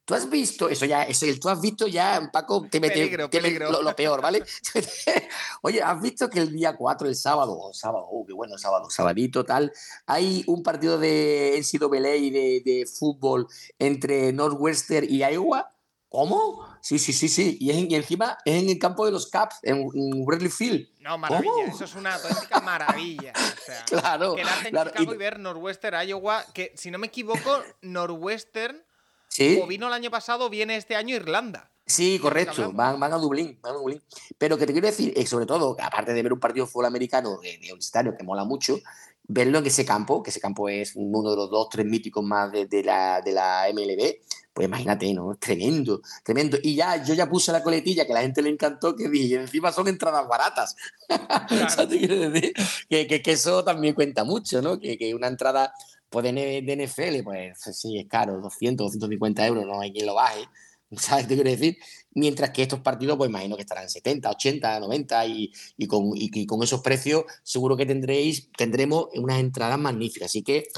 tú 0.06 0.14
has 0.14 0.30
visto, 0.30 0.68
eso 0.70 0.86
ya, 0.86 1.02
eso, 1.02 1.26
el 1.26 1.38
tú 1.38 1.50
has 1.50 1.60
visto 1.60 1.86
ya, 1.86 2.30
Paco, 2.32 2.66
te 2.70 2.80
mete 2.80 2.94
Peligro, 2.94 3.28
te 3.28 3.36
mete 3.38 3.48
peligro. 3.58 3.70
lo, 3.72 3.82
lo 3.82 3.94
peor, 3.94 4.22
¿vale? 4.22 4.42
oye, 5.62 5.82
has 5.82 6.00
visto 6.00 6.30
que 6.30 6.38
el 6.40 6.52
día 6.52 6.74
4, 6.76 7.08
el 7.08 7.14
sábado, 7.16 7.52
oh, 7.58 7.74
sábado, 7.74 8.06
oh, 8.10 8.24
qué 8.26 8.32
bueno, 8.32 8.56
sábado, 8.56 8.88
sabadito, 8.88 9.44
tal, 9.44 9.70
hay 10.06 10.42
un 10.46 10.62
partido 10.62 10.96
de 10.98 11.58
NCAA 11.58 12.16
y 12.16 12.30
de, 12.30 12.62
de 12.64 12.86
fútbol 12.86 13.46
entre 13.78 14.32
Northwestern 14.32 15.06
y 15.10 15.18
Iowa. 15.24 15.72
¿Cómo? 16.08 16.64
Sí, 16.80 16.98
sí, 17.00 17.12
sí, 17.12 17.28
sí. 17.28 17.58
Y, 17.60 17.70
es 17.70 17.76
en- 17.76 17.90
y 17.90 17.94
encima 17.96 18.38
es 18.44 18.62
en 18.62 18.70
el 18.70 18.78
campo 18.78 19.04
de 19.04 19.10
los 19.12 19.26
Caps, 19.26 19.56
en, 19.64 19.78
en 19.92 20.24
Wrigley 20.24 20.48
Field. 20.50 20.88
No, 21.00 21.18
maravilla. 21.18 21.52
¿Cómo? 21.52 21.66
Eso 21.74 21.84
es 21.84 21.94
una 21.96 22.14
auténtica 22.14 22.60
maravilla. 22.60 23.32
O 23.36 23.64
sea, 23.66 23.84
Claro, 23.86 24.34
quedarte 24.36 24.68
en 24.68 24.70
claro, 24.70 24.90
Chicago 24.92 25.12
y- 25.12 25.14
y... 25.14 25.18
ver 25.18 25.38
Northwestern, 25.40 26.08
Iowa, 26.08 26.44
que 26.54 26.72
si 26.76 26.90
no 26.92 26.98
me 26.98 27.08
equivoco, 27.08 27.60
Northwestern 27.82 28.82
Sí, 29.28 29.58
o 29.62 29.66
vino 29.66 29.86
el 29.88 29.92
año 29.92 30.10
pasado, 30.10 30.48
viene 30.48 30.76
este 30.76 30.96
año 30.96 31.14
Irlanda. 31.14 31.70
sí, 31.84 32.18
correcto. 32.18 32.72
Van, 32.72 32.98
van 32.98 33.12
a 33.12 33.16
Dublín, 33.16 33.58
van 33.62 33.74
a 33.74 33.78
Dublín. 33.78 34.02
Pero 34.38 34.56
que 34.56 34.66
te 34.66 34.72
quiero 34.72 34.86
decir, 34.88 35.12
eh, 35.16 35.26
sobre 35.26 35.46
todo, 35.46 35.76
aparte 35.80 36.12
de 36.14 36.22
ver 36.22 36.32
un 36.32 36.40
partido 36.40 36.64
de 36.66 36.70
fútbol 36.72 36.86
americano 36.86 37.38
de, 37.40 37.52
de 37.52 37.58
universitario 37.58 38.16
que 38.16 38.24
mola 38.24 38.44
mucho, 38.44 38.78
verlo 39.28 39.58
en 39.58 39.66
ese 39.66 39.84
campo, 39.84 40.22
que 40.22 40.30
ese 40.30 40.40
campo 40.40 40.68
es 40.68 40.92
uno 40.94 41.30
de 41.30 41.36
los 41.36 41.50
dos, 41.50 41.68
tres 41.70 41.84
míticos 41.86 42.24
más 42.24 42.50
de, 42.52 42.66
de 42.66 42.82
la, 42.82 43.20
de 43.20 43.32
la 43.32 43.68
MLB, 43.72 44.20
pues 44.54 44.68
imagínate, 44.68 45.12
¿no? 45.12 45.32
Es 45.32 45.38
tremendo, 45.38 46.00
tremendo. 46.24 46.56
Y 46.62 46.74
ya, 46.76 47.04
yo 47.04 47.12
ya 47.12 47.28
puse 47.28 47.52
la 47.52 47.62
coletilla 47.62 48.06
que 48.06 48.12
a 48.12 48.14
la 48.14 48.22
gente 48.22 48.40
le 48.40 48.48
encantó, 48.48 48.96
que 48.96 49.08
dije, 49.10 49.34
encima 49.34 49.70
son 49.70 49.86
entradas 49.88 50.26
baratas. 50.26 50.76
O 51.66 51.68
sea, 51.68 51.86
te 51.86 51.98
quiero 51.98 52.30
decir 52.30 52.54
que, 52.88 53.06
que- 53.06 53.20
que 53.22 53.32
eso 53.32 53.62
también 53.64 53.94
cuenta 53.94 54.24
mucho, 54.24 54.62
¿no? 54.62 54.78
Que, 54.80 54.96
que 54.96 55.14
una 55.14 55.26
entrada 55.28 55.74
pues, 56.08 56.24
de, 56.24 56.62
NFL, 56.76 57.22
pues 57.24 57.58
sí, 57.72 57.98
es 57.98 58.06
caro, 58.06 58.40
200, 58.40 58.86
250 58.86 59.46
euros, 59.46 59.66
no 59.66 59.80
hay 59.80 59.92
quien 59.92 60.06
lo 60.06 60.14
baje, 60.14 60.44
¿sabes? 60.96 61.26
Te 61.28 61.34
quiero 61.34 61.50
decir, 61.50 61.76
mientras 62.12 62.50
que 62.50 62.62
estos 62.62 62.80
partidos, 62.80 63.16
pues 63.16 63.28
imagino 63.28 63.56
que 63.56 63.62
estarán 63.62 63.88
70, 63.90 64.30
80, 64.30 64.80
90 64.80 65.26
y, 65.26 65.52
y 65.76 65.86
con, 65.86 66.12
y- 66.16 66.30
y 66.32 66.46
con 66.46 66.62
esos 66.62 66.80
precios 66.80 67.24
seguro 67.42 67.76
que 67.76 67.86
tendréis, 67.86 68.50
tendremos 68.56 69.06
unas 69.14 69.40
entradas 69.40 69.78
magníficas. 69.78 70.26
Así 70.26 70.42
que 70.42 70.68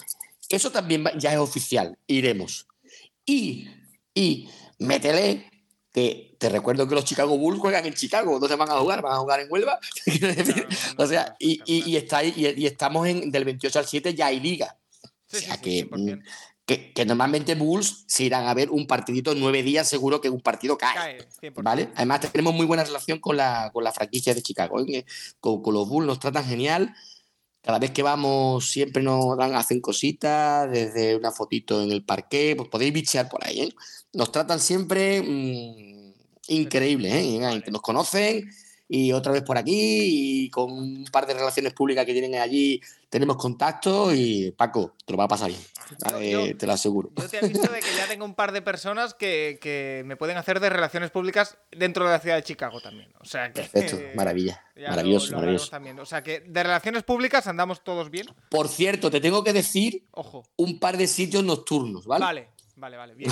eso 0.48 0.70
también 0.72 1.04
va- 1.04 1.16
ya 1.18 1.32
es 1.32 1.38
oficial, 1.38 1.98
iremos. 2.06 2.66
Y, 3.26 3.68
y 4.14 4.48
métele 4.78 5.44
que 5.92 6.36
te 6.38 6.48
recuerdo 6.48 6.86
que 6.88 6.94
los 6.94 7.04
Chicago 7.04 7.36
Bulls 7.36 7.58
juegan 7.60 7.84
en 7.84 7.92
Chicago, 7.94 8.38
¿dónde 8.38 8.56
van 8.56 8.70
a 8.70 8.78
jugar? 8.78 9.02
¿Van 9.02 9.12
a 9.14 9.18
jugar 9.18 9.40
en 9.40 9.48
Huelva? 9.50 9.78
O 10.96 11.06
sea, 11.06 11.36
y, 11.38 11.60
y- 11.66 11.90
y 11.90 11.96
está 11.96 12.24
y 12.24 12.66
estamos 12.66 13.06
en, 13.06 13.30
del 13.30 13.44
28 13.44 13.78
al 13.78 13.86
7 13.86 14.14
ya 14.14 14.26
hay 14.26 14.40
liga. 14.40 14.76
Sí, 15.28 15.36
O 15.36 15.40
sea 15.40 15.54
sí, 15.56 15.60
que, 15.60 15.90
100%. 15.90 16.22
que, 16.66 16.92
que 16.92 17.04
normalmente 17.04 17.54
Bulls 17.54 18.04
se 18.06 18.24
irán 18.24 18.46
a 18.46 18.54
ver 18.54 18.70
un 18.70 18.86
partidito 18.86 19.32
en 19.32 19.40
nueve 19.40 19.62
días, 19.62 19.88
seguro 19.88 20.20
que 20.20 20.30
un 20.30 20.40
partido 20.40 20.76
cae. 20.76 20.94
Cae, 20.94 21.28
100%. 21.52 21.62
¿Vale? 21.62 21.90
Además, 21.94 22.20
tenemos 22.32 22.54
muy 22.54 22.66
buena 22.66 22.84
relación 22.84 23.20
con 23.20 23.36
la, 23.36 23.70
con 23.72 23.84
la 23.84 23.92
franquicia 23.92 24.34
de 24.34 24.42
Chicago. 24.42 24.80
¿eh? 24.80 25.04
Con, 25.40 25.62
con 25.62 25.74
los 25.74 25.88
Bulls 25.88 26.06
nos 26.06 26.18
tratan 26.18 26.44
genial. 26.44 26.94
Cada 27.60 27.78
vez 27.78 27.90
que 27.90 28.02
vamos, 28.02 28.70
siempre 28.70 29.02
nos 29.02 29.36
dan, 29.36 29.54
hacen 29.54 29.80
cositas, 29.80 30.70
desde 30.70 31.16
una 31.16 31.32
fotito 31.32 31.82
en 31.82 31.90
el 31.92 32.04
parque, 32.04 32.54
pues 32.56 32.68
podéis 32.68 32.94
bichear 32.94 33.28
por 33.28 33.44
ahí, 33.44 33.60
¿eh? 33.60 33.74
Nos 34.14 34.32
tratan 34.32 34.58
siempre 34.58 35.20
mm, 35.20 36.14
increíble, 36.48 37.10
¿eh? 37.12 37.62
Nos 37.70 37.82
conocen 37.82 38.48
y 38.88 39.12
otra 39.12 39.32
vez 39.32 39.42
por 39.42 39.58
aquí 39.58 40.44
y 40.44 40.50
con 40.50 40.72
un 40.72 41.04
par 41.12 41.26
de 41.26 41.34
relaciones 41.34 41.74
públicas 41.74 42.06
que 42.06 42.12
tienen 42.12 42.34
allí 42.36 42.80
tenemos 43.10 43.36
contacto 43.36 44.12
y 44.14 44.50
Paco, 44.52 44.94
te 45.04 45.12
lo 45.12 45.18
va 45.18 45.24
a 45.24 45.28
pasar 45.28 45.50
bien, 45.50 46.56
te 46.58 46.66
lo 46.66 46.72
aseguro. 46.72 47.10
Yo 47.16 47.28
te 47.28 47.38
he 47.38 47.48
visto 47.48 47.72
de 47.72 47.80
que 47.80 47.96
ya 47.96 48.06
tengo 48.06 48.24
un 48.24 48.34
par 48.34 48.52
de 48.52 48.60
personas 48.60 49.14
que, 49.14 49.58
que, 49.60 50.02
me 50.04 50.16
pueden 50.16 50.36
hacer 50.36 50.60
de 50.60 50.68
relaciones 50.68 51.10
públicas 51.10 51.56
dentro 51.70 52.04
de 52.04 52.10
la 52.10 52.20
ciudad 52.20 52.36
de 52.36 52.42
Chicago 52.42 52.80
también. 52.80 53.10
O 53.20 53.24
sea 53.24 53.50
que, 53.52 53.62
Perfecto, 53.62 53.98
maravilla. 54.14 54.62
Maravilloso, 54.76 55.34
maravilloso. 55.34 55.70
También. 55.70 55.98
O 55.98 56.06
sea 56.06 56.22
que 56.22 56.40
de 56.40 56.62
relaciones 56.62 57.02
públicas 57.02 57.46
andamos 57.46 57.82
todos 57.82 58.10
bien. 58.10 58.26
Por 58.50 58.68
cierto, 58.68 59.10
te 59.10 59.20
tengo 59.20 59.42
que 59.42 59.52
decir 59.52 60.04
Ojo. 60.10 60.44
un 60.56 60.78
par 60.78 60.96
de 60.96 61.06
sitios 61.06 61.44
nocturnos, 61.44 62.06
¿vale? 62.06 62.24
Vale. 62.24 62.48
Vale, 62.78 62.96
vale, 62.96 63.14
bien. 63.16 63.30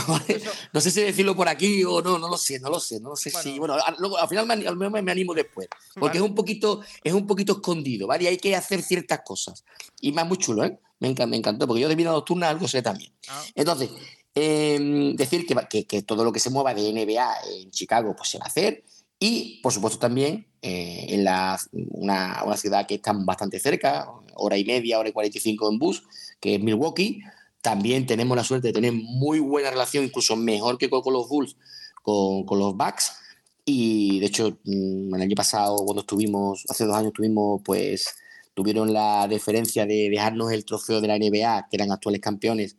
No 0.73 0.81
sé 0.81 0.91
si 0.91 1.03
decirlo 1.03 1.37
por 1.37 1.49
aquí 1.49 1.85
o 1.85 2.03
no, 2.03 2.19
no 2.19 2.29
lo 2.29 2.37
sé, 2.37 2.59
no 2.59 2.69
lo 2.69 2.81
sé, 2.81 3.01
no 3.01 3.11
lo 3.11 3.17
sé 3.17 3.31
si. 3.31 3.59
Bueno, 3.59 3.77
luego, 3.99 4.19
al 4.19 4.29
final 4.29 4.47
me, 4.47 5.03
me, 5.03 5.13
animo 5.13 5.35
después, 5.35 5.69
porque 5.95 6.19
es 6.19 6.25
un 6.25 6.35
poquito, 6.35 6.81
es 7.03 7.13
un 7.13 7.27
poquito 7.27 7.55
escondido, 7.55 8.09
¿vale? 8.09 8.25
Y 8.25 8.27
hay 8.27 8.37
que 8.39 8.57
hacer 8.57 8.83
ciertas 8.83 9.21
cosas. 9.25 9.65
Y 10.01 10.13
más 10.13 10.27
muy 10.27 10.39
chulo, 10.39 10.65
¿eh? 10.65 10.79
Me, 10.99 11.09
encantó, 11.09 11.31
me 11.31 11.37
encantó 11.37 11.67
porque 11.67 11.83
yo 11.83 11.89
de 11.89 11.95
vida 11.95 12.11
nocturna 12.11 12.49
algo 12.49 12.67
sé 12.67 12.83
también. 12.83 13.13
Ah. 13.29 13.45
Entonces, 13.55 13.91
em, 14.35 15.15
decir 15.15 15.47
que, 15.47 15.87
que, 15.87 16.03
todo 16.03 16.25
lo 16.25 16.33
que 16.33 16.41
se 16.41 16.51
mueva 16.51 16.75
de 16.75 16.93
NBA 16.93 17.35
en 17.61 17.71
Chicago, 17.71 18.15
pues 18.17 18.31
se 18.31 18.39
va 18.39 18.47
a 18.47 18.49
hacer. 18.49 18.85
Y, 19.19 19.61
por 19.63 19.73
supuesto, 19.73 19.99
también 19.99 20.47
eh, 20.61 21.07
en 21.09 21.25
la, 21.25 21.59
una, 21.73 22.43
una, 22.45 22.57
ciudad 22.57 22.87
que 22.87 22.97
está 22.97 23.13
bastante 23.15 23.61
cerca, 23.61 24.11
hora 24.35 24.59
y 24.59 24.65
media, 24.65 24.99
hora 24.99 25.09
y 25.09 25.13
45 25.13 25.71
en 25.71 25.79
bus, 25.79 26.03
que 26.41 26.57
es 26.57 26.61
Milwaukee, 26.61 27.23
también 27.67 28.07
tenemos 28.07 28.37
la 28.37 28.45
suerte 28.45 28.69
de 28.69 28.73
tener 28.73 28.93
muy 28.93 29.41
buena 29.41 29.71
relación, 29.71 30.05
incluso 30.05 30.37
mejor 30.37 30.79
que 30.79 30.89
con, 30.89 31.13
los 31.13 31.29
Bulls, 31.29 31.57
con, 32.01 32.45
con, 32.47 32.61
los 32.61 32.77
Bucks. 32.77 33.17
Y 33.65 34.21
de 34.21 34.27
hecho, 34.27 34.57
mm, 34.63 35.13
el 35.13 35.21
año 35.21 35.35
pasado, 35.35 35.75
cuando 35.79 36.03
estuvimos, 36.03 36.65
hace 36.69 36.85
dos 36.85 36.95
años 36.95 37.09
estuvimos, 37.09 37.63
pues 37.65 38.15
tuvieron 38.55 38.93
la 38.93 39.27
deferencia 39.27 39.85
de 39.85 40.09
dejarnos 40.09 40.53
el 40.53 40.65
trofeo 40.65 41.01
de 41.01 41.09
la 41.09 41.19
NBA, 41.19 41.67
que 41.69 41.77
eran 41.77 41.91
actuales 41.91 42.21
campeones, 42.21 42.77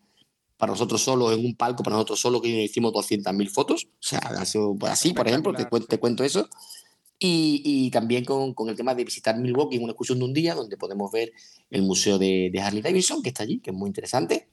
para 0.56 0.71
nosotros 0.71 1.04
solos, 1.04 1.38
en 1.38 1.45
un 1.45 1.58
palco, 1.58 1.84
para 1.84 1.97
nosotros 1.97 2.21
solos, 2.21 2.41
que 2.41 2.47
hicimos 2.47 2.93
200.000 2.93 3.50
fotos. 3.50 3.89
O 3.91 3.97
sea, 4.00 4.45
sido 4.45 4.78
así, 4.84 5.12
por 5.12 5.28
ejemplo, 5.28 5.52
te, 5.52 5.65
te 5.65 6.00
cuento 6.00 6.23
eso. 6.23 6.47
Y, 7.19 7.62
y, 7.65 7.91
también 7.91 8.23
con, 8.23 8.54
con, 8.54 8.69
el 8.69 8.78
tema 8.78 8.95
de 8.95 9.04
visitar 9.04 9.38
Milwaukee 9.38 9.76
en 9.76 9.84
una 9.84 9.91
excursión 9.91 10.19
de 10.19 10.26
un 10.26 10.34
día, 10.34 10.56
donde 10.56 10.78
podemos 10.78 11.12
ver 11.12 11.34
el 11.71 11.82
museo 11.82 12.17
de, 12.17 12.50
de 12.54 12.62
Harley 12.62 12.82
Davidson, 12.82 13.21
que 13.21 13.30
está 13.30 13.43
allí, 13.43 13.60
que 13.60 13.71
es 13.71 13.76
muy 13.76 13.89
interesante 13.89 14.47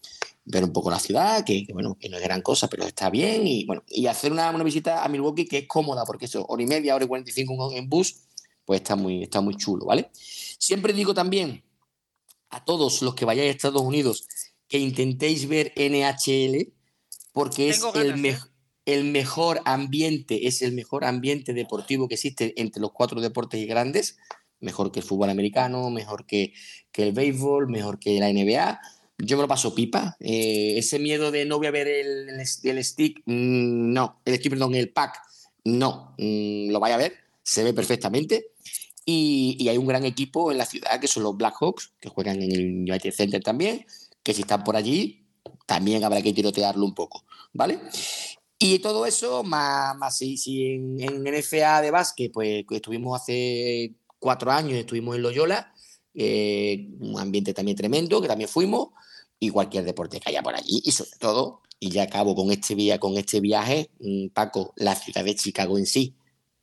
ver 0.44 0.64
un 0.64 0.72
poco 0.72 0.90
la 0.90 0.98
ciudad, 0.98 1.44
que, 1.44 1.66
bueno, 1.72 1.96
que 1.98 2.08
no 2.08 2.16
es 2.18 2.22
gran 2.22 2.42
cosa, 2.42 2.68
pero 2.68 2.84
está 2.84 3.10
bien, 3.10 3.46
y 3.46 3.64
bueno, 3.64 3.82
y 3.88 4.06
hacer 4.06 4.30
una, 4.32 4.50
una, 4.50 4.64
visita 4.64 5.04
a 5.04 5.08
Milwaukee 5.08 5.46
que 5.46 5.58
es 5.58 5.68
cómoda, 5.68 6.04
porque 6.04 6.26
eso, 6.26 6.44
hora 6.48 6.62
y 6.62 6.66
media, 6.66 6.94
hora 6.94 7.04
y 7.04 7.08
45 7.08 7.72
en 7.72 7.88
bus, 7.88 8.16
pues 8.64 8.80
está 8.80 8.96
muy, 8.96 9.22
está 9.22 9.40
muy 9.40 9.56
chulo, 9.56 9.86
¿vale? 9.86 10.10
Siempre 10.12 10.92
digo 10.92 11.14
también 11.14 11.64
a 12.50 12.64
todos 12.64 13.02
los 13.02 13.14
que 13.14 13.24
vayáis 13.24 13.48
a 13.48 13.56
Estados 13.56 13.82
Unidos 13.82 14.26
que 14.68 14.78
intentéis 14.78 15.48
ver 15.48 15.72
NHL, 15.76 16.72
porque 17.32 17.68
es 17.68 17.82
el, 17.94 18.24
¿eh? 18.24 18.38
el 18.86 19.04
mejor 19.04 19.60
ambiente, 19.64 20.46
es 20.46 20.62
el 20.62 20.72
mejor 20.72 21.04
ambiente 21.04 21.52
deportivo 21.52 22.08
que 22.08 22.14
existe 22.14 22.54
entre 22.60 22.80
los 22.80 22.92
cuatro 22.92 23.20
deportes 23.20 23.66
grandes, 23.66 24.16
mejor 24.60 24.92
que 24.92 25.00
el 25.00 25.06
fútbol 25.06 25.30
americano, 25.30 25.90
mejor 25.90 26.26
que, 26.26 26.52
que 26.92 27.02
el 27.02 27.12
béisbol, 27.12 27.68
mejor 27.68 27.98
que 27.98 28.18
la 28.18 28.32
NBA, 28.32 28.80
yo 29.18 29.36
me 29.36 29.42
lo 29.42 29.48
paso 29.48 29.74
pipa. 29.74 30.16
Eh, 30.20 30.74
ese 30.76 30.98
miedo 30.98 31.30
de 31.30 31.44
no 31.44 31.58
voy 31.58 31.66
a 31.66 31.70
ver 31.70 31.88
el, 31.88 32.28
el, 32.30 32.84
stick, 32.84 33.22
mm, 33.26 33.92
no. 33.92 34.20
El 34.24 34.36
stick, 34.36 34.50
perdón, 34.50 34.74
el 34.74 34.90
pack, 34.90 35.20
no. 35.64 36.14
Mm, 36.18 36.70
lo 36.70 36.80
vaya 36.80 36.96
a 36.96 36.98
ver, 36.98 37.14
se 37.42 37.62
ve 37.64 37.72
perfectamente. 37.72 38.50
Y, 39.06 39.56
y, 39.58 39.68
hay 39.68 39.76
un 39.76 39.86
gran 39.86 40.04
equipo 40.06 40.50
en 40.50 40.56
la 40.56 40.64
ciudad 40.64 40.98
que 40.98 41.08
son 41.08 41.24
los 41.24 41.36
Blackhawks, 41.36 41.92
que 42.00 42.08
juegan 42.08 42.40
en 42.40 42.52
el 42.52 42.90
United 42.90 43.12
Center 43.12 43.42
también, 43.42 43.84
que 44.22 44.32
si 44.32 44.40
están 44.40 44.64
por 44.64 44.76
allí, 44.76 45.26
también 45.66 46.04
habrá 46.04 46.22
que 46.22 46.32
tirotearlo 46.32 46.84
un 46.86 46.94
poco, 46.94 47.24
¿vale? 47.52 47.78
Y 48.58 48.78
todo 48.78 49.04
eso, 49.04 49.42
más, 49.42 49.94
más 49.98 50.16
si, 50.16 50.38
si 50.38 50.66
en, 50.72 50.98
en, 51.00 51.22
NFA 51.22 51.82
de 51.82 51.90
básquet, 51.90 52.32
pues 52.32 52.64
estuvimos 52.70 53.20
hace 53.20 53.92
cuatro 54.18 54.50
años, 54.50 54.78
estuvimos 54.78 55.16
en 55.16 55.22
Loyola, 55.22 55.73
eh, 56.14 56.88
un 57.00 57.18
ambiente 57.18 57.52
también 57.54 57.76
tremendo, 57.76 58.20
que 58.20 58.28
también 58.28 58.48
fuimos, 58.48 58.88
y 59.38 59.50
cualquier 59.50 59.84
deporte 59.84 60.20
que 60.20 60.30
haya 60.30 60.42
por 60.42 60.54
allí. 60.54 60.80
Y 60.84 60.92
sobre 60.92 61.10
todo, 61.18 61.62
y 61.80 61.90
ya 61.90 62.04
acabo 62.04 62.34
con 62.34 62.50
este, 62.50 62.74
vía, 62.74 62.98
con 62.98 63.16
este 63.16 63.40
viaje, 63.40 63.90
mm, 64.00 64.28
Paco, 64.28 64.72
la 64.76 64.94
ciudad 64.94 65.24
de 65.24 65.34
Chicago 65.34 65.78
en 65.78 65.86
sí, 65.86 66.14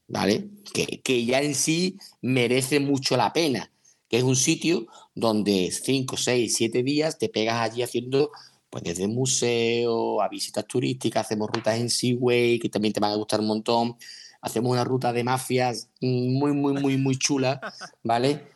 ¿vale? 0.08 0.50
Que, 0.74 1.02
que 1.02 1.26
ya 1.26 1.42
en 1.42 1.56
sí 1.56 1.98
merece 2.22 2.80
mucho 2.80 3.18
la 3.18 3.34
pena, 3.34 3.72
que 4.10 4.18
es 4.18 4.24
un 4.24 4.36
sitio 4.36 4.88
donde 5.16 5.72
5, 5.72 6.18
6, 6.18 6.54
7 6.56 6.84
días 6.84 7.18
te 7.18 7.30
pegas 7.30 7.62
allí 7.62 7.82
haciendo 7.82 8.32
pues 8.72 8.86
desde 8.86 9.08
museo 9.08 10.22
a 10.22 10.30
visitas 10.30 10.66
turísticas, 10.66 11.26
hacemos 11.26 11.50
rutas 11.54 11.78
en 11.78 11.90
Seaway, 11.90 12.58
que 12.58 12.70
también 12.70 12.94
te 12.94 13.02
van 13.02 13.12
a 13.12 13.16
gustar 13.16 13.42
un 13.42 13.48
montón, 13.48 13.98
hacemos 14.42 14.72
una 14.72 14.86
ruta 14.86 15.12
de 15.12 15.26
mafias 15.26 15.90
mm, 16.00 16.40
muy, 16.40 16.54
muy, 16.54 16.74
muy, 16.74 16.98
muy 16.98 17.18
chula, 17.18 17.60
¿vale? 18.02 18.48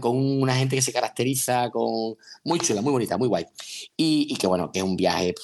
Con 0.00 0.16
una 0.16 0.54
gente 0.54 0.76
que 0.76 0.82
se 0.82 0.92
caracteriza 0.92 1.70
con 1.70 2.16
muy 2.44 2.60
chula, 2.60 2.82
muy 2.82 2.92
bonita, 2.92 3.16
muy 3.16 3.28
guay. 3.28 3.46
Y, 3.96 4.36
que 4.36 4.46
bueno, 4.46 4.70
que 4.70 4.80
es 4.80 4.84
un 4.84 4.96
viaje 4.96 5.34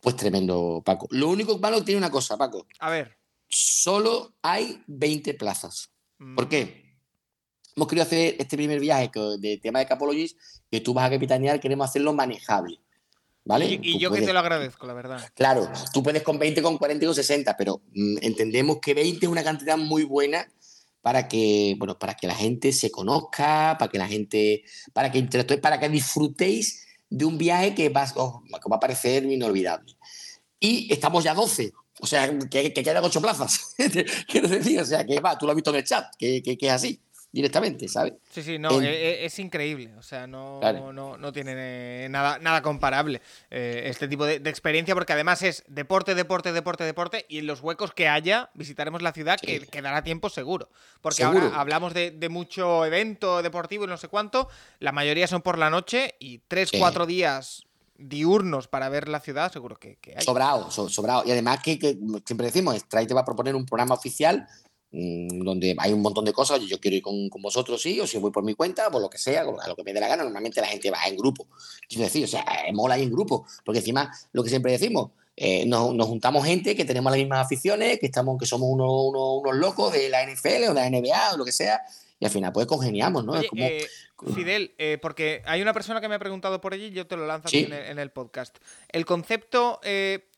pues 0.00 0.16
tremendo, 0.16 0.82
Paco. 0.84 1.06
Lo 1.10 1.28
único 1.28 1.58
malo 1.58 1.84
tiene 1.84 1.98
una 1.98 2.10
cosa, 2.10 2.36
Paco. 2.36 2.66
A 2.80 2.90
ver. 2.90 3.16
Solo 3.48 4.34
hay 4.42 4.82
20 4.86 5.34
plazas. 5.34 5.90
¿Por 6.34 6.48
qué? 6.48 6.64
Mm. 6.64 6.92
Hemos 7.76 7.88
querido 7.88 8.04
hacer 8.04 8.36
este 8.38 8.56
primer 8.56 8.80
viaje 8.80 9.10
de 9.38 9.58
tema 9.58 9.78
de 9.78 9.86
Capologies, 9.86 10.36
que 10.70 10.80
tú 10.80 10.92
vas 10.92 11.06
a 11.06 11.10
capitanear, 11.10 11.60
queremos 11.60 11.88
hacerlo 11.88 12.12
manejable. 12.12 12.80
¿Vale? 13.44 13.80
Y, 13.82 13.98
yo 13.98 14.12
que 14.12 14.22
te 14.22 14.32
lo 14.32 14.38
agradezco, 14.38 14.86
la 14.86 14.94
verdad. 14.94 15.20
Claro, 15.34 15.68
tú 15.92 16.02
puedes 16.02 16.22
con 16.22 16.38
20, 16.38 16.62
con 16.62 16.78
40 16.78 17.04
y 17.04 17.06
con 17.06 17.14
60, 17.14 17.56
pero 17.56 17.82
mm, 17.92 18.18
entendemos 18.22 18.78
que 18.80 18.94
20 18.94 19.26
es 19.26 19.32
una 19.32 19.42
cantidad 19.42 19.76
muy 19.76 20.04
buena 20.04 20.46
para 21.02 21.28
que, 21.28 21.74
bueno, 21.78 21.98
para 21.98 22.14
que 22.14 22.26
la 22.26 22.34
gente 22.34 22.72
se 22.72 22.90
conozca, 22.90 23.76
para 23.78 23.90
que 23.90 23.98
la 23.98 24.08
gente, 24.08 24.64
para 24.92 25.10
que 25.10 25.18
interactúe, 25.18 25.60
para 25.60 25.78
que 25.78 25.88
disfrutéis 25.88 26.86
de 27.10 27.24
un 27.24 27.36
viaje 27.36 27.74
que 27.74 27.88
va, 27.88 28.06
que 28.06 28.70
va 28.70 28.76
a 28.76 28.80
parecer 28.80 29.24
inolvidable. 29.24 29.96
Y 30.58 30.92
estamos 30.92 31.24
ya 31.24 31.34
12, 31.34 31.72
o 32.00 32.06
sea, 32.06 32.38
que, 32.48 32.72
que 32.72 32.82
quedan 32.82 33.04
8 33.04 33.20
plazas. 33.20 33.74
Quiero 34.28 34.48
decir, 34.48 34.80
o 34.80 34.84
sea, 34.86 35.04
que 35.04 35.20
va, 35.20 35.36
tú 35.36 35.44
lo 35.44 35.52
has 35.52 35.56
visto 35.56 35.70
en 35.70 35.76
el 35.76 35.84
chat, 35.84 36.06
que, 36.16 36.42
que 36.42 36.56
es 36.60 36.72
así 36.72 37.00
directamente, 37.32 37.88
¿sabes? 37.88 38.12
Sí, 38.30 38.42
sí, 38.42 38.58
no, 38.58 38.80
e, 38.80 38.86
e, 38.86 39.24
es, 39.24 39.38
increíble, 39.38 39.94
o 39.96 40.02
sea, 40.02 40.26
no, 40.26 40.60
no, 40.92 41.16
no, 41.16 41.32
tiene 41.32 42.08
nada, 42.10 42.38
nada 42.38 42.60
comparable 42.60 43.22
eh, 43.50 43.84
este 43.86 44.06
tipo 44.06 44.26
de, 44.26 44.34
experiencia, 44.34 44.94
porque 44.94 45.14
además 45.14 45.42
es 45.42 45.64
deporte, 45.66 46.14
deporte, 46.14 46.52
deporte, 46.52 46.84
deporte, 46.84 47.24
y 47.28 47.38
en 47.38 47.46
los 47.46 47.60
huecos 47.62 47.94
que 47.94 48.06
haya 48.06 48.50
visitaremos 48.54 49.00
la 49.00 49.12
ciudad 49.12 49.40
que, 49.40 49.82
dará 49.82 50.04
tiempo 50.04 50.28
seguro, 50.28 50.68
porque 51.00 51.24
ahora 51.24 51.52
hablamos 51.54 51.94
de, 51.94 52.28
mucho 52.30 52.84
evento 52.84 53.42
deportivo 53.42 53.84
y 53.84 53.88
no 53.88 53.96
sé 53.96 54.08
cuánto, 54.08 54.48
la 54.78 54.92
mayoría 54.92 55.26
son 55.26 55.42
por 55.42 55.58
la 55.58 55.70
noche 55.70 56.14
y 56.18 56.38
tres, 56.38 56.70
cuatro 56.78 57.06
días 57.06 57.66
diurnos 57.96 58.68
para 58.68 58.88
ver 58.88 59.08
la 59.08 59.20
ciudad, 59.20 59.52
seguro 59.52 59.76
que, 59.76 59.98
hay. 60.16 60.24
Sobrado, 60.24 60.70
sobrado. 60.70 61.22
Y 61.24 61.30
además 61.30 61.60
que, 61.62 61.78
siempre 62.24 62.46
decimos, 62.46 62.76
Stray 62.76 63.06
te 63.06 63.14
va 63.14 63.20
a 63.20 63.24
proponer 63.24 63.54
un 63.54 63.64
programa 63.64 63.94
oficial 63.94 64.46
donde 64.92 65.74
hay 65.78 65.92
un 65.92 66.02
montón 66.02 66.26
de 66.26 66.34
cosas, 66.34 66.60
yo 66.60 66.78
quiero 66.78 66.96
ir 66.98 67.02
con, 67.02 67.30
con, 67.30 67.40
vosotros, 67.40 67.80
sí, 67.80 67.98
o 67.98 68.06
si 68.06 68.18
voy 68.18 68.30
por 68.30 68.44
mi 68.44 68.54
cuenta, 68.54 68.90
por 68.90 69.00
lo 69.00 69.08
que 69.08 69.16
sea, 69.16 69.40
a 69.40 69.68
lo 69.68 69.74
que 69.74 69.82
me 69.82 69.94
dé 69.94 70.00
la 70.00 70.08
gana, 70.08 70.22
normalmente 70.22 70.60
la 70.60 70.66
gente 70.66 70.90
va 70.90 70.98
en 71.06 71.16
grupo. 71.16 71.48
Quiero 71.88 72.04
decir, 72.04 72.24
o 72.24 72.28
sea, 72.28 72.44
eh, 72.68 72.72
mola 72.74 72.98
ir 72.98 73.04
en 73.04 73.10
grupo, 73.10 73.46
porque 73.64 73.78
encima, 73.78 74.12
lo 74.32 74.42
que 74.42 74.50
siempre 74.50 74.72
decimos, 74.72 75.12
eh, 75.34 75.64
nos, 75.64 75.94
nos, 75.94 76.06
juntamos 76.08 76.44
gente 76.44 76.76
que 76.76 76.84
tenemos 76.84 77.10
las 77.10 77.18
mismas 77.18 77.46
aficiones, 77.46 77.98
que, 77.98 78.06
estamos, 78.06 78.38
que 78.38 78.44
somos 78.44 78.68
unos, 78.68 78.90
unos, 78.90 79.40
unos, 79.40 79.56
locos 79.56 79.94
de 79.94 80.10
la 80.10 80.26
NFL 80.26 80.64
o 80.68 80.74
de 80.74 80.74
la 80.74 80.90
NBA 80.90 81.34
o 81.34 81.36
lo 81.38 81.44
que 81.46 81.52
sea, 81.52 81.80
y 82.20 82.26
al 82.26 82.30
final 82.30 82.52
pues 82.52 82.66
congeniamos, 82.66 83.24
¿no? 83.24 83.34
es 83.34 83.48
como... 83.48 83.64
Eh, 83.64 83.86
Fidel, 84.36 84.72
porque 85.00 85.42
hay 85.46 85.62
una 85.62 85.72
persona 85.72 86.00
que 86.00 86.08
me 86.08 86.14
ha 86.14 86.18
preguntado 86.20 86.60
por 86.60 86.74
allí, 86.74 86.90
yo 86.90 87.08
te 87.08 87.16
lo 87.16 87.26
lanzo 87.26 87.48
aquí 87.48 87.64
en, 87.64 87.72
el, 87.72 87.86
en, 87.86 87.98
el, 87.98 88.10
podcast. 88.12 88.56
El 88.88 89.04
concepto 89.04 89.80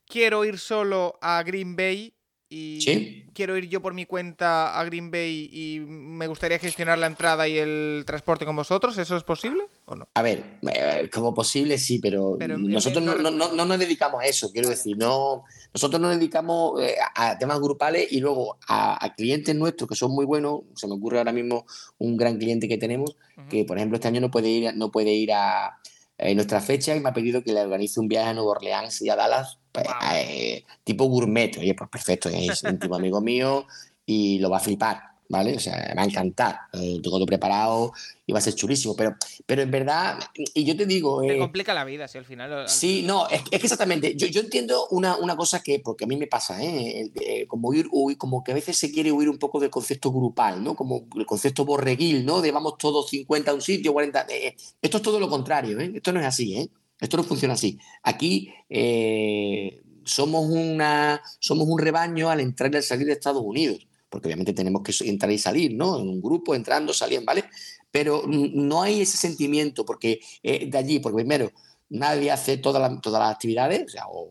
quiero 0.06 0.44
ir 0.46 0.58
solo 0.58 1.18
a 1.20 1.42
Green 1.42 1.76
Bay 1.76 2.13
y 2.56 3.24
quiero 3.34 3.56
ir 3.58 3.68
yo 3.68 3.82
por 3.82 3.94
mi 3.94 4.06
cuenta 4.06 4.78
a 4.78 4.84
Green 4.84 5.10
Bay 5.10 5.50
y 5.52 5.80
me 5.80 6.28
gustaría 6.28 6.58
gestionar 6.60 6.98
la 6.98 7.08
entrada 7.08 7.48
y 7.48 7.58
el 7.58 8.04
transporte 8.06 8.44
con 8.44 8.54
vosotros, 8.54 8.96
¿eso 8.96 9.16
es 9.16 9.24
posible? 9.24 9.64
¿o 9.86 9.96
no? 9.96 10.06
A 10.14 10.22
ver, 10.22 10.58
eh, 10.72 11.10
como 11.12 11.34
posible 11.34 11.76
sí, 11.78 11.98
pero, 11.98 12.40
en 12.40 12.68
nosotros 12.68 13.02
no, 13.02 13.16
de- 13.16 13.22
no- 13.24 13.30
no- 13.32 13.52
no 13.52 13.64
nos 13.64 13.78
dedicamos 13.78 14.22
a 14.22 14.26
eso, 14.26 14.52
quiero 14.52 14.68
Vale. 14.68 14.76
decir, 14.76 14.96
no, 14.96 15.42
nosotros 15.72 16.00
nos 16.00 16.16
dedicamos 16.16 16.80
eh, 16.80 16.94
a 17.14 17.36
temas 17.36 17.58
grupales 17.58 18.12
y 18.12 18.20
luego 18.20 18.56
a, 18.68 19.04
a 19.04 19.14
clientes 19.14 19.54
nuestros 19.56 19.88
que 19.88 19.96
son 19.96 20.12
muy 20.12 20.24
buenos, 20.24 20.60
se 20.76 20.86
me 20.86 20.94
ocurre 20.94 21.18
ahora 21.18 21.32
mismo 21.32 21.66
un 21.98 22.16
gran 22.16 22.38
cliente 22.38 22.68
que 22.68 22.78
tenemos, 22.78 23.16
que 23.50 23.64
por 23.64 23.76
ejemplo 23.78 23.96
este 23.96 24.06
año 24.08 24.20
no 24.20 24.30
puede 24.30 24.48
ir, 24.48 24.72
no 24.76 24.92
puede 24.92 25.12
ir 25.12 25.32
a 25.32 25.76
eh, 26.18 26.34
nuestra 26.34 26.60
fecha 26.60 26.94
y 26.94 27.00
me 27.00 27.08
ha 27.08 27.12
pedido 27.12 27.42
que 27.42 27.52
le 27.52 27.60
organice 27.60 28.00
un 28.00 28.08
viaje 28.08 28.30
a 28.30 28.34
Nueva 28.34 28.52
Orleans 28.52 29.02
y 29.02 29.10
a 29.10 29.16
Dallas, 29.16 29.58
pues, 29.72 29.86
eh, 30.14 30.64
tipo 30.84 31.06
gourmet, 31.06 31.56
oye, 31.58 31.74
pues 31.74 31.90
perfecto, 31.90 32.28
es 32.28 32.62
íntimo 32.62 32.94
amigo 32.94 33.20
mío 33.20 33.66
y 34.06 34.38
lo 34.38 34.50
va 34.50 34.58
a 34.58 34.60
flipar, 34.60 35.13
¿vale? 35.28 35.56
O 35.56 35.60
sea, 35.60 35.76
me 35.90 35.94
va 35.94 36.02
a 36.02 36.04
encantar, 36.04 36.56
eh, 36.72 37.00
tengo 37.02 37.16
todo 37.16 37.26
preparado 37.26 37.92
y 38.26 38.32
va 38.32 38.38
a 38.38 38.42
ser 38.42 38.54
chulísimo, 38.54 38.94
pero, 38.96 39.16
pero 39.46 39.62
en 39.62 39.70
verdad, 39.70 40.18
y 40.54 40.64
yo 40.64 40.76
te 40.76 40.86
digo... 40.86 41.20
Te 41.22 41.34
eh, 41.34 41.38
complica 41.38 41.74
la 41.74 41.84
vida, 41.84 42.06
si 42.08 42.18
al 42.18 42.24
final. 42.24 42.52
al- 42.52 42.68
Sí, 42.68 43.02
no, 43.02 43.28
es, 43.28 43.42
es 43.50 43.60
que 43.60 43.66
exactamente. 43.66 44.14
Yo, 44.16 44.26
yo 44.28 44.40
entiendo 44.40 44.86
una, 44.90 45.16
una 45.16 45.36
cosa 45.36 45.62
que, 45.62 45.80
porque 45.80 46.04
a 46.04 46.06
mí 46.06 46.16
me 46.16 46.26
pasa, 46.26 46.62
¿eh? 46.62 47.10
De- 47.12 47.46
como, 47.48 47.68
huir, 47.68 47.86
huir- 47.90 48.16
como 48.16 48.42
que 48.44 48.52
a 48.52 48.54
veces 48.54 48.76
se 48.78 48.90
quiere 48.92 49.12
huir 49.12 49.28
un 49.28 49.38
poco 49.38 49.60
del 49.60 49.70
concepto 49.70 50.10
grupal, 50.12 50.62
¿no? 50.62 50.74
Como 50.74 51.06
el 51.16 51.26
concepto 51.26 51.64
borreguil, 51.64 52.24
¿no? 52.24 52.40
De 52.40 52.50
vamos 52.52 52.78
todos 52.78 53.08
50 53.10 53.50
a 53.50 53.54
un 53.54 53.60
sitio, 53.62 53.92
40. 53.92 54.22
eh, 54.30 54.46
eh, 54.48 54.56
esto 54.80 54.96
es 54.98 55.02
todo 55.02 55.20
lo 55.20 55.28
contrario, 55.28 55.78
¿eh? 55.80 55.92
Esto 55.94 56.12
no 56.12 56.20
es 56.20 56.26
así, 56.26 56.56
¿eh? 56.56 56.68
Esto 57.00 57.16
no 57.16 57.24
funciona 57.24 57.54
así. 57.54 57.78
Aquí 58.02 58.50
eh, 58.70 59.82
somos, 60.04 60.46
una, 60.50 61.20
somos 61.38 61.66
un 61.68 61.78
rebaño 61.78 62.30
al 62.30 62.40
entrar 62.40 62.72
y 62.72 62.76
al 62.76 62.82
salir 62.82 63.06
de 63.06 63.12
Estados 63.12 63.42
Unidos, 63.44 63.86
porque 64.14 64.28
obviamente 64.28 64.52
tenemos 64.52 64.82
que 64.84 64.92
entrar 65.08 65.32
y 65.32 65.38
salir, 65.38 65.74
¿no? 65.74 65.98
En 65.98 66.08
un 66.08 66.22
grupo, 66.22 66.54
entrando, 66.54 66.92
saliendo, 66.92 67.26
¿vale? 67.26 67.46
Pero 67.90 68.22
no 68.28 68.80
hay 68.80 69.00
ese 69.00 69.16
sentimiento 69.16 69.84
porque 69.84 70.20
eh, 70.40 70.70
de 70.70 70.78
allí, 70.78 71.00
porque 71.00 71.16
primero, 71.16 71.50
nadie 71.88 72.30
hace 72.30 72.58
todas 72.58 72.80
las, 72.80 73.28
actividades, 73.28 73.82
o 73.86 73.88
sea, 73.88 74.04
o 74.06 74.30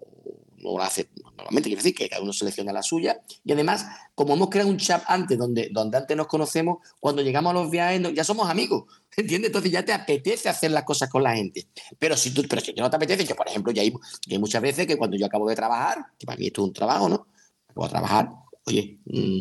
no 0.59 0.77
lo 0.77 0.81
hace 0.81 1.09
normalmente, 1.35 1.67
quiere 1.67 1.83
decir 1.83 1.93
que 1.93 2.07
cada 2.07 2.21
uno 2.21 2.31
selecciona 2.31 2.71
la 2.71 2.81
suya, 2.81 3.19
y 3.43 3.51
además, 3.51 3.85
como 4.15 4.35
hemos 4.35 4.49
creado 4.49 4.69
un 4.69 4.77
chat 4.77 5.03
antes, 5.05 5.37
donde, 5.37 5.67
donde 5.69 5.97
antes 5.97 6.15
nos 6.15 6.27
conocemos, 6.27 6.77
cuando 7.01 7.21
llegamos 7.21 7.51
a 7.51 7.53
los 7.55 7.69
viajes 7.69 8.01
ya 8.13 8.23
somos 8.23 8.49
amigos, 8.49 8.85
¿entiendes? 9.17 9.49
Entonces 9.49 9.69
ya 9.69 9.83
te 9.83 9.91
apetece 9.91 10.47
hacer 10.47 10.71
las 10.71 10.85
cosas 10.85 11.09
con 11.09 11.23
la 11.23 11.35
gente. 11.35 11.67
Pero 11.99 12.15
si 12.15 12.33
tú, 12.33 12.43
pero 12.49 12.61
si 12.61 12.71
no 12.71 12.89
te 12.89 12.95
apetece, 12.95 13.25
yo 13.25 13.35
por 13.35 13.49
ejemplo, 13.49 13.73
hay, 13.75 13.91
ya 13.91 14.35
hay 14.35 14.39
muchas 14.39 14.61
veces 14.61 14.87
que 14.87 14.95
cuando 14.95 15.17
yo 15.17 15.25
acabo 15.25 15.49
de 15.49 15.57
trabajar, 15.57 16.05
que 16.17 16.25
para 16.25 16.37
mí 16.37 16.47
esto 16.47 16.61
es 16.61 16.67
un 16.69 16.73
trabajo, 16.73 17.09
¿no? 17.09 17.27
Acabo 17.67 17.85
de 17.85 17.91
trabajar, 17.91 18.29
oye, 18.65 18.99
mm, 19.05 19.39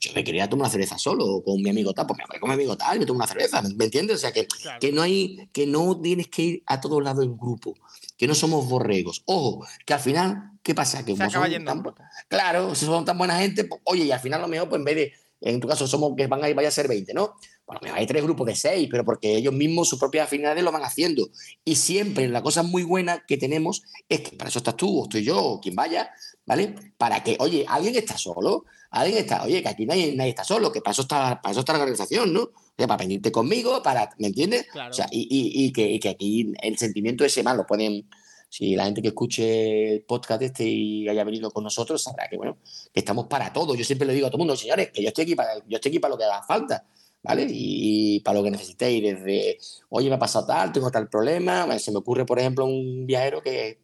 yo 0.00 0.12
me 0.14 0.24
quería 0.24 0.48
tomar 0.48 0.64
una 0.64 0.70
cerveza 0.70 0.98
solo, 0.98 1.26
o 1.26 1.44
con 1.44 1.62
mi 1.62 1.70
amigo 1.70 1.92
tal, 1.94 2.06
pues 2.06 2.18
me 2.18 2.24
voy 2.28 2.38
con 2.40 2.48
mi 2.48 2.54
amigo 2.54 2.76
tal, 2.76 2.98
me 2.98 3.06
tomo 3.06 3.18
una 3.18 3.26
cerveza, 3.26 3.62
¿me, 3.62 3.84
entiendes? 3.84 4.16
O 4.16 4.18
sea, 4.18 4.32
que, 4.32 4.46
Claro. 4.46 4.80
que 4.80 4.92
no 4.92 5.02
hay, 5.02 5.48
que 5.52 5.66
no 5.66 6.00
tienes 6.00 6.28
que 6.28 6.42
ir 6.42 6.62
a 6.66 6.80
todos 6.80 7.02
lados 7.02 7.24
en 7.24 7.36
grupo, 7.36 7.74
que 8.16 8.26
no 8.26 8.34
somos 8.34 8.68
borregos. 8.68 9.22
Ojo, 9.26 9.66
que 9.86 9.94
al 9.94 10.00
final, 10.00 10.52
¿qué 10.62 10.74
pasa? 10.74 11.04
Que 11.04 11.16
Se 11.16 11.22
acaba 11.22 11.48
yendo. 11.48 11.72
tan-. 11.72 11.94
Claro, 12.28 12.74
si 12.74 12.84
son 12.86 13.04
tan 13.04 13.16
buena 13.16 13.38
gente, 13.38 13.64
pues, 13.64 13.80
oye, 13.84 14.04
y 14.04 14.12
al 14.12 14.20
final 14.20 14.40
lo 14.40 14.48
mejor, 14.48 14.68
pues 14.68 14.78
en 14.80 14.84
vez 14.84 14.96
de, 14.96 15.12
en 15.40 15.60
tu 15.60 15.68
caso, 15.68 15.86
somos 15.86 16.12
que 16.16 16.26
van 16.26 16.42
a 16.42 16.48
ir, 16.48 16.54
vaya 16.56 16.68
a 16.68 16.72
ser 16.72 16.88
20, 16.88 17.14
¿no? 17.14 17.34
Bueno, 17.66 17.80
mejor 17.82 17.98
hay 17.98 18.06
tres 18.06 18.22
grupos 18.22 18.46
de 18.46 18.54
seis, 18.54 18.88
pero 18.90 19.04
porque 19.04 19.36
ellos 19.36 19.54
mismos 19.54 19.88
sus 19.88 19.98
propias 19.98 20.26
afinidades 20.26 20.62
lo 20.62 20.70
van 20.70 20.82
haciendo. 20.82 21.28
Y 21.64 21.76
siempre 21.76 22.28
la 22.28 22.42
cosa 22.42 22.62
muy 22.62 22.82
buena 22.82 23.24
que 23.26 23.38
tenemos 23.38 23.82
es 24.08 24.20
que 24.20 24.36
para 24.36 24.50
eso 24.50 24.58
estás 24.58 24.76
tú, 24.76 25.00
o 25.00 25.04
estoy 25.04 25.24
yo, 25.24 25.42
o 25.42 25.60
quien 25.60 25.74
vaya, 25.74 26.10
¿vale? 26.44 26.74
Para 26.98 27.24
que, 27.24 27.36
oye, 27.40 27.64
alguien 27.66 27.96
está 27.96 28.18
solo, 28.18 28.66
alguien 28.90 29.18
está, 29.18 29.44
oye, 29.44 29.62
que 29.62 29.68
aquí 29.70 29.86
nadie, 29.86 30.14
nadie 30.14 30.30
está 30.30 30.44
solo, 30.44 30.70
que 30.70 30.82
para 30.82 30.92
eso 30.92 31.02
está, 31.02 31.40
para 31.40 31.52
eso 31.52 31.60
está 31.60 31.72
la 31.72 31.78
organización, 31.78 32.34
¿no? 32.34 32.42
O 32.42 32.52
sea, 32.76 32.86
para 32.86 32.98
venirte 32.98 33.32
conmigo, 33.32 33.82
para, 33.82 34.10
¿me 34.18 34.26
entiendes? 34.26 34.66
Claro. 34.70 34.90
O 34.90 34.92
sea, 34.92 35.06
y, 35.10 35.22
y- 35.22 35.64
y 35.64 35.72
que, 35.72 35.90
y 35.90 35.98
que 36.00 36.10
aquí 36.10 36.52
el 36.60 36.76
sentimiento 36.76 37.24
ese 37.24 37.42
más 37.42 37.56
lo 37.56 37.64
pueden, 37.66 38.10
si 38.50 38.76
la 38.76 38.84
gente 38.84 39.00
que 39.00 39.08
escuche 39.08 39.94
el 39.94 40.02
podcast 40.02 40.42
este 40.42 40.64
y 40.64 41.08
haya 41.08 41.24
venido 41.24 41.50
con 41.50 41.64
nosotros, 41.64 42.02
sabrá 42.02 42.28
que, 42.28 42.36
bueno, 42.36 42.58
que 42.92 43.00
estamos 43.00 43.26
para 43.26 43.52
todo. 43.54 43.74
Yo 43.74 43.84
siempre 43.84 44.06
le 44.06 44.12
digo 44.12 44.26
a 44.26 44.30
todo 44.30 44.36
el 44.36 44.40
mundo, 44.46 44.54
señores, 44.56 44.90
que 44.92 45.02
yo 45.02 45.08
estoy 45.08 45.22
aquí 45.22 45.34
para, 45.34 45.54
yo 45.66 45.76
estoy 45.76 45.88
aquí 45.88 45.98
para 45.98 46.12
lo 46.12 46.18
que 46.18 46.24
haga 46.24 46.42
falta, 46.46 46.84
¿vale? 47.24 47.46
Y, 47.50 48.20
para 48.20 48.38
lo 48.38 48.44
que 48.44 48.50
necesitéis, 48.52 49.02
desde, 49.02 49.58
oye, 49.88 50.08
me 50.08 50.14
ha 50.14 50.18
pasado 50.18 50.46
tal, 50.46 50.70
tengo 50.70 50.90
tal 50.90 51.08
problema, 51.08 51.76
se 51.78 51.90
me 51.90 51.98
ocurre, 51.98 52.24
por 52.24 52.38
ejemplo, 52.38 52.66
un 52.66 53.06
viajero 53.06 53.42
que, 53.42 53.80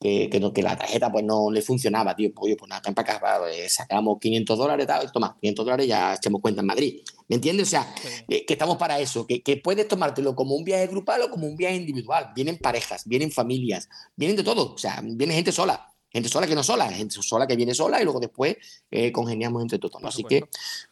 que, 0.00 0.28
que, 0.30 0.38
no- 0.40 0.52
que 0.52 0.62
la 0.62 0.76
tarjeta 0.76 1.10
pues 1.10 1.24
no 1.24 1.50
le 1.50 1.62
funcionaba, 1.62 2.14
tío, 2.14 2.30
pues, 2.32 2.44
oye, 2.46 2.56
pues 2.56 2.68
nada, 2.68 2.82
para 2.94 3.14
acá, 3.16 3.40
eh, 3.50 3.68
sacamos 3.68 4.18
500 4.20 4.56
dólares, 4.58 4.86
tal, 4.86 5.10
toma, 5.10 5.36
500 5.40 5.64
dólares 5.64 5.86
ya 5.88 6.14
echamos 6.14 6.40
cuenta 6.40 6.60
en 6.60 6.66
Madrid, 6.66 7.00
¿me 7.28 7.36
entiendes? 7.36 7.66
O 7.68 7.70
sea, 7.70 7.94
Sí. 8.00 8.08
eh, 8.28 8.44
que 8.46 8.52
estamos 8.54 8.76
para 8.76 9.00
eso, 9.00 9.26
que, 9.26 9.42
que 9.42 9.56
puedes 9.56 9.88
tomártelo 9.88 10.34
como 10.36 10.54
un 10.54 10.64
viaje 10.64 10.86
grupal 10.86 11.22
o 11.22 11.30
como 11.30 11.46
un 11.46 11.56
viaje 11.56 11.76
individual. 11.76 12.30
Vienen 12.36 12.58
parejas, 12.58 13.02
vienen 13.06 13.32
familias, 13.32 13.88
vienen 14.14 14.36
de 14.36 14.44
todo. 14.44 14.74
O 14.74 14.78
sea, 14.78 15.00
viene 15.02 15.34
gente 15.34 15.50
sola, 15.50 15.92
gente 16.10 16.28
sola 16.28 16.46
que 16.46 16.54
no 16.54 16.62
sola, 16.62 16.90
gente 16.90 17.16
sola 17.20 17.46
que 17.46 17.56
viene 17.56 17.74
sola 17.74 18.00
y 18.00 18.04
luego 18.04 18.20
después 18.20 18.56
eh, 18.90 19.12
congeniamos 19.12 19.60
entre 19.62 19.78
todos. 19.78 20.02
Así 20.04 20.24
que 20.24 20.44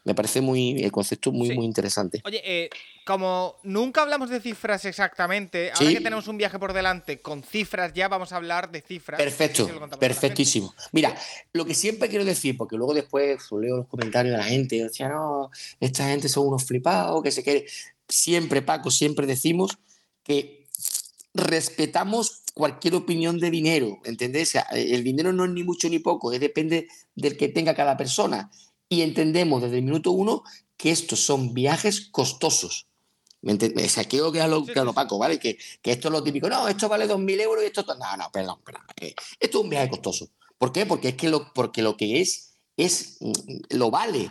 me 0.05 0.15
parece 0.15 0.41
muy 0.41 0.83
el 0.83 0.93
concepto 0.93 1.33
muy, 1.33 1.49
Sí. 1.49 1.55
muy 1.55 1.65
interesante. 1.65 2.21
Oye, 2.25 2.43
eh, 2.45 2.71
como 3.07 3.57
nunca 3.63 4.03
hablamos 4.03 4.29
de 4.31 4.41
cifras 4.41 4.85
exactamente, 4.85 5.71
ahora 5.73 5.87
Sí. 5.89 5.95
que 5.95 6.01
tenemos 6.01 6.27
un 6.29 6.37
viaje 6.37 6.59
por 6.59 6.73
delante 6.73 7.21
con 7.21 7.43
cifras, 7.43 7.93
ya 7.95 8.09
vamos 8.09 8.33
a 8.33 8.37
hablar 8.37 8.71
de 8.71 8.81
cifras. 8.83 9.19
Perfecto, 9.19 9.69
perfectísimo. 9.99 10.75
Mira, 10.93 11.17
lo 11.53 11.65
que 11.65 11.75
siempre 11.75 12.09
quiero 12.09 12.25
decir, 12.25 12.57
porque 12.57 12.77
luego 12.77 12.93
después 12.95 13.41
leo 13.53 13.79
los 13.79 13.87
comentarios 13.89 14.33
de 14.33 14.39
la 14.39 14.45
gente, 14.45 14.77
y 14.77 14.81
decía, 14.81 15.09
no, 15.09 15.51
esta 15.81 16.09
gente 16.09 16.29
son 16.29 16.49
unos 16.49 16.65
flipados, 16.65 17.23
que 17.23 17.31
se 17.31 17.43
quiere. 17.43 17.67
Siempre, 18.09 18.61
Paco, 18.63 18.91
siempre 18.91 19.27
decimos 19.27 19.79
que 20.23 20.67
respetamos 21.33 22.43
cualquier 22.55 22.95
opinión 22.95 23.39
de 23.41 23.51
dinero, 23.51 23.99
¿entendés? 24.05 24.49
O 24.49 24.53
sea, 24.53 24.63
el 24.73 25.03
dinero 25.05 25.33
no 25.33 25.45
es 25.45 25.51
ni 25.51 25.65
mucho 25.65 25.89
ni 25.89 25.99
poco, 25.99 26.33
es 26.33 26.41
depende 26.41 26.89
del 27.15 27.37
que 27.37 27.49
tenga 27.49 27.75
cada 27.75 27.97
persona. 27.97 28.51
Y 28.89 29.03
entendemos 29.03 29.61
desde 29.61 29.79
el 29.79 29.83
minuto 29.85 30.13
uno 30.13 30.45
que 30.77 30.91
estos 30.91 31.21
son 31.21 31.53
viajes 31.53 32.09
costosos. 32.11 32.87
¿Me 33.43 33.53
entiendes? 33.53 33.87
O 33.87 33.89
sea, 33.91 34.05
quiero 34.05 34.33
quedarlo 34.33 34.61
Sí, 34.61 34.67
sí, 34.69 34.73
claro, 34.73 34.91
sí. 34.91 34.95
Paco, 34.95 35.19
¿vale? 35.19 35.39
Que, 35.39 35.59
que 35.83 35.93
esto 35.93 36.09
es 36.09 36.13
lo 36.13 36.23
típico. 36.23 36.49
No, 36.49 36.67
esto 36.69 36.89
vale 36.89 37.07
2.000 37.07 37.41
euros 37.41 37.63
y 37.63 37.67
esto... 37.67 37.85
No, 37.85 38.17
no, 38.17 38.31
perdón, 38.33 38.61
perdón. 38.65 38.83
eh, 39.01 39.15
esto 39.39 39.59
es 39.59 39.65
un 39.65 39.71
viaje 39.71 39.91
costoso. 39.91 40.29
¿Por 40.57 40.73
qué? 40.73 40.87
Porque 40.87 41.09
es 41.09 41.15
que 41.15 41.29
lo, 41.29 41.53
porque 41.53 41.83
lo 41.83 41.97
que 41.97 42.21
es, 42.23 42.55
es 42.77 43.19
mm, 43.21 43.33
lo 43.77 43.91
vale. 43.91 44.31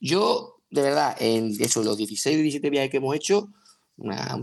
Yo, 0.00 0.60
de 0.70 0.80
verdad, 0.82 1.16
en 1.20 1.54
eso, 1.60 1.82
los 1.82 1.96
16 1.98 2.36
o 2.36 2.40
17 2.40 2.70
viajes 2.70 2.90
que 2.90 2.96
hemos 2.98 3.14
hecho, 3.14 3.48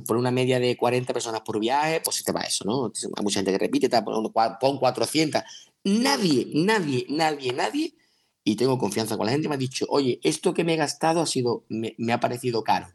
por 0.05 0.17
una 0.17 0.31
media 0.31 0.59
de 0.59 0.77
40 0.77 1.13
personas 1.13 1.41
por 1.41 1.59
viaje, 1.59 2.01
pues 2.01 2.17
si 2.17 2.23
te 2.23 2.31
va 2.31 2.41
eso, 2.41 2.63
¿no? 2.65 2.91
Hay 3.17 3.23
mucha 3.23 3.39
gente 3.39 3.51
que 3.51 3.57
repite, 3.57 3.89
tal, 3.89 4.03
pon 4.03 4.77
400. 4.77 5.41
Nadie, 5.83 6.47
nadie, 6.53 7.05
nadie, 7.09 7.53
nadie, 7.53 7.95
y 8.43 8.55
tengo 8.55 8.77
confianza 8.77 9.17
con 9.17 9.25
la 9.25 9.31
gente, 9.31 9.49
me 9.49 9.55
ha 9.55 9.57
dicho, 9.57 9.85
oye, 9.89 10.19
esto 10.23 10.53
que 10.53 10.63
me 10.63 10.73
he 10.73 10.77
gastado 10.77 11.21
ha 11.21 11.25
sido, 11.25 11.65
me, 11.69 11.95
me 11.97 12.13
ha 12.13 12.19
parecido 12.19 12.63
caro. 12.63 12.87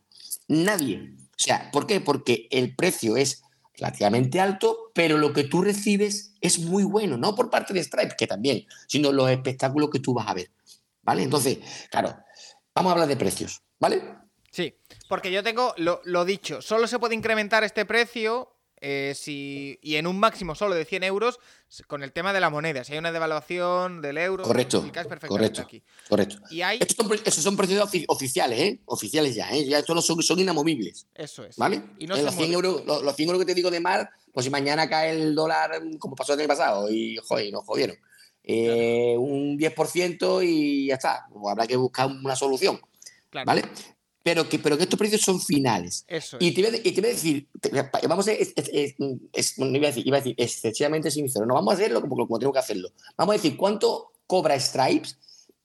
Nadie. 0.49 1.15
O 1.31 1.43
sea, 1.43 1.71
¿por 1.71 1.87
qué? 1.87 2.01
Porque 2.01 2.49
el 2.51 2.75
precio 2.75 3.17
es 3.17 3.43
relativamente 3.75 4.41
alto, 4.41 4.91
pero 4.95 5.19
lo 5.19 5.33
que 5.33 5.45
tú 5.45 5.63
recibes 5.63 6.35
es 6.41 6.59
muy 6.59 6.85
bueno, 6.85 7.17
no 7.17 7.35
por 7.35 7.51
parte 7.51 7.75
de 7.75 7.85
Stripe, 7.85 8.15
que 8.17 8.27
también, 8.27 8.67
sino 8.89 9.13
los 9.13 9.31
espectáculos 9.31 9.91
que 9.91 10.01
tú 10.01 10.15
vas 10.15 10.29
a 10.29 10.35
ver. 10.35 10.51
¿Vale? 11.03 11.23
Entonces, 11.23 11.59
claro, 11.91 12.17
vamos 12.75 12.91
a 12.91 12.93
hablar 12.95 13.09
de 13.09 13.17
precios, 13.17 13.63
¿vale? 13.79 14.03
Sí, 14.57 14.75
porque 15.11 15.31
yo 15.31 15.43
tengo 15.43 15.75
lo, 15.77 16.01
lo 16.05 16.25
dicho, 16.25 16.63
solo 16.63 16.87
se 16.87 16.99
puede 16.99 17.15
incrementar 17.15 17.63
este 17.63 17.85
precio 17.85 18.51
eh, 18.81 19.13
si, 19.15 19.79
y 19.83 19.97
en 19.97 20.07
un 20.07 20.19
máximo 20.19 20.55
solo 20.55 20.75
de 20.75 20.87
100 20.87 21.03
euros 21.05 21.39
con 21.87 22.03
el 22.03 22.11
tema 22.13 22.33
de 22.33 22.41
la 22.41 22.49
moneda. 22.49 22.83
Si 22.83 22.93
hay 22.95 22.99
una 22.99 23.13
devaluación 23.13 24.01
del 24.01 24.17
euro, 24.17 24.45
Correcto, 24.45 24.83
correcto. 25.29 25.61
aquí. 25.61 25.83
Correcto. 26.09 26.37
Y 26.51 26.63
hay, 26.63 26.79
Estos 26.81 26.97
son, 27.07 27.21
esos 27.23 27.45
son 27.45 27.55
precios 27.55 27.83
ofi- 27.87 28.07
oficiales, 28.09 28.59
¿eh? 28.59 28.81
Oficiales 28.87 29.35
ya, 29.35 29.51
¿eh? 29.51 29.67
Ya 29.67 29.79
estos 29.81 29.95
no 29.95 30.01
son, 30.01 30.23
son 30.23 30.39
inamovibles, 30.41 31.07
eso 31.15 31.45
es. 31.45 31.57
¿vale? 31.57 31.83
Y 31.99 32.07
no 32.07 32.17
Eh, 32.17 32.23
los, 32.23 32.35
100 32.35 32.51
mueve. 32.51 32.55
euros, 32.55 32.87
los, 32.87 33.03
los 33.03 33.15
100 33.15 33.29
euros 33.29 33.41
que 33.43 33.47
te 33.47 33.55
digo 33.55 33.71
de 33.71 33.81
mar, 33.81 34.09
pues 34.33 34.45
si 34.45 34.51
mañana 34.51 34.89
cae 34.89 35.11
el 35.11 35.35
dólar, 35.35 35.83
mm, 35.85 35.99
como 35.99 36.17
pasó 36.17 36.33
el 36.33 36.41
año 36.41 36.49
pasado, 36.49 36.91
y 36.91 37.19
joder, 37.19 37.53
nos 37.53 37.63
jodieron. 37.65 37.97
Eh, 38.43 39.17
Un 39.19 39.59
10% 39.59 40.43
y 40.43 40.87
ya 40.87 40.95
está. 40.95 41.27
Pues 41.31 41.45
habrá 41.53 41.67
que 41.67 41.77
buscar 41.77 42.07
una 42.07 42.37
solución, 42.37 42.81
Claro, 43.29 43.47
¿vale? 43.47 43.63
Pero 44.27 44.49
que, 44.49 44.59
pero 44.59 44.77
que 44.77 44.83
estos 44.83 44.99
precios 44.99 45.21
son 45.21 45.41
finales. 45.41 46.05
Eso 46.09 46.37
Y 46.41 46.51
te 46.51 46.61
voy 46.61 46.75
a, 46.75 46.79
y 46.83 46.91
te 46.91 47.01
voy 47.01 47.11
a 47.11 47.13
decir, 47.13 47.47
te- 47.61 47.71
vamos 48.09 48.27
a 48.27 48.33
es- 48.33 48.53
es- 48.57 48.95
es- 49.33 49.59
no 49.59 49.67
iba 49.77 49.87
a 49.87 49.91
decir, 49.93 50.05
iba 50.05 50.17
a 50.17 50.21
decir 50.21 50.35
excesivamente 50.37 51.13
sincero, 51.13 51.47
no 51.47 51.55
vamos 51.55 51.71
a 51.71 51.77
hacerlo 51.77 52.01
como, 52.01 52.17
como 52.17 52.37
tengo 52.41 52.53
que 52.53 52.59
hacerlo. 52.59 52.89
Vamos 53.17 53.35
a 53.35 53.37
decir 53.37 53.57
cuánto 53.57 54.11
cobra 54.27 54.59
Stripes, 54.59 55.17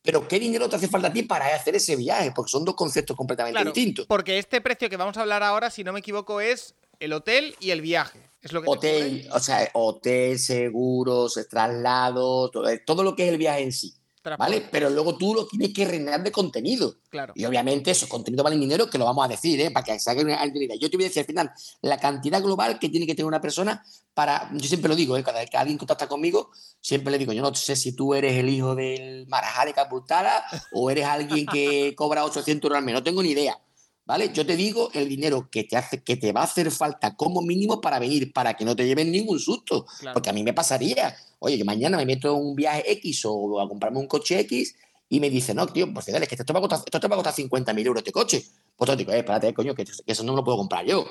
pero 0.04 0.28
qué 0.28 0.39
dinero 0.39 0.69
te 0.69 0.76
hace 0.76 0.88
falta 0.88 1.08
a 1.08 1.12
ti 1.13 1.24
para 1.24 1.47
hacer 1.56 1.76
ese 1.76 1.95
viaje, 1.95 2.32
porque 2.36 2.52
son 2.52 2.63
dos 2.63 2.76
conceptos 2.76 3.17
completamente 3.17 3.56
Claro, 3.58 3.71
distintos. 3.74 4.06
porque 4.06 4.38
este 4.38 4.62
precio 4.62 4.91
que 4.91 4.97
vamos 4.97 5.17
a 5.17 5.21
hablar 5.21 5.41
ahora, 5.41 5.71
si 5.71 5.84
no 5.84 5.91
me 5.91 6.00
equivoco, 6.02 6.39
es 6.39 6.76
el 7.00 7.13
hotel 7.13 7.56
y 7.60 7.71
el 7.71 7.82
viaje. 7.82 8.19
Es 8.43 8.52
lo 8.54 8.62
que 8.62 8.65
te 8.65 8.71
Hotel, 8.71 9.30
o 9.34 9.39
sea, 9.39 9.68
hotel, 9.74 10.38
seguros, 10.38 11.39
traslados, 11.49 12.51
todo, 12.51 12.70
todo 12.86 13.01
lo 13.01 13.16
que 13.16 13.24
es 13.26 13.30
el 13.32 13.39
viaje 13.39 13.64
en 13.64 13.72
sí. 13.72 13.95
¿Vale? 14.38 14.67
Pero 14.72 14.89
luego 14.89 15.17
tú 15.17 15.34
lo 15.34 15.47
tienes 15.47 15.74
que 15.74 15.86
reinar 15.86 16.24
de 16.24 16.32
contenido. 16.32 16.95
Claro. 17.09 17.34
Y 17.36 17.45
obviamente 17.45 17.91
esos 17.91 18.07
contenidos 18.07 18.43
valen 18.43 18.59
dinero, 18.59 18.89
que 18.89 18.97
lo 18.97 19.05
vamos 19.05 19.26
a 19.26 19.28
decir, 19.28 19.59
¿eh? 19.59 19.72
Para 19.72 19.84
que 19.84 19.99
se 19.99 20.09
hagan 20.09 20.26
una 20.26 20.45
idea. 20.45 20.76
Yo 20.76 20.89
te 20.89 20.97
voy 20.97 21.05
a 21.05 21.07
decir 21.07 21.22
al 21.22 21.26
final 21.26 21.51
la 21.82 21.97
cantidad 21.97 22.41
global 22.41 22.80
que 22.80 22.89
tiene 22.89 23.05
que 23.05 23.15
tener 23.15 23.28
una 23.28 23.41
persona 23.41 23.84
para. 24.13 24.49
Yo 24.53 24.67
siempre 24.67 24.89
lo 24.89 24.95
digo, 24.95 25.17
¿eh? 25.17 25.24
Cada 25.24 25.39
vez 25.39 25.49
que 25.49 25.57
alguien 25.57 25.78
contacta 25.78 26.07
conmigo, 26.07 26.51
siempre 26.80 27.11
le 27.11 27.17
digo, 27.17 27.34
yo 27.34 27.41
no 27.41 27.53
sé 27.55 27.76
si 27.76 27.93
tú 27.93 28.13
eres 28.13 28.38
el 28.38 28.49
hijo 28.49 28.76
del 28.76 29.28
Marajá 29.28 29.65
de 29.65 29.74
Capultara 29.74 30.43
o 30.74 30.89
eres 30.89 31.05
alguien 31.05 31.45
que 31.45 31.93
cobra 31.95 32.26
800 32.26 32.67
euros 32.67 32.78
al 32.78 32.86
mes. 32.86 32.93
No 32.93 33.03
tengo 33.03 33.24
ni 33.24 33.32
idea. 33.32 33.59
¿Vale? 34.06 34.32
Yo 34.34 34.45
te 34.45 34.56
digo 34.56 34.89
el 34.93 35.08
dinero 35.08 35.47
que 35.49 35.64
te 35.64 35.78
hace, 35.78 36.02
que 36.04 36.18
te 36.18 36.32
va 36.34 36.41
a 36.41 36.45
hacer 36.45 36.70
falta 36.72 37.16
como 37.16 37.41
mínimo 37.41 37.80
para 37.80 37.99
venir, 37.99 38.34
para 38.34 38.56
que 38.56 38.66
no 38.66 38.76
te 38.76 38.86
lleven 38.86 39.12
ningún 39.12 39.39
susto. 39.39 39.86
Claro. 39.99 40.14
Porque 40.16 40.30
a 40.30 40.34
mí 40.34 40.43
me 40.43 40.54
pasaría, 40.54 41.16
oye, 41.39 41.58
que 41.58 41.64
mañana 41.64 41.97
me 41.97 42.06
meto 42.06 42.36
en 42.36 42.43
un 42.43 42.56
viaje 42.56 42.91
X 42.93 43.24
o 43.26 43.62
a 43.62 43.68
comprarme 43.70 43.99
un 43.99 44.08
coche 44.08 44.39
X 44.41 44.76
y 45.08 45.20
me 45.20 45.30
dice, 45.30 45.54
no, 45.54 45.68
tío, 45.68 45.93
pues 45.93 46.08
dale, 46.08 46.24
es 46.24 46.30
que 46.30 46.36
esto 46.36 46.45
te 46.45 46.54
va 46.54 46.60
a 46.60 46.62
costar, 46.62 46.80
esto 46.86 46.99
te 46.99 47.08
va 47.08 47.16
a 47.16 47.22
costar 47.24 47.34
50.000 47.36 47.86
euros 47.86 48.02
este 48.02 48.12
coche. 48.12 48.43
Pues 48.76 48.89
yo 48.89 48.95
digo, 48.95 49.12
eh, 49.12 49.20
espérate, 49.20 49.54
coño, 49.54 49.76
que, 49.76 49.86
que 49.86 49.91
eso 50.08 50.24
no 50.24 50.34
me 50.34 50.38
lo 50.38 50.43
puedo 50.43 50.58
comprar 50.58 50.86
yo. 50.86 51.06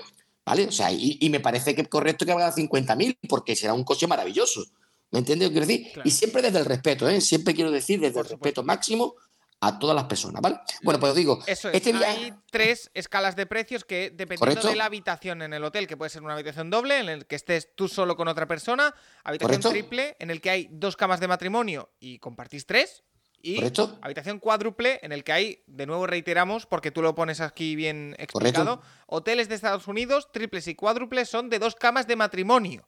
¿Vale? 0.44 0.66
O 0.66 0.72
sea, 0.72 0.90
y, 0.90 1.16
y 1.20 1.30
me 1.30 1.38
parece 1.40 1.74
que 1.74 1.82
es 1.82 1.88
correcto 1.88 2.26
que 2.26 2.32
valga 2.34 2.52
50.000 2.54 3.18
porque 3.28 3.54
será 3.54 3.72
un 3.72 3.84
coche 3.84 4.06
maravilloso. 4.06 4.64
¿Me 5.12 5.18
entiendes 5.20 5.48
lo 5.48 5.50
que 5.54 5.60
quiero 5.60 5.66
decir? 5.66 5.92
Claro. 5.92 6.08
Y 6.08 6.10
siempre 6.12 6.42
desde 6.42 6.58
el 6.58 6.64
respeto, 6.64 7.08
¿eh? 7.08 7.20
Siempre 7.20 7.54
quiero 7.54 7.70
decir 7.70 8.00
desde 8.00 8.14
Por 8.14 8.24
el 8.26 8.30
supuesto. 8.30 8.62
respeto 8.62 8.62
máximo 8.64 9.14
a 9.62 9.78
todas 9.78 9.94
las 9.94 10.04
personas, 10.04 10.40
¿vale? 10.40 10.58
Bueno, 10.82 10.98
pues 10.98 11.10
os 11.10 11.16
digo, 11.16 11.38
Eso 11.46 11.68
es. 11.68 11.74
este 11.74 11.92
viaje... 11.92 12.06
Hay 12.24 12.32
tres 12.50 12.90
escalas 12.94 13.36
de 13.36 13.44
precios 13.46 13.84
que, 13.84 14.08
dependiendo 14.10 14.38
Correcto. 14.38 14.68
de 14.68 14.76
la 14.76 14.86
habitación 14.86 15.42
en 15.42 15.52
el 15.52 15.62
hotel, 15.64 15.86
que 15.86 15.96
puede 15.98 16.08
ser 16.08 16.22
una 16.22 16.32
habitación 16.32 16.70
doble, 16.70 16.98
en 16.98 17.08
el 17.10 17.26
que 17.26 17.36
estés 17.36 17.68
tú 17.74 17.86
solo 17.86 18.16
con 18.16 18.26
otra 18.28 18.46
persona, 18.46 18.94
habitación 19.22 19.60
Correcto. 19.60 19.70
triple, 19.70 20.16
en 20.18 20.30
el 20.30 20.40
que 20.40 20.48
hay 20.50 20.68
dos 20.70 20.96
camas 20.96 21.20
de 21.20 21.28
matrimonio 21.28 21.90
y 22.00 22.18
compartís 22.18 22.64
tres, 22.64 23.02
y 23.42 23.56
¿Correcto? 23.56 23.98
habitación 24.00 24.38
cuádruple, 24.38 24.98
en 25.02 25.12
el 25.12 25.24
que 25.24 25.32
hay, 25.32 25.62
de 25.66 25.84
nuevo 25.86 26.06
reiteramos, 26.06 26.64
porque 26.66 26.90
tú 26.90 27.02
lo 27.02 27.14
pones 27.14 27.40
aquí 27.42 27.76
bien 27.76 28.14
explicado, 28.18 28.80
hoteles 29.06 29.48
de 29.50 29.56
Estados 29.56 29.86
Unidos, 29.88 30.30
triples 30.32 30.68
y 30.68 30.74
cuádruples, 30.74 31.28
son 31.28 31.50
de 31.50 31.58
dos 31.58 31.74
camas 31.74 32.06
de 32.06 32.16
matrimonio. 32.16 32.86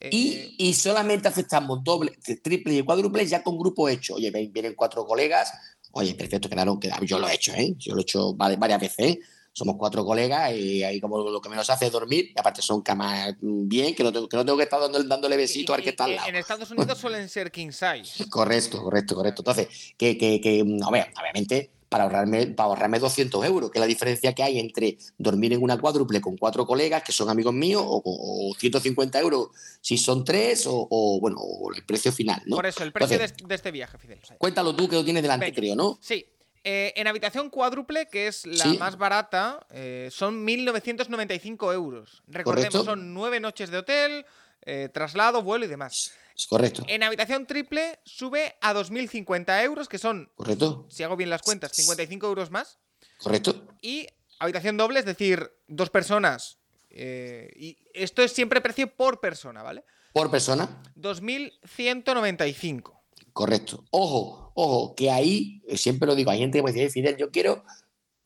Eh, 0.00 0.10
Y, 0.12 0.54
y 0.58 0.74
solamente 0.74 1.28
aceptamos 1.28 1.84
doble, 1.84 2.18
triple 2.42 2.74
y 2.74 2.82
cuádruple 2.82 3.24
ya 3.26 3.44
con 3.44 3.56
grupo 3.58 3.88
hecho. 3.88 4.14
Oye, 4.14 4.30
vienen 4.50 4.74
cuatro 4.74 5.04
colegas. 5.04 5.52
Oye, 5.92 6.14
perfecto, 6.14 6.48
quedaron, 6.48 6.78
quedaron. 6.80 7.06
Yo 7.06 7.18
lo 7.18 7.28
he 7.28 7.34
hecho, 7.34 7.52
¿eh? 7.54 7.74
Yo 7.78 7.94
lo 7.94 8.00
he 8.00 8.02
hecho 8.02 8.36
va- 8.36 8.54
varias 8.56 8.80
veces, 8.80 8.98
¿eh? 8.98 9.18
Somos 9.54 9.76
cuatro 9.78 10.02
colegas 10.04 10.50
y 10.54 10.82
ahí 10.82 10.98
como 10.98 11.18
lo 11.18 11.38
que 11.40 11.50
menos 11.50 11.68
hace 11.68 11.84
es 11.86 11.92
dormir. 11.92 12.30
Y 12.34 12.40
aparte 12.40 12.62
son 12.62 12.80
camas 12.80 13.34
bien, 13.40 13.94
que 13.94 14.02
no 14.02 14.10
tengo 14.10 14.26
que, 14.26 14.36
no 14.38 14.44
tengo 14.46 14.56
que 14.56 14.64
estar 14.64 14.80
dando- 14.80 15.02
dándole 15.04 15.36
besitos 15.36 15.76
al 15.76 15.82
que 15.82 15.90
está 15.90 16.04
al 16.04 16.16
lado. 16.16 16.28
En 16.28 16.36
Estados 16.36 16.70
Unidos 16.70 16.96
suelen 16.98 17.28
ser 17.28 17.50
king 17.52 17.70
size. 17.70 18.24
Correcto, 18.30 18.82
correcto, 18.82 19.14
correcto. 19.14 19.42
Entonces, 19.42 19.68
que, 19.98 20.16
que, 20.16 20.40
que 20.40 20.64
mm, 20.64 20.82
a 20.82 20.90
ver, 20.90 21.12
obviamente, 21.20 21.70
para 21.92 22.04
ahorrarme, 22.04 22.46
para 22.48 22.68
ahorrarme 22.70 22.98
200 22.98 23.44
euros, 23.44 23.70
que 23.70 23.78
es 23.78 23.80
la 23.80 23.86
diferencia 23.86 24.34
que 24.34 24.42
hay 24.42 24.58
entre 24.58 24.98
dormir 25.18 25.52
en 25.52 25.62
una 25.62 25.78
cuádruple 25.78 26.20
con 26.20 26.36
cuatro 26.36 26.66
colegas 26.66 27.02
que 27.04 27.12
son 27.12 27.28
amigos 27.30 27.54
míos, 27.54 27.84
o, 27.86 28.02
o 28.04 28.54
150 28.58 29.20
euros 29.20 29.48
si 29.80 29.96
son 29.98 30.24
tres, 30.24 30.66
o, 30.66 30.88
o, 30.90 31.20
bueno, 31.20 31.36
o 31.38 31.72
el 31.72 31.84
precio 31.84 32.10
final, 32.10 32.42
¿no? 32.46 32.56
Por 32.56 32.66
eso, 32.66 32.82
el 32.82 32.90
precio 32.92 33.16
de, 33.18 33.24
Entonces, 33.24 33.46
de 33.48 33.54
este 33.54 33.70
viaje, 33.70 33.96
Fidel. 33.98 34.18
Cuéntalo 34.38 34.74
tú 34.74 34.88
que 34.88 34.96
lo 34.96 35.04
tienes 35.04 35.22
delante, 35.22 35.46
Venga. 35.46 35.56
creo, 35.56 35.76
¿no? 35.76 35.98
Sí. 36.00 36.26
eh, 36.64 36.92
en 36.96 37.06
habitación 37.08 37.50
cuádruple, 37.50 38.06
que 38.06 38.28
es 38.28 38.46
la 38.46 38.64
Sí. 38.64 38.78
más 38.78 38.96
barata, 38.96 39.66
eh, 39.70 40.08
son 40.12 40.44
1.995 40.46 41.72
euros. 41.74 42.22
Recordemos, 42.28 42.72
Correcto. 42.72 42.90
son 42.90 43.14
nueve 43.14 43.40
noches 43.40 43.70
de 43.70 43.78
hotel, 43.78 44.24
eh, 44.64 44.88
traslado, 44.92 45.42
vuelo 45.42 45.64
y 45.64 45.68
demás. 45.68 46.12
Es 46.36 46.46
correcto, 46.46 46.84
En 46.88 47.02
habitación 47.02 47.46
triple 47.46 47.98
sube 48.04 48.54
a 48.60 48.72
2.050 48.74 49.62
euros, 49.64 49.88
que 49.88 49.98
son, 49.98 50.30
correcto, 50.34 50.86
si 50.90 51.02
hago 51.02 51.16
bien 51.16 51.30
las 51.30 51.42
cuentas, 51.42 51.72
55 51.72 52.26
euros 52.26 52.50
más. 52.50 52.78
correcto. 53.18 53.66
Y 53.80 54.06
habitación 54.38 54.76
doble, 54.76 54.98
es 55.00 55.04
decir, 55.06 55.50
dos 55.68 55.90
personas. 55.90 56.58
eh, 56.94 57.50
y 57.56 57.78
esto 57.94 58.22
es 58.22 58.32
siempre 58.32 58.60
precio 58.60 58.94
por 58.94 59.18
persona, 59.20 59.62
¿vale? 59.62 59.84
Por 60.12 60.30
persona, 60.30 60.82
2.195. 60.96 62.92
correcto. 63.32 63.84
Ojo, 63.90 64.52
ojo, 64.54 64.94
que 64.94 65.10
ahí, 65.10 65.62
eh, 65.66 65.78
siempre 65.78 66.06
lo 66.06 66.14
digo, 66.14 66.30
hay 66.30 66.38
gente 66.40 66.58
que 66.58 66.62
me 66.62 66.72
dice, 66.72 66.84
"Eh, 66.86 66.90
Fidel, 66.90 67.16
yo 67.16 67.30
quiero 67.30 67.64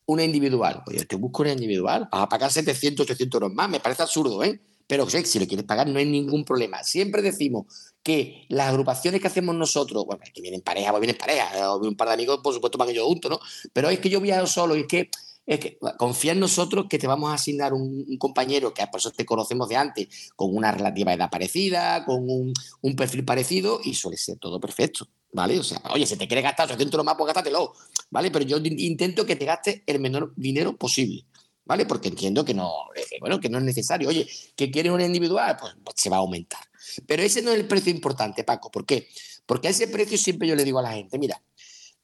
una 0.06 0.24
individual. 0.24 0.82
Pues 0.84 0.98
yo 0.98 1.06
te 1.06 1.16
busco 1.16 1.42
una 1.42 1.52
individual. 1.52 2.08
Vas 2.10 2.22
a 2.22 2.28
pagar 2.28 2.50
700, 2.52 3.04
800 3.04 3.38
euros 3.40 3.52
más. 3.54 3.68
Me 3.68 3.80
parece 3.80 4.02
absurdo, 4.02 4.42
¿eh? 4.44 4.60
Pero 4.86 5.08
si 5.10 5.38
lo 5.40 5.46
quieres 5.48 5.66
pagar 5.66 5.88
no 5.88 5.98
hay 5.98 6.04
ningún 6.06 6.44
problema. 6.44 6.82
Siempre 6.84 7.22
decimos 7.22 7.66
que 8.06 8.46
las 8.50 8.68
agrupaciones 8.68 9.20
que 9.20 9.26
hacemos 9.26 9.56
nosotros, 9.56 10.06
bueno, 10.06 10.22
que 10.32 10.40
vienen 10.40 10.60
pareja, 10.60 10.92
pues 10.92 11.00
vienen 11.00 11.18
pareja, 11.18 11.72
o 11.72 11.80
un 11.80 11.96
par 11.96 12.06
de 12.06 12.14
amigos, 12.14 12.38
por 12.40 12.54
supuesto, 12.54 12.78
van 12.78 12.88
ellos 12.88 13.04
juntos, 13.04 13.28
¿no? 13.28 13.40
Pero 13.72 13.90
es 13.90 13.98
que 13.98 14.08
yo 14.08 14.20
viajo 14.20 14.46
solo 14.46 14.76
y 14.76 14.82
es 14.82 14.86
que, 14.86 15.10
es 15.44 15.58
que 15.58 15.76
confía 15.98 16.30
en 16.30 16.38
nosotros 16.38 16.86
que 16.88 17.00
te 17.00 17.08
vamos 17.08 17.32
a 17.32 17.34
asignar 17.34 17.72
un, 17.72 18.16
compañero 18.16 18.72
que 18.72 18.86
por 18.86 19.00
eso 19.00 19.10
te 19.10 19.26
conocemos 19.26 19.68
de 19.68 19.74
antes, 19.74 20.30
con 20.36 20.54
una 20.54 20.70
relativa 20.70 21.14
edad 21.14 21.28
parecida, 21.28 22.04
con 22.04 22.30
un, 22.30 22.96
perfil 22.96 23.24
parecido 23.24 23.80
y 23.82 23.94
suele 23.94 24.18
ser 24.18 24.38
todo 24.38 24.60
perfecto, 24.60 25.08
¿vale? 25.32 25.58
O 25.58 25.64
sea, 25.64 25.82
oye, 25.92 26.06
si 26.06 26.14
te 26.16 26.28
quieres 26.28 26.44
gastar 26.44 26.66
800 26.66 26.94
euros 26.94 27.06
más, 27.06 27.16
pues 27.16 27.26
gástatelo, 27.26 27.72
¿vale? 28.10 28.30
Pero 28.30 28.44
yo 28.44 28.58
in- 28.58 28.78
intento 28.78 29.26
que 29.26 29.34
te 29.34 29.46
gastes 29.46 29.82
el 29.84 29.98
menor 29.98 30.32
dinero 30.36 30.76
posible. 30.76 31.24
¿Vale? 31.66 31.84
Porque 31.84 32.08
entiendo 32.08 32.44
que 32.44 32.54
no, 32.54 32.72
eh, 32.94 33.04
bueno, 33.20 33.40
que 33.40 33.48
no 33.48 33.58
es 33.58 33.64
necesario. 33.64 34.08
Oye, 34.08 34.26
que 34.54 34.70
quieres 34.70 34.92
una 34.92 35.04
individual, 35.04 35.56
pues, 35.60 35.74
pues 35.84 35.96
se 35.98 36.08
va 36.08 36.16
a 36.16 36.20
aumentar. 36.20 36.60
Pero 37.06 37.22
ese 37.24 37.42
no 37.42 37.50
es 37.50 37.58
el 37.58 37.66
precio 37.66 37.90
importante, 37.92 38.44
Paco. 38.44 38.70
¿Por 38.70 38.86
qué? 38.86 39.08
Porque 39.44 39.66
a 39.68 39.70
ese 39.72 39.88
precio 39.88 40.16
siempre 40.16 40.46
yo 40.46 40.54
le 40.54 40.62
digo 40.64 40.78
a 40.78 40.82
la 40.82 40.92
gente, 40.92 41.18
mira, 41.18 41.42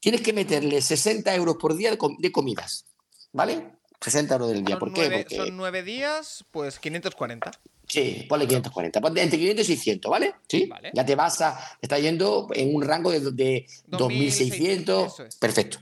tienes 0.01 0.21
que 0.21 0.33
meterle 0.33 0.81
60 0.81 1.33
euros 1.33 1.55
por 1.57 1.75
día 1.77 1.91
de, 1.91 1.97
com- 1.97 2.17
de 2.19 2.29
comidas, 2.31 2.85
¿vale? 3.31 3.71
60 4.01 4.33
euros 4.35 4.49
del 4.49 4.65
día. 4.65 4.75
Son 4.75 4.79
¿Por 4.79 4.93
qué? 4.93 5.09
Porque, 5.09 5.35
son 5.37 5.55
nueve 5.55 5.81
días, 5.81 6.43
pues 6.51 6.77
540. 6.79 7.51
sí, 7.87 8.25
ponle 8.27 8.45
540, 8.47 8.99
ponle 8.99 9.21
entre 9.21 9.39
500 9.39 9.63
y 9.63 9.67
600, 9.77 10.11
¿vale? 10.11 10.35
Sí, 10.49 10.65
Vale. 10.65 10.91
ya 10.93 11.05
te 11.05 11.15
vas 11.15 11.39
a, 11.39 11.57
está 11.81 11.97
yendo 11.99 12.49
en 12.53 12.75
un 12.75 12.81
rango 12.83 13.11
de, 13.11 13.19
de 13.31 13.65
2600, 13.87 13.97
2600, 13.97 15.13
eso 15.13 15.23
es. 15.23 15.35
perfecto. 15.37 15.77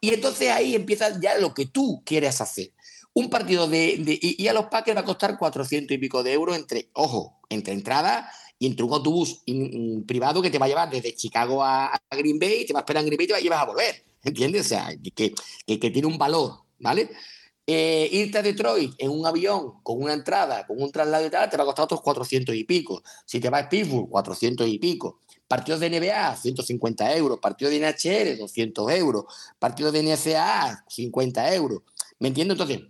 Y 0.00 0.14
entonces 0.14 0.50
ahí 0.50 0.76
empieza 0.76 1.18
ya 1.20 1.36
lo 1.38 1.52
que 1.52 1.66
tú 1.66 2.00
quieres 2.06 2.40
hacer. 2.40 2.70
Un 3.14 3.30
partido 3.30 3.68
de, 3.68 4.18
y, 4.20 4.48
a 4.48 4.52
los 4.52 4.66
Packers 4.66 4.96
va 4.96 5.02
a 5.02 5.04
costar 5.04 5.38
400 5.38 5.94
y 5.94 5.98
pico 5.98 6.22
de 6.22 6.32
euros 6.32 6.56
entre, 6.56 6.90
ojo, 6.94 7.40
entre 7.48 7.72
entrada 7.72 8.28
y 8.58 8.66
entre 8.66 8.84
un 8.84 8.92
autobús 8.92 9.42
privado 10.06 10.42
que 10.42 10.50
te 10.50 10.58
va 10.58 10.66
a 10.66 10.68
llevar 10.68 10.90
desde 10.90 11.14
Chicago 11.14 11.62
a, 11.62 12.00
Green 12.10 12.38
Bay, 12.38 12.66
te 12.66 12.72
va 12.72 12.80
a 12.80 12.82
esperar 12.82 13.02
en 13.02 13.06
Green 13.06 13.18
Bay 13.18 13.26
y 13.40 13.44
te 13.44 13.48
vas 13.48 13.62
a 13.62 13.66
volver, 13.66 14.04
¿entiendes? 14.22 14.66
O 14.66 14.68
sea, 14.68 14.88
que, 15.14 15.32
que, 15.66 15.78
que 15.78 15.90
tiene 15.90 16.08
un 16.08 16.18
valor, 16.18 16.64
¿vale? 16.80 17.08
Eh, 17.66 18.10
irte 18.12 18.38
a 18.38 18.42
Detroit 18.42 18.92
en 18.98 19.10
un 19.10 19.24
avión 19.24 19.80
con 19.82 20.02
una 20.02 20.12
entrada, 20.12 20.66
con 20.66 20.82
un 20.82 20.92
traslado 20.92 21.24
y 21.24 21.30
tal, 21.30 21.48
te 21.48 21.56
va 21.56 21.62
a 21.62 21.66
costar 21.66 21.84
otros 21.84 22.02
400 22.02 22.54
y 22.54 22.64
pico. 22.64 23.02
Si 23.24 23.40
te 23.40 23.48
vas 23.48 23.64
a 23.64 23.68
Pittsburgh, 23.68 24.08
400 24.10 24.68
y 24.68 24.78
pico. 24.78 25.20
Partidos 25.48 25.80
de 25.80 25.88
NBA, 25.88 26.36
150 26.36 27.16
euros. 27.16 27.38
Partidos 27.38 27.72
de 27.72 27.80
NHL, 27.80 28.38
200 28.38 28.90
euros. 28.92 29.24
Partidos 29.58 29.92
de 29.92 30.02
NCAA, 30.02 30.84
50 30.88 31.54
euros. 31.54 31.82
¿Me 32.18 32.28
entiendes? 32.28 32.54
Entonces, 32.54 32.80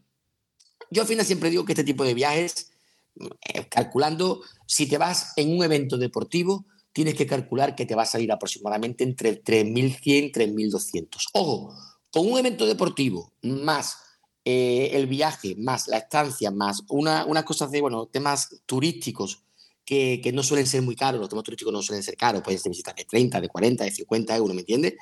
yo 0.95 1.03
al 1.03 1.09
final 1.09 1.27
siempre 1.27 1.51
digo 1.51 1.65
que 1.65 1.73
este 1.73 1.83
tipo 1.83 2.05
de 2.05 2.15
viajes, 2.15 2.71
eh, 3.19 3.67
calculando, 3.69 4.43
si 4.67 4.87
te 4.87 4.97
vas 4.97 5.33
en 5.37 5.51
un 5.51 5.65
evento 5.65 5.99
deportivo, 5.99 6.67
tienes 6.93 7.15
que 7.15 7.27
calcular 7.27 7.75
que 7.75 7.85
te 7.85 7.97
va 7.97 8.05
a 8.05 8.07
salir 8.07 8.31
aproximadamente 8.31 9.03
entre 9.03 9.43
3.100 9.43 10.01
y 10.05 10.33
3.200. 10.33 11.07
Ojo, 11.33 11.75
con 12.13 12.31
un 12.31 12.39
evento 12.39 12.65
deportivo 12.65 13.33
más 13.43 13.97
eh, 14.45 14.91
el 14.93 15.09
viaje, 15.09 15.57
más 15.59 15.89
la 15.89 15.99
estancia, 15.99 16.53
más 16.53 16.85
una, 16.89 17.25
unas 17.25 17.43
cosas 17.43 17.73
de, 17.73 17.81
bueno, 17.81 18.07
temas 18.07 18.63
turísticos 18.65 19.43
que, 19.85 20.21
que 20.23 20.33
no 20.33 20.45
suelen 20.45 20.69
ser 20.69 20.83
muy 20.83 20.95
caros, 20.95 21.21
los 21.21 21.29
temas 21.29 21.45
turísticos 21.45 21.73
no 21.73 21.83
suelen 21.83 22.05
ser 22.05 22.17
caros, 22.17 22.43
puedes 22.43 22.63
visitar 22.63 22.95
de 22.95 23.05
30, 23.05 23.41
de 23.41 23.49
40, 23.49 23.83
de 23.83 23.91
50 23.91 24.37
euros, 24.37 24.55
¿me 24.55 24.61
entiendes? 24.61 24.95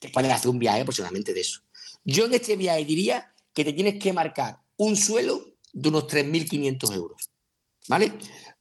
Te 0.00 0.08
puedes 0.08 0.32
hacer 0.32 0.50
un 0.50 0.58
viaje 0.58 0.80
aproximadamente 0.80 1.32
de 1.32 1.40
eso. 1.40 1.60
Yo 2.04 2.24
en 2.24 2.34
este 2.34 2.56
viaje 2.56 2.84
diría 2.84 3.32
que 3.54 3.64
te 3.64 3.72
tienes 3.72 4.02
que 4.02 4.12
marcar 4.12 4.58
un 4.78 4.96
suelo 4.96 5.40
de 5.72 5.88
unos 5.90 6.06
3.500 6.06 6.90
euros, 6.92 7.30
¿vale? 7.88 8.12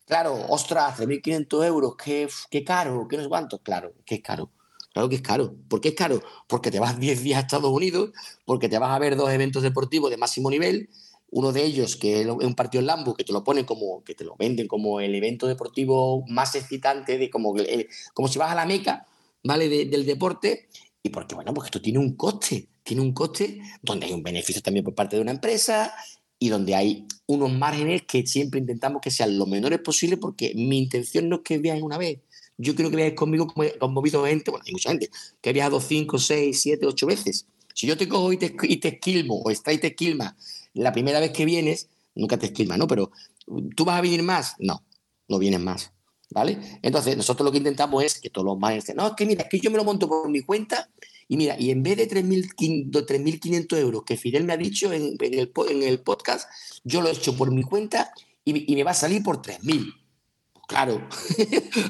Claro, 0.06 0.36
ostras, 0.50 0.98
3.500 0.98 1.66
euros, 1.66 1.96
qué, 1.98 2.28
qué 2.50 2.64
caro, 2.64 3.08
qué 3.10 3.18
no 3.18 3.24
sé 3.24 3.30
cuánto. 3.30 3.60
Claro, 3.60 3.94
que 4.06 4.16
es 4.16 4.22
caro. 4.22 4.52
Claro 4.94 5.10
que 5.10 5.16
es 5.18 5.22
caro. 5.22 5.56
¿Por 5.70 5.82
qué 5.82 5.90
es 5.90 5.96
caro? 5.96 6.22
Porque 6.48 6.72
te 6.72 6.80
vas 6.80 7.00
10 7.00 7.22
días 7.24 7.38
a 7.38 7.42
Estados 7.42 7.72
Unidos, 7.72 8.12
porque 8.46 8.70
te 8.70 8.80
vas 8.80 8.92
a 8.92 9.00
ver 9.00 9.16
dos 9.16 9.30
eventos 9.32 9.64
deportivos 9.64 10.10
de 10.10 10.18
máximo 10.18 10.50
nivel, 10.50 10.90
uno 11.30 11.52
de 11.52 11.64
ellos 11.66 11.98
que 11.98 12.22
es 12.22 12.28
un 12.28 12.56
partido 12.56 12.80
en 12.80 12.88
Lambo, 12.88 13.14
que 13.14 13.24
te 13.26 13.34
lo 13.34 13.44
ponen 13.44 13.66
como, 13.66 14.04
que 14.04 14.16
te 14.16 14.24
lo 14.24 14.36
venden 14.38 14.68
como 14.68 15.02
el 15.02 15.14
evento 15.14 15.46
deportivo 15.46 16.24
más 16.28 16.56
excitante, 16.56 17.18
de 17.18 17.30
como, 17.30 17.56
el- 17.58 17.88
como 18.14 18.28
si 18.30 18.40
vas 18.40 18.52
a 18.52 18.56
la 18.56 18.66
meca, 18.66 19.06
¿vale? 19.44 19.68
De- 19.70 19.86
del 19.86 20.06
deporte, 20.06 20.70
y 21.08 21.10
porque, 21.10 21.36
bueno, 21.36 21.54
porque 21.54 21.68
esto 21.68 21.82
tiene 21.82 22.00
un 22.00 22.16
coste, 22.16 22.70
tiene 22.84 23.02
un 23.02 23.14
coste 23.14 23.60
donde 23.82 24.06
hay 24.06 24.14
un 24.14 24.24
beneficio 24.24 24.62
también 24.62 24.84
por 24.84 24.96
parte 24.96 25.16
de 25.16 25.22
una 25.22 25.32
empresa 25.32 25.94
y 26.40 26.50
donde 26.50 26.76
hay 26.76 27.08
unos 27.26 27.52
márgenes 27.52 28.04
que 28.04 28.26
siempre 28.26 28.60
intentamos 28.60 29.02
que 29.02 29.12
sean 29.12 29.38
lo 29.38 29.46
menores 29.46 29.80
posible 29.80 30.18
porque 30.18 30.54
mi 30.56 30.78
intención 30.78 31.30
no 31.30 31.38
es 31.38 31.42
que 31.44 31.58
viajes 31.58 31.84
una 31.84 31.98
vez, 31.98 32.20
yo 32.58 32.76
creo 32.76 32.90
que 32.90 32.96
viajes 32.96 33.16
conmigo 33.16 33.48
como, 33.48 33.64
he 34.00 34.04
visto 34.04 34.24
gente, 34.26 34.52
bueno, 34.52 34.64
hay 34.66 34.74
mucha 34.74 34.90
gente, 34.90 35.10
que 35.42 35.50
ha 35.50 35.54
viajado 35.54 35.80
5, 35.80 36.18
6, 36.18 36.62
7, 36.62 36.86
8 36.86 37.08
veces. 37.08 37.48
Si 37.74 37.88
yo 37.88 37.98
te 37.98 38.08
cojo 38.08 38.34
y 38.34 38.38
te, 38.38 38.56
y 38.64 38.78
te 38.78 38.88
esquilmo, 38.90 39.42
o 39.42 39.52
está 39.52 39.72
y 39.72 39.78
te 39.78 39.88
esquilma, 39.88 40.36
la 40.74 40.92
primera 40.92 41.20
vez 41.20 41.32
que 41.32 41.46
vienes, 41.46 41.90
nunca 42.16 42.38
te 42.38 42.48
esquilma, 42.48 42.78
¿no? 42.78 42.88
Pero, 42.88 43.12
¿tú 43.76 43.86
vas 43.86 44.00
a 44.00 44.02
venir 44.02 44.24
más? 44.24 44.56
No, 44.60 44.84
no 45.28 45.38
vienes 45.38 45.60
más. 45.60 45.92
¿Vale? 46.30 46.80
Entonces, 46.82 47.16
nosotros 47.16 47.46
lo 47.46 47.52
que 47.52 47.60
intentamos 47.60 48.04
es 48.04 48.20
que 48.20 48.30
todos 48.30 48.46
los 48.46 48.60
managers, 48.60 48.96
no, 48.96 49.08
es 49.08 49.14
que 49.14 49.26
mira, 49.26 49.44
es 49.44 49.50
que 49.50 49.60
yo 49.60 49.72
me 49.72 49.78
lo 49.78 49.86
monto 49.86 50.10
por 50.10 50.30
mi 50.30 50.42
cuenta 50.42 50.90
y 51.30 51.38
mira, 51.38 51.56
y 51.60 51.72
en 51.72 51.84
vez 51.84 51.98
de 51.98 52.10
3.500 52.10 53.78
euros 53.78 54.04
que 54.04 54.18
Fidel 54.18 54.46
me 54.46 54.54
ha 54.54 54.58
dicho 54.58 54.94
en, 54.94 55.18
el, 55.20 55.52
en, 55.70 55.84
el, 55.84 56.00
podcast, 56.00 56.50
yo 56.84 57.02
lo 57.02 57.10
he 57.10 57.12
hecho 57.12 57.36
por 57.36 57.52
mi 57.52 57.64
cuenta 57.64 58.12
y, 58.46 58.72
y 58.72 58.76
me 58.76 58.84
va 58.84 58.92
a 58.92 58.94
salir 58.94 59.24
por 59.24 59.42
3.000. 59.42 59.94
Pues 60.54 60.66
claro, 60.68 61.08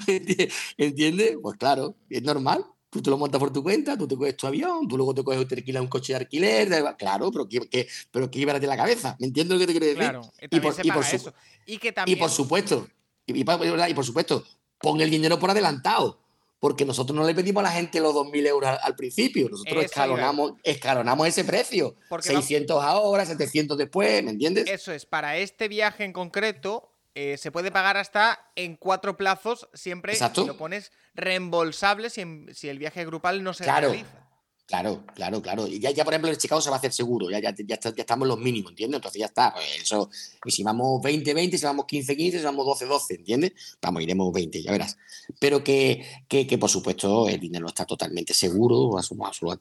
¿entiendes? 0.77 1.37
Pues 1.41 1.57
claro, 1.57 1.95
es 2.09 2.23
normal. 2.23 2.65
Tú 2.89 3.01
te 3.01 3.09
lo 3.09 3.17
montas 3.17 3.37
por 3.37 3.51
tu 3.51 3.61
cuenta, 3.61 3.97
tú 3.97 4.07
te 4.07 4.15
coges 4.15 4.37
tu 4.37 4.47
avión, 4.47 4.87
tú 4.87 4.95
luego 4.95 5.13
te 5.13 5.23
coges 5.23 5.45
te 5.47 5.55
alquilas 5.55 5.81
un 5.81 5.89
coche 5.89 6.13
de 6.13 6.19
alquiler, 6.19 6.95
claro, 6.97 7.31
pero 7.31 7.47
que, 7.47 7.59
que, 7.69 7.87
pero 8.11 8.31
que 8.31 8.45
de 8.45 8.67
la 8.67 8.77
cabeza. 8.77 9.17
¿Me 9.19 9.27
entiendes 9.27 9.53
lo 9.53 9.59
que 9.59 9.67
te 9.67 9.73
quiero 9.73 9.85
decir? 9.85 9.99
Claro, 9.99 10.21
y 10.39 10.59
por, 10.59 10.85
y 10.85 10.91
por, 10.91 11.03
eso. 11.03 11.33
Y, 11.65 11.77
que 11.79 11.91
también... 11.91 12.17
y 12.17 12.19
por 12.19 12.29
supuesto, 12.29 12.87
y, 13.27 13.41
y, 13.41 13.93
por 13.93 14.05
supuesto, 14.05 14.43
pon 14.79 14.99
el 15.01 15.09
dinero 15.09 15.37
por 15.37 15.51
adelantado, 15.51 16.19
porque 16.59 16.85
nosotros 16.85 17.15
no 17.15 17.25
le 17.25 17.35
pedimos 17.35 17.61
a 17.61 17.67
la 17.67 17.71
gente 17.71 17.99
los 17.99 18.15
2.000 18.15 18.47
euros 18.47 18.79
al, 18.81 18.95
principio, 18.95 19.49
nosotros 19.49 19.85
escalonamos, 19.85 20.53
escalonamos 20.63 21.27
ese 21.27 21.43
precio. 21.43 21.95
600 22.19 22.83
ahora, 22.83 23.25
700 23.25 23.77
después, 23.77 24.23
¿me 24.23 24.31
entiendes? 24.31 24.67
Eso 24.67 24.91
es, 24.91 25.05
para 25.05 25.37
este 25.37 25.67
viaje 25.67 26.03
en 26.03 26.13
concreto 26.13 26.91
eh, 27.13 27.37
se 27.37 27.51
puede 27.51 27.71
pagar 27.71 27.97
hasta 27.97 28.51
en 28.55 28.75
cuatro 28.75 29.17
plazos, 29.17 29.67
siempre 29.73 30.15
si 30.15 30.45
lo 30.45 30.55
pones 30.57 30.91
reembolsable 31.15 32.09
si, 32.09 32.23
si, 32.53 32.69
el 32.69 32.79
viaje 32.79 33.05
grupal 33.05 33.43
no 33.43 33.53
se 33.53 33.65
realiza. 33.65 34.26
Claro, 34.67 35.05
claro, 35.15 35.41
claro. 35.41 35.65
Y 35.65 35.79
ya, 35.79 35.91
ya, 35.91 36.03
por 36.03 36.13
ejemplo, 36.13 36.29
en 36.29 36.35
Chicago 36.35 36.59
se 36.59 36.69
va 36.69 36.75
a 36.75 36.79
hacer 36.79 36.91
seguro, 36.91 37.29
ya, 37.29 37.39
ya, 37.39 37.55
ya, 37.57 37.79
estamos 37.95 38.25
en 38.25 38.27
los 38.27 38.37
mínimos, 38.37 38.71
¿entiendes? 38.71 38.97
Entonces 38.97 39.21
ya 39.21 39.27
está. 39.27 39.53
Pues 39.53 39.65
eso, 39.81 40.09
y 40.43 40.51
si 40.51 40.61
vamos 40.61 41.01
20-20, 41.01 41.57
si 41.57 41.65
vamos 41.65 41.85
15-15, 41.85 42.31
si 42.31 42.43
vamos 42.43 42.65
12-12, 42.81 43.15
¿entiendes? 43.15 43.53
Vamos, 43.81 44.03
iremos 44.03 44.33
20, 44.33 44.61
ya 44.61 44.73
verás. 44.73 44.97
Pero 45.39 45.63
que, 45.63 46.05
que, 46.27 46.45
que 46.45 46.57
por 46.57 46.69
supuesto, 46.69 47.29
el 47.29 47.39
dinero 47.39 47.65
está 47.67 47.85
totalmente 47.85 48.33
seguro, 48.33 48.91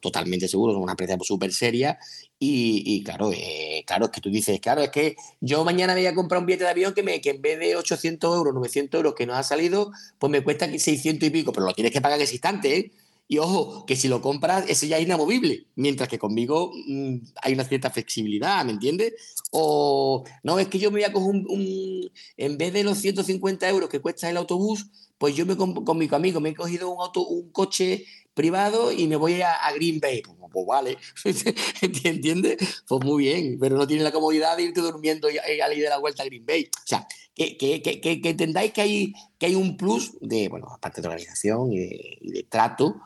totalmente 0.00 0.48
seguro, 0.48 0.72
es 0.72 0.78
una 0.78 0.92
empresa 0.92 1.16
súper 1.22 1.52
seria. 1.52 1.96
Y, 2.40 2.82
y 2.84 3.04
claro, 3.04 3.30
eh, 3.32 3.84
claro, 3.86 4.06
es 4.06 4.10
que 4.10 4.20
tú 4.20 4.28
dices, 4.28 4.58
claro, 4.58 4.82
es 4.82 4.90
que 4.90 5.14
yo 5.40 5.64
mañana 5.64 5.94
voy 5.94 6.06
a 6.06 6.16
comprar 6.16 6.40
un 6.40 6.46
billete 6.46 6.64
de 6.64 6.70
avión 6.70 6.94
que, 6.94 7.04
me, 7.04 7.20
que 7.20 7.30
en 7.30 7.40
vez 7.40 7.60
de 7.60 7.76
800 7.76 8.36
euros, 8.36 8.52
900 8.54 8.98
euros 8.98 9.14
que 9.14 9.24
nos 9.24 9.36
ha 9.36 9.44
salido, 9.44 9.92
pues 10.18 10.32
me 10.32 10.42
cuesta 10.42 10.66
600 10.66 11.28
y 11.28 11.30
pico, 11.30 11.52
pero 11.52 11.66
lo 11.66 11.74
tienes 11.74 11.92
que 11.92 12.00
pagar 12.00 12.18
en 12.18 12.24
ese 12.24 12.34
instante, 12.34 12.76
¿eh? 12.76 12.92
Y 13.28 13.38
ojo, 13.38 13.84
que 13.86 13.96
si 13.96 14.08
lo 14.08 14.22
compras, 14.22 14.64
ese 14.68 14.86
ya 14.86 14.98
es 14.98 15.04
inamovible, 15.04 15.66
mientras 15.74 16.08
que 16.08 16.18
conmigo 16.18 16.72
mmm, 16.86 17.16
hay 17.42 17.54
una 17.54 17.64
cierta 17.64 17.90
flexibilidad, 17.90 18.64
¿me 18.64 18.72
entiendes? 18.72 19.14
O 19.50 20.24
no, 20.42 20.58
es 20.58 20.68
que 20.68 20.78
yo 20.78 20.90
me 20.90 21.00
voy 21.00 21.04
a 21.04 21.12
coger 21.12 21.42
un, 21.48 22.10
en 22.36 22.58
vez 22.58 22.72
de 22.72 22.84
los 22.84 22.98
150 22.98 23.68
euros 23.68 23.88
que 23.88 24.00
cuesta 24.00 24.30
el 24.30 24.36
autobús, 24.36 24.86
pues 25.18 25.34
yo 25.34 25.46
me 25.46 25.56
con, 25.56 25.84
con 25.84 25.98
mi 25.98 26.08
amigo 26.12 26.40
me 26.40 26.50
he 26.50 26.54
cogido 26.54 26.90
un, 26.90 27.00
auto, 27.00 27.26
un 27.26 27.50
coche 27.50 28.04
privado 28.34 28.92
y 28.92 29.08
me 29.08 29.16
voy 29.16 29.40
a, 29.40 29.56
Green 29.74 29.98
Bay. 29.98 30.22
Pues, 30.22 30.36
pues 30.52 30.66
vale, 30.66 30.98
¿entiendes? 32.04 32.82
Pues 32.86 33.04
muy 33.04 33.24
bien, 33.24 33.58
pero 33.58 33.76
no 33.76 33.86
tiene 33.86 34.04
la 34.04 34.12
comodidad 34.12 34.56
de 34.56 34.64
irte 34.64 34.82
durmiendo 34.82 35.28
y, 35.30 35.38
a 35.38 35.68
de 35.68 35.88
la 35.88 35.98
vuelta 35.98 36.22
a 36.22 36.26
Green 36.26 36.44
Bay. 36.44 36.68
O 36.70 36.86
sea, 36.86 37.08
que, 37.34 37.56
que, 37.56 37.80
que, 37.82 38.20
entendáis 38.22 38.72
que 38.72 38.82
hay, 38.82 39.14
que 39.38 39.46
hay 39.46 39.54
un 39.54 39.76
plus 39.76 40.12
de, 40.20 40.48
bueno, 40.48 40.68
aparte 40.70 41.00
de 41.00 41.08
organización 41.08 41.72
y 41.72 41.78
de 41.78 42.46
trato, 42.48 42.96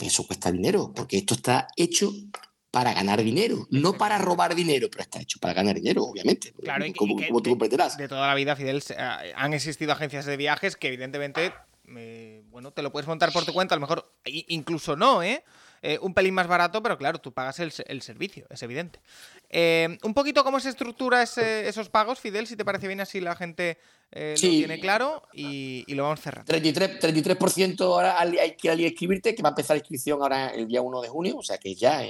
eso 0.00 0.26
cuesta 0.26 0.50
dinero, 0.50 0.92
porque 0.94 1.18
esto 1.18 1.34
está 1.34 1.68
hecho 1.76 2.12
para 2.70 2.94
ganar 2.94 3.22
dinero, 3.22 3.66
no 3.70 3.92
para 3.92 4.18
robar 4.18 4.54
dinero, 4.54 4.88
pero 4.90 5.02
está 5.02 5.20
hecho 5.20 5.38
para 5.38 5.52
ganar 5.52 5.74
dinero, 5.74 6.04
obviamente. 6.04 6.52
Claro, 6.62 6.86
como, 6.96 7.16
tú 7.42 7.50
comprenderás. 7.50 7.98
De 7.98 8.08
toda 8.08 8.26
la 8.26 8.34
vida, 8.34 8.56
Fidel, 8.56 8.82
eh, 8.88 9.32
han 9.36 9.52
existido 9.52 9.92
agencias 9.92 10.24
de 10.24 10.36
viajes 10.38 10.76
que 10.76 10.88
evidentemente, 10.88 11.52
eh, 11.96 12.42
bueno, 12.50 12.70
te 12.70 12.82
lo 12.82 12.90
puedes 12.90 13.06
montar 13.06 13.30
por 13.32 13.44
tu 13.44 13.52
cuenta, 13.52 13.74
a 13.74 13.78
lo 13.78 13.82
mejor 13.82 14.10
incluso 14.24 14.96
no, 14.96 15.22
¿eh? 15.22 15.44
Eh, 15.84 15.98
un 16.00 16.14
pelín 16.14 16.32
más 16.32 16.46
barato, 16.46 16.80
pero 16.80 16.96
claro, 16.96 17.18
tú 17.20 17.32
pagas 17.32 17.58
el, 17.58 17.72
servicio, 18.02 18.46
es 18.50 18.62
evidente. 18.62 19.00
Eh, 19.50 19.98
un 20.04 20.14
poquito 20.14 20.44
cómo 20.44 20.60
se 20.60 20.68
estructura 20.68 21.22
esos 21.22 21.88
pagos, 21.88 22.20
Fidel, 22.20 22.46
si 22.46 22.54
te 22.54 22.64
parece 22.64 22.86
bien 22.86 23.00
así 23.00 23.20
la 23.20 23.34
gente 23.34 23.78
eh, 24.12 24.34
lo 24.34 24.48
tiene 24.48 24.78
claro 24.78 25.22
y, 25.32 25.84
lo 25.94 26.04
vamos 26.04 26.20
cerrando. 26.20 26.52
33%, 26.52 26.98
33 27.00 27.80
ahora 27.80 28.20
hay 28.20 28.56
que 28.56 28.72
inscribirte, 28.72 29.34
que 29.34 29.42
va 29.42 29.48
a 29.48 29.52
empezar 29.52 29.74
la 29.74 29.78
inscripción 29.78 30.20
ahora 30.20 30.48
el 30.50 30.68
día 30.68 30.82
1 30.82 31.00
de 31.00 31.08
junio, 31.08 31.38
o 31.38 31.42
sea 31.42 31.56
que 31.58 31.74
ya, 31.74 32.02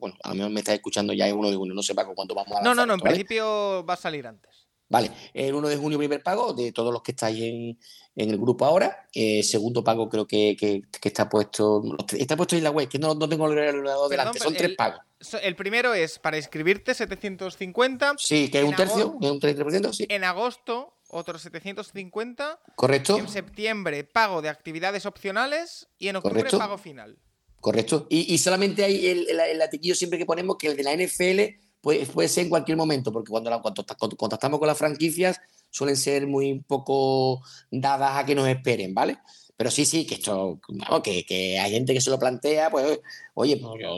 bueno, 0.00 0.16
a 0.24 0.30
lo 0.30 0.34
mejor 0.34 0.50
me 0.50 0.60
estás 0.60 0.74
escuchando 0.74 1.12
ya 1.12 1.28
el 1.28 1.34
1 1.34 1.50
de 1.50 1.56
junio, 1.56 1.74
no 1.74 1.82
sé 1.82 1.94
Paco 1.94 2.14
cuánto 2.14 2.34
vamos 2.34 2.58
a 2.58 2.62
No, 2.62 2.74
no, 2.74 2.84
no, 2.84 2.94
en 2.94 3.00
principio 3.00 3.84
va 3.84 3.94
a 3.94 3.96
salir 3.96 4.26
antes. 4.26 4.66
Vale, 4.88 5.10
el 5.34 5.54
1 5.54 5.68
de 5.68 5.76
junio 5.76 5.98
primer 5.98 6.22
pago 6.22 6.52
de 6.52 6.70
todos 6.72 6.92
los 6.92 7.02
que 7.02 7.10
estáis 7.12 7.40
en, 7.40 7.78
en 8.14 8.30
el 8.30 8.38
grupo 8.38 8.64
ahora. 8.64 9.08
Eh, 9.12 9.42
segundo 9.42 9.82
pago 9.82 10.08
creo 10.08 10.26
que, 10.26 10.56
que, 10.56 10.82
está 11.02 11.28
puesto 11.28 11.82
está 12.16 12.36
puesto 12.36 12.56
en 12.56 12.64
la 12.64 12.70
web, 12.70 12.88
que 12.88 12.98
no, 12.98 13.14
no 13.14 13.28
tengo 13.28 13.46
el 13.46 13.58
ordenador 13.58 14.08
delante, 14.08 14.38
son 14.38 14.54
tres 14.54 14.76
pagos. 14.76 15.00
El 15.42 15.56
primero 15.56 15.94
es 15.94 16.18
para 16.18 16.36
inscribirte 16.36 16.94
750. 16.94 18.14
Sí, 18.18 18.50
que 18.50 18.58
es 18.58 18.64
un 18.64 18.76
tercio, 18.76 19.16
es 19.20 19.30
un 19.30 19.40
33%, 19.40 19.92
sí. 19.92 20.06
En 20.08 20.24
agosto 20.24 20.95
otros 21.08 21.42
750. 21.42 22.60
Correcto. 22.74 23.18
En 23.18 23.28
septiembre 23.28 24.04
pago 24.04 24.42
de 24.42 24.48
actividades 24.48 25.06
opcionales 25.06 25.88
y 25.98 26.08
en 26.08 26.16
octubre 26.16 26.50
pago 26.50 26.78
final. 26.78 27.18
Correcto. 27.60 28.06
Y, 28.10 28.32
y 28.32 28.38
solamente 28.38 28.84
hay 28.84 29.06
el, 29.06 29.28
el, 29.28 29.40
el, 29.40 29.62
atiquillo 29.62 29.94
siempre 29.94 30.18
que 30.18 30.26
ponemos 30.26 30.56
que 30.56 30.68
el 30.68 30.76
de 30.76 30.82
la 30.82 30.94
NFL 30.94 31.66
puede, 31.80 32.28
ser 32.28 32.44
en 32.44 32.50
cualquier 32.50 32.76
momento, 32.76 33.12
porque 33.12 33.30
cuando, 33.30 33.50
la, 33.50 33.60
cuando 33.60 34.16
contactamos 34.16 34.58
con 34.58 34.68
las 34.68 34.78
franquicias 34.78 35.40
suelen 35.70 35.96
ser 35.96 36.26
muy 36.26 36.60
poco 36.60 37.42
dadas 37.70 38.16
a 38.16 38.26
que 38.26 38.34
nos 38.34 38.48
esperen, 38.48 38.94
¿vale? 38.94 39.18
Pero 39.56 39.70
sí, 39.70 39.86
sí, 39.86 40.06
que 40.06 40.16
esto, 40.16 40.60
que, 41.02 41.24
que, 41.24 41.58
hay 41.58 41.70
gente 41.70 41.94
que 41.94 42.00
se 42.00 42.10
lo 42.10 42.18
plantea, 42.18 42.70
pues, 42.70 43.00
oye, 43.34 43.56
pues 43.56 43.72
yo 43.80 43.94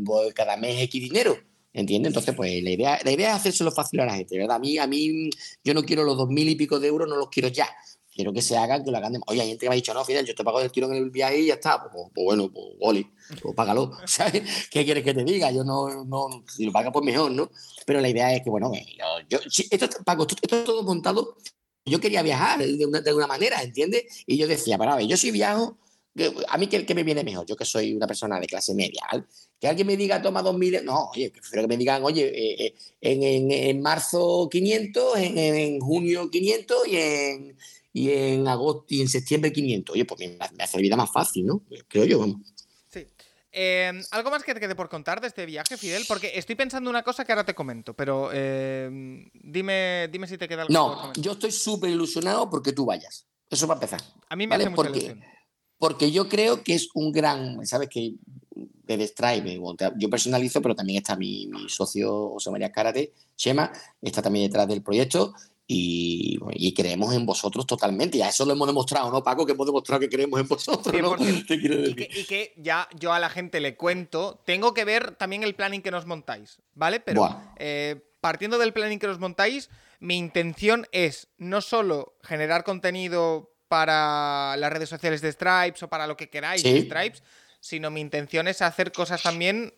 voy 0.00 0.32
cada 0.32 0.56
mes 0.56 0.82
X 0.82 1.02
dinero, 1.02 1.36
¿entiendes? 1.72 2.10
Entonces, 2.10 2.34
pues 2.34 2.62
la 2.62 2.70
idea, 2.70 2.98
la 3.04 3.12
idea 3.12 3.30
es 3.30 3.36
hacérselo 3.36 3.72
fácil 3.72 4.00
a 4.00 4.06
la 4.06 4.14
gente, 4.14 4.38
¿verdad? 4.38 4.56
A 4.56 4.58
mí, 4.58 4.78
a 4.78 4.86
mí, 4.86 5.30
yo 5.64 5.74
no 5.74 5.82
quiero 5.82 6.04
los 6.04 6.16
dos 6.16 6.28
mil 6.28 6.48
y 6.48 6.56
pico 6.56 6.80
de 6.80 6.88
euros, 6.88 7.08
no 7.08 7.16
los 7.16 7.28
quiero 7.28 7.48
ya 7.48 7.68
quiero 8.20 8.32
que 8.32 8.42
se 8.42 8.56
hagan, 8.56 8.84
que 8.84 8.90
lo 8.90 8.98
hagan 8.98 9.14
de... 9.14 9.20
Oye, 9.26 9.40
hay 9.40 9.48
gente 9.48 9.64
que 9.64 9.70
me 9.70 9.74
ha 9.74 9.76
dicho, 9.76 9.94
no, 9.94 10.04
Fidel, 10.04 10.26
yo 10.26 10.34
te 10.34 10.44
pago 10.44 10.60
el 10.60 10.70
tiro 10.70 10.88
en 10.88 10.94
el 10.94 11.10
viaje 11.10 11.40
y 11.40 11.46
ya 11.46 11.54
está. 11.54 11.80
Pues, 11.80 11.92
pues, 11.92 12.10
pues 12.14 12.24
bueno, 12.24 12.52
pues 12.52 12.66
Oli, 12.80 13.10
pues 13.40 13.54
págalo. 13.54 13.92
¿Sabes? 14.06 14.42
¿Qué 14.70 14.84
quieres 14.84 15.04
que 15.04 15.14
te 15.14 15.24
diga? 15.24 15.50
Yo 15.50 15.64
no, 15.64 16.04
no, 16.04 16.44
si 16.46 16.66
lo 16.66 16.72
paga, 16.72 16.92
pues 16.92 17.04
mejor, 17.04 17.30
¿no? 17.30 17.50
Pero 17.86 18.00
la 18.00 18.08
idea 18.08 18.34
es 18.34 18.42
que, 18.42 18.50
bueno, 18.50 18.70
yo, 19.28 19.38
yo 19.40 19.50
esto, 19.70 19.88
Paco, 20.04 20.22
esto, 20.22 20.36
esto, 20.42 20.56
es 20.56 20.64
todo 20.64 20.82
montado. 20.82 21.36
Yo 21.86 21.98
quería 21.98 22.22
viajar 22.22 22.60
de 22.60 22.86
una, 22.86 23.00
de 23.00 23.14
una 23.14 23.26
manera, 23.26 23.62
¿entiendes? 23.62 24.04
Y 24.26 24.36
yo 24.36 24.46
decía, 24.46 24.76
pero 24.76 24.92
a 24.92 24.96
ver, 24.96 25.06
yo 25.06 25.16
si 25.16 25.30
viajo, 25.30 25.78
a 26.48 26.58
mí 26.58 26.66
¿qué, 26.66 26.94
me 26.94 27.02
viene 27.02 27.24
mejor, 27.24 27.46
yo 27.46 27.56
que 27.56 27.64
soy 27.64 27.94
una 27.94 28.06
persona 28.06 28.38
de 28.38 28.46
clase 28.46 28.74
media, 28.74 29.02
que 29.60 29.68
alguien 29.68 29.86
me 29.86 29.96
diga 29.96 30.22
toma 30.22 30.42
2.000, 30.42 30.82
no, 30.84 31.10
oye, 31.10 31.30
prefiero 31.30 31.62
que 31.62 31.68
me 31.68 31.76
digan, 31.76 32.02
oye, 32.02 32.26
eh, 32.26 32.64
eh, 32.64 32.74
en, 33.02 33.22
en, 33.22 33.50
en, 33.50 33.82
marzo 33.82 34.48
500, 34.50 35.18
en, 35.18 35.38
en 35.38 35.80
junio 35.80 36.30
500 36.30 36.88
y 36.88 36.96
en, 36.96 37.56
y 37.92 38.10
en 38.10 38.48
agosto 38.48 38.86
y 38.88 39.02
en 39.02 39.08
septiembre 39.08 39.52
500. 39.52 39.94
Oye, 39.94 40.04
pues 40.04 40.20
me, 40.20 40.64
hace 40.64 40.78
la 40.78 40.82
vida 40.82 40.96
más 40.96 41.12
fácil, 41.12 41.46
¿no? 41.46 41.62
Creo 41.88 42.04
yo, 42.04 42.20
vamos. 42.20 42.40
Sí. 42.88 43.06
Eh, 43.52 43.92
¿Algo 44.12 44.30
más 44.30 44.44
que 44.44 44.54
te 44.54 44.60
quede 44.60 44.74
por 44.74 44.88
contar 44.88 45.20
de 45.20 45.26
este 45.26 45.44
viaje, 45.44 45.76
Fidel? 45.76 46.04
Porque 46.06 46.32
estoy 46.34 46.54
pensando 46.54 46.88
una 46.88 47.02
cosa 47.02 47.24
que 47.24 47.32
ahora 47.32 47.44
te 47.44 47.54
comento, 47.54 47.94
pero 47.94 48.30
eh, 48.32 48.88
dime, 49.34 50.08
dime 50.10 50.26
si 50.26 50.38
te 50.38 50.48
queda 50.48 50.62
algo. 50.62 50.72
No, 50.72 51.12
yo 51.14 51.32
estoy 51.32 51.52
súper 51.52 51.90
ilusionado 51.90 52.48
porque 52.48 52.72
tú 52.72 52.86
vayas. 52.86 53.26
Eso 53.50 53.66
va 53.66 53.74
a 53.74 53.76
empezar. 53.76 54.00
A 54.28 54.36
mí 54.36 54.46
me 54.46 54.54
hace 54.54 54.70
mucha 54.70 54.76
porque, 54.76 54.98
ilusión. 54.98 55.24
Porque 55.76 56.10
yo 56.12 56.28
creo 56.28 56.62
que 56.62 56.74
es 56.74 56.88
un 56.94 57.10
gran, 57.10 57.66
¿sabes? 57.66 57.88
Que 57.88 58.14
de 58.84 59.06
Stripe, 59.06 59.60
yo 59.96 60.10
personalizo, 60.10 60.60
pero 60.60 60.74
también 60.74 60.98
está 60.98 61.16
mi, 61.16 61.46
mi 61.46 61.68
socio 61.68 62.30
José 62.30 62.50
María 62.50 62.72
Karate, 62.72 63.12
Chema, 63.36 63.72
está 64.02 64.22
también 64.22 64.46
detrás 64.46 64.68
del 64.68 64.82
proyecto 64.82 65.34
y, 65.72 66.74
creemos 66.74 67.14
en 67.14 67.24
vosotros 67.24 67.66
totalmente. 67.66 68.18
Y 68.18 68.22
a 68.22 68.28
eso 68.28 68.44
lo 68.44 68.52
hemos 68.52 68.66
demostrado, 68.66 69.10
¿no, 69.10 69.22
Paco? 69.22 69.46
Que 69.46 69.52
hemos 69.52 69.66
demostrado 69.66 70.00
que 70.00 70.08
creemos 70.08 70.40
en 70.40 70.48
vosotros. 70.48 71.00
¿no? 71.00 71.16
y, 71.18 71.44
que, 71.46 71.54
y, 71.54 72.24
que, 72.24 72.54
ya 72.56 72.88
yo 72.98 73.12
a 73.12 73.20
la 73.20 73.30
gente 73.30 73.60
le 73.60 73.76
cuento, 73.76 74.42
tengo 74.44 74.74
que 74.74 74.84
ver 74.84 75.12
también 75.12 75.44
el 75.44 75.54
planning 75.54 75.82
que 75.82 75.92
nos 75.92 76.06
montáis, 76.06 76.60
¿vale? 76.74 76.98
Pero 76.98 77.40
eh, 77.56 78.02
partiendo 78.20 78.58
del 78.58 78.72
planning 78.72 78.98
que 78.98 79.06
nos 79.06 79.20
montáis, 79.20 79.70
mi 80.00 80.16
intención 80.16 80.88
es 80.90 81.28
no 81.38 81.60
solo 81.60 82.16
generar 82.22 82.64
contenido 82.64 83.52
para 83.68 84.56
las 84.56 84.72
redes 84.72 84.88
sociales 84.88 85.20
de 85.20 85.30
Stripes 85.30 85.84
o 85.84 85.88
para 85.88 86.08
lo 86.08 86.16
que 86.16 86.28
queráis 86.28 86.64
de 86.64 86.82
Stripes, 86.82 87.22
sino 87.60 87.90
mi 87.90 88.00
intención 88.00 88.48
es 88.48 88.62
hacer 88.62 88.92
cosas 88.92 89.22
también 89.22 89.72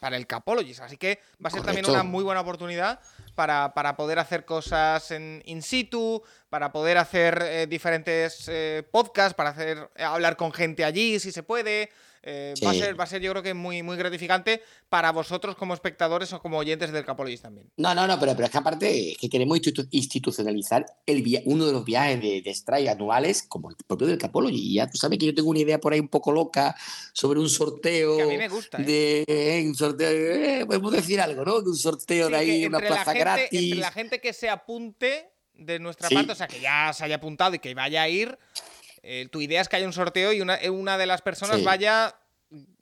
para 0.00 0.16
el 0.16 0.26
Capologist. 0.26 0.80
Así 0.80 0.96
que 0.96 1.20
va 1.44 1.48
a 1.48 1.50
ser 1.50 1.62
también 1.62 1.88
una 1.88 2.02
muy 2.02 2.24
buena 2.24 2.40
oportunidad 2.40 3.00
para, 3.34 3.74
para 3.74 3.96
poder 3.96 4.18
hacer 4.18 4.44
cosas 4.44 5.10
en 5.10 5.42
in 5.46 5.62
situ, 5.62 6.22
para 6.48 6.72
poder 6.72 6.98
hacer 6.98 7.42
eh, 7.42 7.66
diferentes 7.66 8.48
eh, 8.48 8.86
podcasts, 8.90 9.34
para 9.34 9.50
hacer 9.50 9.90
hablar 9.98 10.36
con 10.36 10.52
gente 10.52 10.84
allí 10.84 11.18
si 11.18 11.32
se 11.32 11.42
puede. 11.42 11.90
Eh, 12.28 12.54
va, 12.64 12.70
a 12.70 12.74
Sí. 12.74 12.80
ser, 12.80 12.98
va 12.98 13.04
a 13.04 13.06
ser, 13.06 13.22
yo 13.22 13.30
creo 13.30 13.42
que 13.44 13.54
muy, 13.54 13.84
muy 13.84 13.96
gratificante 13.96 14.60
para 14.88 15.12
vosotros 15.12 15.54
como 15.54 15.74
espectadores 15.74 16.32
o 16.32 16.42
como 16.42 16.58
oyentes 16.58 16.90
del 16.90 17.04
Capologist 17.04 17.44
también. 17.44 17.70
No, 17.76 17.94
no, 17.94 18.04
no, 18.08 18.18
pero, 18.18 18.32
pero 18.34 18.46
es 18.46 18.50
que 18.50 18.58
aparte 18.58 19.12
es 19.12 19.16
que 19.18 19.28
queremos 19.28 19.56
institu- 19.58 19.86
institucionalizar 19.92 20.84
el 21.06 21.22
via- 21.22 21.42
uno 21.44 21.66
de 21.66 21.72
los 21.72 21.84
viajes 21.84 22.20
de, 22.20 22.42
de 22.42 22.50
Strike 22.50 22.88
anuales 22.88 23.44
como 23.44 23.70
el 23.70 23.76
propio 23.86 24.08
del 24.08 24.18
Capology. 24.18 24.56
Y 24.58 24.74
ya 24.74 24.90
tú 24.90 24.96
sabes 24.98 25.20
que 25.20 25.26
yo 25.26 25.34
tengo 25.36 25.50
una 25.50 25.60
idea 25.60 25.78
por 25.78 25.92
ahí 25.92 26.00
un 26.00 26.08
poco 26.08 26.32
loca 26.32 26.74
sobre 27.12 27.38
un 27.38 27.48
sorteo 27.48 28.16
Que 28.16 28.22
a 28.24 28.26
mí 28.26 28.38
me 28.38 28.48
gusta, 28.48 28.78
¿eh? 28.78 28.84
de 28.84 29.24
eh, 29.28 29.64
un 29.64 29.76
sorteo, 29.76 30.10
eh, 30.10 30.66
podemos 30.66 30.90
decir 30.92 31.20
algo, 31.20 31.44
¿no? 31.44 31.60
De 31.62 31.70
un 31.70 31.76
sorteo 31.76 32.26
Sí, 32.26 32.32
de 32.32 32.38
ahí, 32.38 32.66
una 32.66 32.80
plaza 32.80 33.04
gente- 33.04 33.18
gratis. 33.20 33.62
Entre 33.62 33.78
la 33.80 33.92
gente 33.92 34.20
que 34.20 34.32
se 34.32 34.48
apunte 34.48 35.30
de 35.54 35.78
nuestra 35.78 36.08
Sí. 36.08 36.14
parte, 36.16 36.32
o 36.32 36.34
sea, 36.34 36.48
que 36.48 36.60
ya 36.60 36.92
se 36.92 37.04
haya 37.04 37.14
apuntado 37.16 37.54
y 37.54 37.60
que 37.60 37.72
vaya 37.72 38.02
a 38.02 38.08
ir, 38.08 38.36
eh, 39.06 39.28
tu 39.30 39.40
idea 39.40 39.60
es 39.60 39.68
que 39.68 39.76
haya 39.76 39.86
un 39.86 39.92
sorteo 39.92 40.32
y 40.32 40.40
una, 40.40 40.58
una 40.70 40.98
de 40.98 41.06
las 41.06 41.22
personas 41.22 41.56
Sí. 41.58 41.62
vaya, 41.64 42.14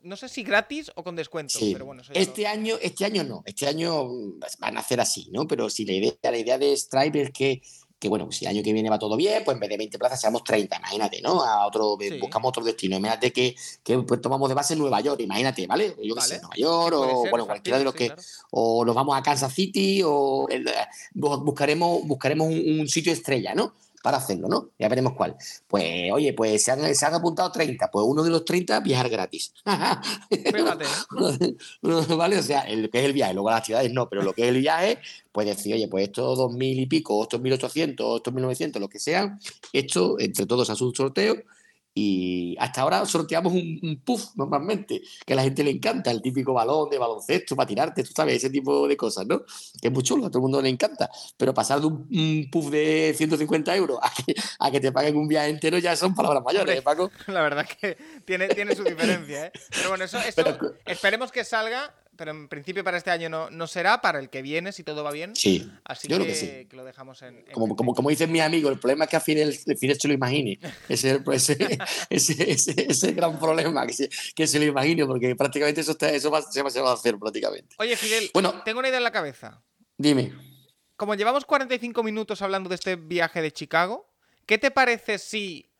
no 0.01 0.15
sé 0.15 0.29
si 0.29 0.43
gratis 0.43 0.91
o 0.95 1.03
con 1.03 1.15
descuento, 1.15 1.57
Sí. 1.57 1.71
pero 1.73 1.85
bueno, 1.85 2.01
Este 2.13 2.43
lo- 2.43 2.49
año, 2.49 2.75
este 2.81 3.05
año 3.05 3.23
no, 3.23 3.41
este 3.45 3.67
año 3.67 4.05
mm, 4.05 4.39
van 4.59 4.77
a 4.77 4.79
hacer 4.81 4.99
así, 4.99 5.29
¿no? 5.31 5.47
Pero 5.47 5.69
si 5.69 5.85
la 5.85 5.93
idea, 5.93 6.13
la 6.23 6.37
idea 6.37 6.57
de 6.57 6.75
Stripe 6.77 7.21
es 7.21 7.31
que, 7.31 7.61
que, 7.97 8.09
bueno, 8.09 8.29
si 8.31 8.45
el 8.45 8.51
año 8.51 8.61
que 8.61 8.73
viene 8.73 8.89
va 8.89 8.99
todo 8.99 9.15
bien, 9.15 9.43
pues 9.43 9.55
en 9.55 9.61
vez 9.61 9.69
de 9.69 9.77
20 9.77 9.97
plazas 9.97 10.19
seamos 10.21 10.43
30, 10.43 10.77
imagínate, 10.77 11.21
¿no? 11.21 11.41
A 11.43 11.65
otro, 11.65 11.97
Sí. 11.99 12.19
buscamos 12.19 12.49
otro 12.49 12.63
destino. 12.63 12.97
Imagínate 12.97 13.31
que, 13.31 13.55
que 13.83 13.97
pues, 13.99 14.21
tomamos 14.21 14.49
de 14.49 14.53
base 14.55 14.75
Nueva 14.75 14.99
York, 15.01 15.21
imagínate, 15.21 15.65
¿vale? 15.65 15.95
Yo 16.03 16.13
Vale. 16.13 16.27
sé, 16.27 16.39
Nueva 16.41 16.55
York 16.57 16.93
Puede 16.95 17.13
o 17.13 17.21
ser, 17.21 17.29
bueno, 17.31 17.45
cualquiera 17.47 17.77
de 17.79 17.85
los 17.85 17.95
que. 17.95 18.07
claro. 18.07 18.21
O 18.51 18.83
nos 18.85 18.93
vamos 18.93 19.17
a 19.17 19.23
Kansas 19.23 19.53
City 19.53 20.01
o 20.05 20.45
el- 20.49 20.69
buscaremos, 21.13 22.05
buscaremos 22.05 22.47
un, 22.47 22.79
un 22.81 22.87
sitio 22.87 23.13
estrella, 23.13 23.55
¿no? 23.55 23.73
Para 24.05 24.17
hacerlo, 24.17 24.47
¿no? 24.47 24.69
Ya 24.77 24.87
veremos 24.87 25.13
cuál. 25.17 25.35
Pues, 25.67 26.11
oye, 26.13 26.31
pues 26.33 26.63
se 26.63 26.71
han, 26.71 26.93
se 26.93 27.05
han 27.07 27.15
apuntado 27.15 27.51
30, 27.51 27.89
pues 27.89 28.05
uno 28.07 28.21
de 28.21 28.29
los 28.29 28.45
30 28.45 28.79
viajar 28.81 29.09
gratis. 29.09 29.51
Fíjate. 30.29 30.85
¿Vale? 32.15 32.37
O 32.37 32.43
sea, 32.43 32.61
el- 32.61 32.83
lo 32.83 32.89
que 32.91 32.99
es 32.99 33.05
el 33.05 33.13
viaje, 33.13 33.33
luego 33.33 33.49
las 33.49 33.65
ciudades 33.65 33.91
no, 33.91 34.07
pero 34.07 34.21
lo 34.21 34.33
que 34.33 34.43
es 34.43 34.49
el 34.49 34.59
viaje, 34.59 34.99
pues 35.31 35.47
decir, 35.47 35.73
oye, 35.73 35.87
pues 35.87 36.03
estos 36.03 36.37
dos 36.37 36.53
mil 36.53 36.79
y 36.79 36.85
pico, 36.85 37.23
estos 37.23 37.41
1800, 37.41 38.05
o 38.05 38.17
estos 38.17 38.31
1900, 38.33 38.79
lo 38.79 38.89
que 38.89 38.99
sean, 38.99 39.39
esto 39.73 40.19
entre 40.19 40.45
todos 40.45 40.69
hace 40.69 40.83
un 40.83 40.93
sorteo 40.93 41.35
y 41.97 42.57
hasta 42.59 42.81
ahora 42.81 43.05
sorteamos 43.05 43.53
un, 43.53 43.79
un 43.81 44.01
puff 44.03 44.35
normalmente, 44.35 45.01
que 45.25 45.31
a 45.31 45.37
la 45.37 45.43
gente 45.43 45.63
le 45.63 45.71
encanta, 45.71 46.11
el 46.11 46.21
típico 46.21 46.53
balón 46.53 46.89
de 46.89 46.97
baloncesto 46.97 47.55
para 47.55 47.67
tirarte, 47.67 48.03
tú 48.03 48.11
sabes, 48.13 48.35
ese 48.35 48.49
tipo 48.49 48.85
de 48.85 48.97
cosas, 48.97 49.25
¿no? 49.25 49.43
Que 49.81 49.87
es 49.87 49.91
muy 49.93 50.03
chulo, 50.03 50.25
a 50.25 50.29
todo 50.29 50.39
el 50.39 50.43
mundo 50.43 50.61
le 50.61 50.67
encanta, 50.67 51.09
pero 51.37 51.53
pasar 51.53 51.79
de 51.79 51.87
un, 51.87 52.05
un 52.11 52.49
puff 52.51 52.69
de 52.69 53.13
150 53.17 53.73
euros 53.77 53.97
a 54.01 54.11
que, 54.11 54.35
a 54.59 54.69
que 54.71 54.81
te 54.81 54.91
paguen 54.91 55.15
un 55.15 55.27
viaje 55.29 55.49
entero 55.49 55.77
ya 55.77 55.95
son 55.95 56.13
palabras 56.13 56.43
mayores, 56.43 56.77
¿eh, 56.77 56.81
Paco? 56.81 57.09
La 57.27 57.41
verdad 57.41 57.65
que 57.65 57.95
tiene, 58.25 58.49
tiene 58.49 58.75
su 58.75 58.83
diferencia, 58.83 59.45
¿eh? 59.45 59.51
Pero 59.71 59.89
bueno, 59.89 60.03
eso, 60.03 60.17
eso 60.19 60.33
Pero- 60.35 60.73
esperemos 60.85 61.31
que 61.31 61.45
salga, 61.45 61.95
pero 62.15 62.31
en 62.31 62.47
principio 62.47 62.83
para 62.83 62.97
este 62.97 63.11
año 63.11 63.29
no, 63.29 63.49
no 63.49 63.67
será, 63.67 64.01
para 64.01 64.19
el 64.19 64.29
que 64.29 64.41
viene, 64.41 64.71
si 64.71 64.83
todo 64.83 65.03
va 65.03 65.11
bien. 65.11 65.35
Sí, 65.35 65.69
Así 65.83 66.07
yo 66.07 66.17
que, 66.17 66.23
creo 66.23 66.33
que 66.33 66.39
sí. 66.39 66.65
que 66.67 66.75
lo 66.75 66.83
dejamos 66.83 67.21
en. 67.21 67.37
en 67.39 67.53
Como, 67.53 67.75
como, 67.75 67.93
como 67.93 68.09
dicen 68.09 68.31
mis 68.31 68.41
amigos, 68.41 68.71
el 68.71 68.79
problema 68.79 69.05
es 69.05 69.09
que 69.09 69.15
a 69.17 69.19
Fidel, 69.19 69.53
Fidel 69.53 69.99
se 69.99 70.07
lo 70.07 70.13
imagine. 70.13 70.59
Ese 70.89 71.21
es 71.31 71.49
ese, 72.09 72.91
ese, 72.91 73.11
gran 73.13 73.39
problema, 73.39 73.85
que 73.85 73.93
se, 73.93 74.09
que 74.35 74.47
se 74.47 74.59
lo 74.59 74.65
imagine, 74.65 75.05
porque 75.05 75.35
prácticamente 75.35 75.81
eso, 75.81 75.91
está, 75.91 76.09
eso 76.09 76.31
va, 76.31 76.41
se, 76.41 76.61
va, 76.61 76.69
se 76.69 76.81
va 76.81 76.91
a 76.91 76.93
hacer 76.93 77.17
prácticamente. 77.17 77.75
Oye, 77.79 77.95
Fidel, 77.95 78.29
Bueno. 78.33 78.61
tengo 78.63 78.79
una 78.79 78.89
idea 78.89 78.97
en 78.97 79.03
la 79.03 79.11
cabeza. 79.11 79.63
Dime. 79.97 80.33
Como 80.95 81.15
llevamos 81.15 81.45
45 81.45 82.03
minutos 82.03 82.41
hablando 82.41 82.69
de 82.69 82.75
este 82.75 82.95
viaje 82.95 83.41
de 83.41 83.51
Chicago, 83.51 84.13
¿qué 84.45 84.57
te 84.57 84.71
parece 84.71 85.17
si 85.17 85.71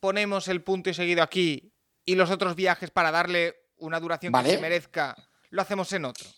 ponemos 0.00 0.48
el 0.48 0.62
punto 0.62 0.90
y 0.90 0.94
seguido 0.94 1.22
aquí 1.22 1.72
y 2.04 2.14
los 2.14 2.30
otros 2.30 2.54
viajes 2.54 2.90
para 2.90 3.10
darle 3.10 3.56
una 3.78 4.00
duración 4.00 4.32
Vale. 4.32 4.48
que 4.48 4.54
se 4.54 4.60
merezca, 4.60 5.16
lo 5.56 5.62
hacemos 5.62 5.92
en 5.92 6.04
otro? 6.04 6.28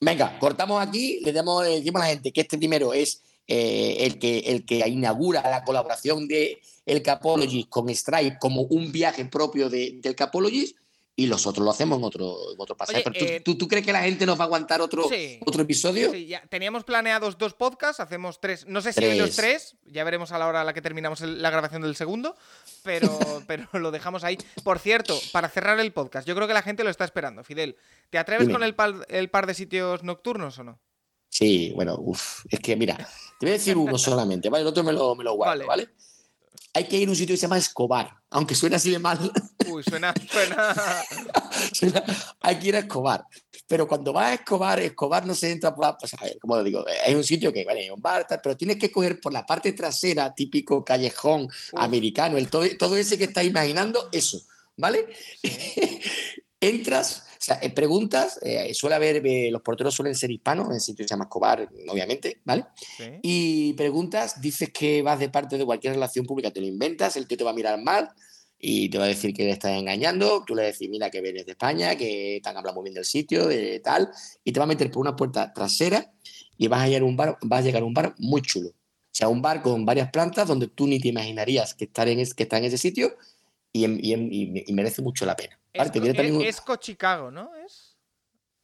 Venga, 0.00 0.38
cortamos 0.38 0.80
aquí, 0.80 1.20
le 1.24 1.32
damos, 1.32 1.64
le 1.64 1.76
decimos 1.80 2.00
a 2.00 2.04
la 2.04 2.10
gente 2.12 2.32
que 2.32 2.42
este 2.42 2.56
primero 2.56 2.92
es 2.94 3.22
eh, 3.46 3.96
el, 4.00 4.18
que, 4.18 4.38
el 4.38 4.64
que 4.64 4.86
inaugura 4.88 5.42
la 5.50 5.64
colaboración 5.64 6.28
de 6.28 6.60
el 6.86 7.02
Capologist 7.02 7.68
con 7.68 7.88
Stripe 7.90 8.38
como 8.40 8.62
un 8.62 8.92
viaje 8.92 9.24
propio 9.26 9.68
de- 9.68 9.98
del 10.00 10.14
Capologist 10.14 10.76
y 11.22 11.26
los 11.26 11.46
otros 11.46 11.64
lo 11.64 11.70
hacemos 11.70 11.98
en 11.98 12.04
otro, 12.04 12.52
en 12.52 12.60
otro 12.60 12.76
pasaje. 12.76 12.98
Oye, 12.98 13.04
Pero 13.04 13.18
¿tú, 13.18 13.24
eh, 13.32 13.40
tú, 13.40 13.54
tú 13.58 13.68
crees 13.68 13.84
que 13.84 13.92
la 13.92 14.02
gente 14.02 14.24
nos 14.24 14.38
va 14.38 14.44
a 14.44 14.46
aguantar 14.46 14.80
otro, 14.80 15.08
Sí. 15.08 15.38
otro 15.44 15.62
episodio? 15.62 16.10
Sí, 16.12 16.26
ya 16.26 16.42
teníamos 16.48 16.84
planeados 16.84 17.36
dos 17.36 17.54
podcasts, 17.54 18.00
hacemos 18.00 18.40
tres. 18.40 18.66
No 18.66 18.80
sé 18.80 18.92
si 18.92 19.04
hoy 19.04 19.18
los 19.18 19.36
tres, 19.36 19.76
ya 19.84 20.02
veremos 20.04 20.32
a 20.32 20.38
la 20.38 20.46
hora 20.46 20.62
a 20.62 20.64
la 20.64 20.72
que 20.72 20.80
terminamos 20.82 21.20
el- 21.20 21.42
la 21.42 21.50
grabación 21.50 21.82
del 21.82 21.94
segundo, 21.96 22.36
pero, 22.82 23.08
pero 23.46 23.68
lo 23.72 23.90
dejamos 23.90 24.24
ahí. 24.24 24.38
Por 24.64 24.78
cierto, 24.78 25.18
para 25.32 25.48
cerrar 25.48 25.78
el 25.80 25.92
podcast, 25.92 26.26
yo 26.26 26.34
creo 26.34 26.48
que 26.48 26.54
la 26.54 26.62
gente 26.62 26.84
lo 26.84 26.90
está 26.90 27.04
esperando. 27.04 27.44
Fidel, 27.44 27.76
¿te 28.10 28.18
atreves 28.18 28.46
Dime. 28.46 28.54
con 28.58 28.62
el 28.64 28.74
par, 28.74 29.06
el 29.08 29.28
par 29.30 29.46
de 29.46 29.54
sitios 29.54 30.02
nocturnos 30.02 30.58
o 30.58 30.64
no? 30.64 30.80
Sí, 31.28 31.72
bueno, 31.76 31.96
uff, 31.98 32.44
es 32.48 32.58
que 32.60 32.74
mira, 32.76 32.96
te 32.96 33.46
voy 33.46 33.50
a 33.50 33.52
decir 33.52 33.76
uno 33.76 33.96
solamente, 33.98 34.48
¿vale? 34.48 34.62
El 34.62 34.68
otro 34.68 34.82
me 34.82 34.92
lo, 34.92 35.14
me 35.14 35.22
lo 35.24 35.34
guardo, 35.34 35.50
Vale. 35.50 35.66
¿vale? 35.66 35.88
Hay 36.72 36.84
que 36.84 36.96
ir 36.96 37.08
a 37.08 37.10
un 37.10 37.16
sitio 37.16 37.32
que 37.34 37.36
se 37.38 37.42
llama 37.42 37.58
Escobar, 37.58 38.10
aunque 38.30 38.54
suena 38.54 38.76
así 38.76 38.90
de 38.90 38.98
mal, 39.00 39.18
Uy, 39.66 39.82
suena, 39.82 40.14
suena. 40.30 40.74
suena- 41.72 42.04
hay 42.40 42.58
que 42.58 42.68
ir 42.68 42.76
a 42.76 42.80
Escobar. 42.80 43.24
Pero 43.66 43.86
cuando 43.86 44.12
vas 44.12 44.26
a 44.26 44.34
Escobar, 44.34 44.80
Escobar 44.80 45.26
no 45.26 45.34
se 45.34 45.50
entra 45.50 45.74
por 45.74 45.84
la, 45.84 45.96
pues 45.98 46.12
a 46.14 46.24
ver, 46.24 46.38
como 46.40 46.56
lo 46.56 46.64
digo, 46.64 46.84
hay 47.06 47.14
un 47.14 47.22
sitio 47.24 47.52
que, 47.52 47.64
vale, 47.64 47.80
hay 47.82 47.90
un 47.90 48.00
bar, 48.00 48.26
pero 48.42 48.56
tienes 48.56 48.76
que 48.78 48.90
coger 48.90 49.20
por 49.20 49.32
la 49.32 49.46
parte 49.46 49.72
trasera, 49.72 50.32
típico 50.34 50.84
callejón 50.84 51.48
americano, 51.74 52.36
el 52.36 52.48
todo, 52.48 52.64
todo 52.78 52.96
ese 52.96 53.16
que 53.18 53.24
estás 53.24 53.44
imaginando, 53.44 54.08
eso, 54.12 54.40
¿vale? 54.76 55.06
Entras, 56.60 57.24
sea, 57.42 57.58
eh, 57.62 57.70
preguntas, 57.70 58.38
eh, 58.42 58.72
suele 58.74 58.96
haber, 58.96 59.26
eh, 59.26 59.50
los 59.50 59.62
porteros 59.62 59.94
suelen 59.94 60.14
ser 60.14 60.30
hispanos, 60.30 60.68
en 60.68 60.74
el 60.74 60.80
sitio 60.80 61.04
se 61.04 61.08
llama 61.08 61.24
Escobar, 61.24 61.68
obviamente, 61.88 62.40
¿vale? 62.44 62.66
Sí. 62.96 63.04
y 63.22 63.72
preguntas, 63.74 64.40
dices 64.40 64.70
que 64.72 65.02
vas 65.02 65.18
de 65.18 65.28
parte 65.30 65.56
de 65.56 65.64
cualquier 65.64 65.94
relación 65.94 66.26
pública, 66.26 66.50
te 66.50 66.60
lo 66.60 66.66
inventas, 66.66 67.16
el 67.16 67.26
tío 67.26 67.38
te 67.38 67.44
va 67.44 67.50
a 67.50 67.54
mirar 67.54 67.80
mal 67.82 68.10
y 68.58 68.90
te 68.90 68.98
va 68.98 69.04
a 69.04 69.08
decir 69.08 69.32
que 69.32 69.44
le 69.44 69.52
estás 69.52 69.72
engañando, 69.72 70.44
tú 70.46 70.54
le 70.54 70.64
decís, 70.64 70.88
mira, 70.90 71.10
que 71.10 71.22
vienes 71.22 71.46
de 71.46 71.52
España, 71.52 71.96
que 71.96 72.40
te 72.42 72.48
han 72.48 72.58
hablado 72.58 72.74
muy 72.76 72.84
bien 72.84 72.94
del 72.94 73.06
sitio, 73.06 73.46
de 73.46 73.80
tal, 73.80 74.10
y 74.44 74.52
te 74.52 74.60
va 74.60 74.64
a 74.64 74.66
meter 74.66 74.90
por 74.90 75.00
una 75.00 75.16
puerta 75.16 75.50
trasera 75.54 76.12
y 76.58 76.68
vas 76.68 76.82
a 76.82 76.86
llegar 76.88 77.02
a 77.02 77.04
un 77.06 77.16
bar, 77.16 77.38
vas 77.40 77.60
a 77.60 77.62
llegar 77.62 77.80
a 77.82 77.86
un 77.86 77.94
bar 77.94 78.14
muy 78.18 78.42
chulo. 78.42 78.68
O 78.68 79.12
sea, 79.12 79.28
un 79.28 79.40
bar 79.40 79.62
con 79.62 79.86
varias 79.86 80.10
plantas 80.10 80.46
donde 80.46 80.68
tú 80.68 80.86
ni 80.86 81.00
te 81.00 81.08
imaginarías 81.08 81.72
que, 81.74 81.84
estar 81.86 82.06
en 82.06 82.20
es- 82.20 82.34
que 82.34 82.42
está 82.42 82.58
en 82.58 82.64
ese 82.64 82.76
sitio 82.78 83.16
y, 83.72 84.72
merece 84.72 85.02
mucho 85.02 85.26
la 85.26 85.36
pena. 85.36 85.58
Esco, 85.72 86.00
también 86.00 86.54
Chicago, 86.80 87.30
¿no? 87.30 87.54
Es. 87.64 87.96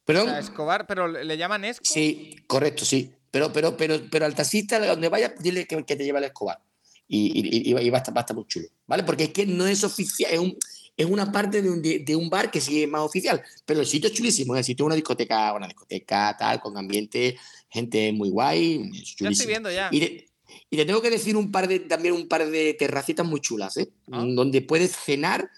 O 0.02 0.04
¿Perdón? 0.07 0.26
sea, 0.26 0.38
Escobar, 0.38 0.86
pero 0.86 1.09
le 1.09 1.36
llaman 1.36 1.64
Esco. 1.64 1.84
Sí, 1.84 2.36
correcto, 2.46 2.84
sí. 2.84 3.12
Pero, 3.30 3.52
pero, 3.52 3.76
pero, 3.76 4.00
pero 4.11 4.24
al 4.24 4.34
taxista, 4.34 4.78
donde 4.84 5.09
vaya, 5.09 5.34
dile 5.40 5.66
que, 5.66 5.84
que 5.84 5.96
te 5.96 6.04
lleve 6.04 6.18
al 6.18 6.24
Escobar. 6.24 6.61
Y, 7.09 7.68
y- 7.68 7.72
va, 7.72 7.98
a 7.98 8.00
estar, 8.00 8.16
va 8.16 8.20
a 8.20 8.22
estar 8.22 8.34
muy 8.36 8.46
chulo. 8.46 8.66
¿Vale? 8.86 9.02
Porque 9.04 9.24
es 9.24 9.30
que 9.30 9.46
no 9.46 9.66
es 9.66 9.84
oficial, 9.84 10.32
es, 10.32 10.38
un- 10.38 10.57
es 10.96 11.07
una 11.07 11.30
parte 11.30 11.61
de 11.61 11.70
un, 11.70 11.82
de, 11.82 12.00
de 12.00 12.16
un 12.16 12.30
bar 12.30 12.50
que 12.50 12.61
sí 12.61 12.82
es 12.82 12.88
más 12.88 13.02
oficial. 13.02 13.42
Pero 13.64 13.80
el 13.80 13.86
sitio 13.86 14.09
es 14.09 14.14
chulísimo. 14.14 14.57
El 14.57 14.64
sitio 14.64 14.84
es 14.84 14.86
una 14.86 14.94
discoteca, 14.94 15.52
una 15.52 15.66
discoteca 15.66 16.36
tal, 16.38 16.61
con 16.61 16.76
ambiente, 16.78 17.36
gente 17.68 18.12
muy 18.12 18.30
guay. 18.30 18.90
Es 18.94 19.16
ya 19.16 19.28
estoy 19.28 19.46
viendo 19.46 19.70
ya. 19.70 19.88
Y, 19.92 20.26
y 20.70 20.76
te 20.76 20.84
tengo 20.84 21.03
que 21.03 21.11
decir 21.11 21.36
un 21.36 21.51
par 21.51 21.68
de, 21.68 21.80
también 21.80 22.14
un 22.14 22.28
par 22.28 22.49
de 22.49 22.74
terracitas 22.74 23.26
muy 23.26 23.40
chulas, 23.40 23.76
¿eh? 23.76 23.90
Ah. 24.11 24.24
Donde 24.26 24.62
puedes 24.62 24.97
cenar 24.97 25.51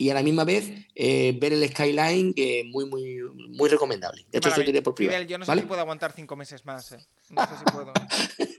y 0.00 0.10
a 0.10 0.14
la 0.14 0.22
misma 0.22 0.44
vez 0.44 0.70
eh, 0.94 1.36
ver 1.40 1.52
el 1.52 1.68
skyline, 1.68 2.32
que 2.32 2.60
es 2.60 2.66
muy, 2.66 2.86
muy, 2.86 3.18
muy 3.50 3.68
recomendable. 3.68 4.26
Esto 4.30 4.50
se 4.50 4.60
lo 4.60 4.66
diré 4.66 4.80
por 4.80 4.94
privado. 4.94 5.18
Fidel, 5.18 5.28
yo 5.28 5.38
no 5.38 5.44
sé 5.44 5.54
si 5.54 5.62
puedo 5.62 5.80
aguantar 5.80 6.12
cinco 6.14 6.36
meses 6.36 6.64
más, 6.64 6.92
¿eh? 6.92 7.04
No 7.30 7.42
sé 7.42 7.52
si 7.58 7.64
puedo. 7.64 7.92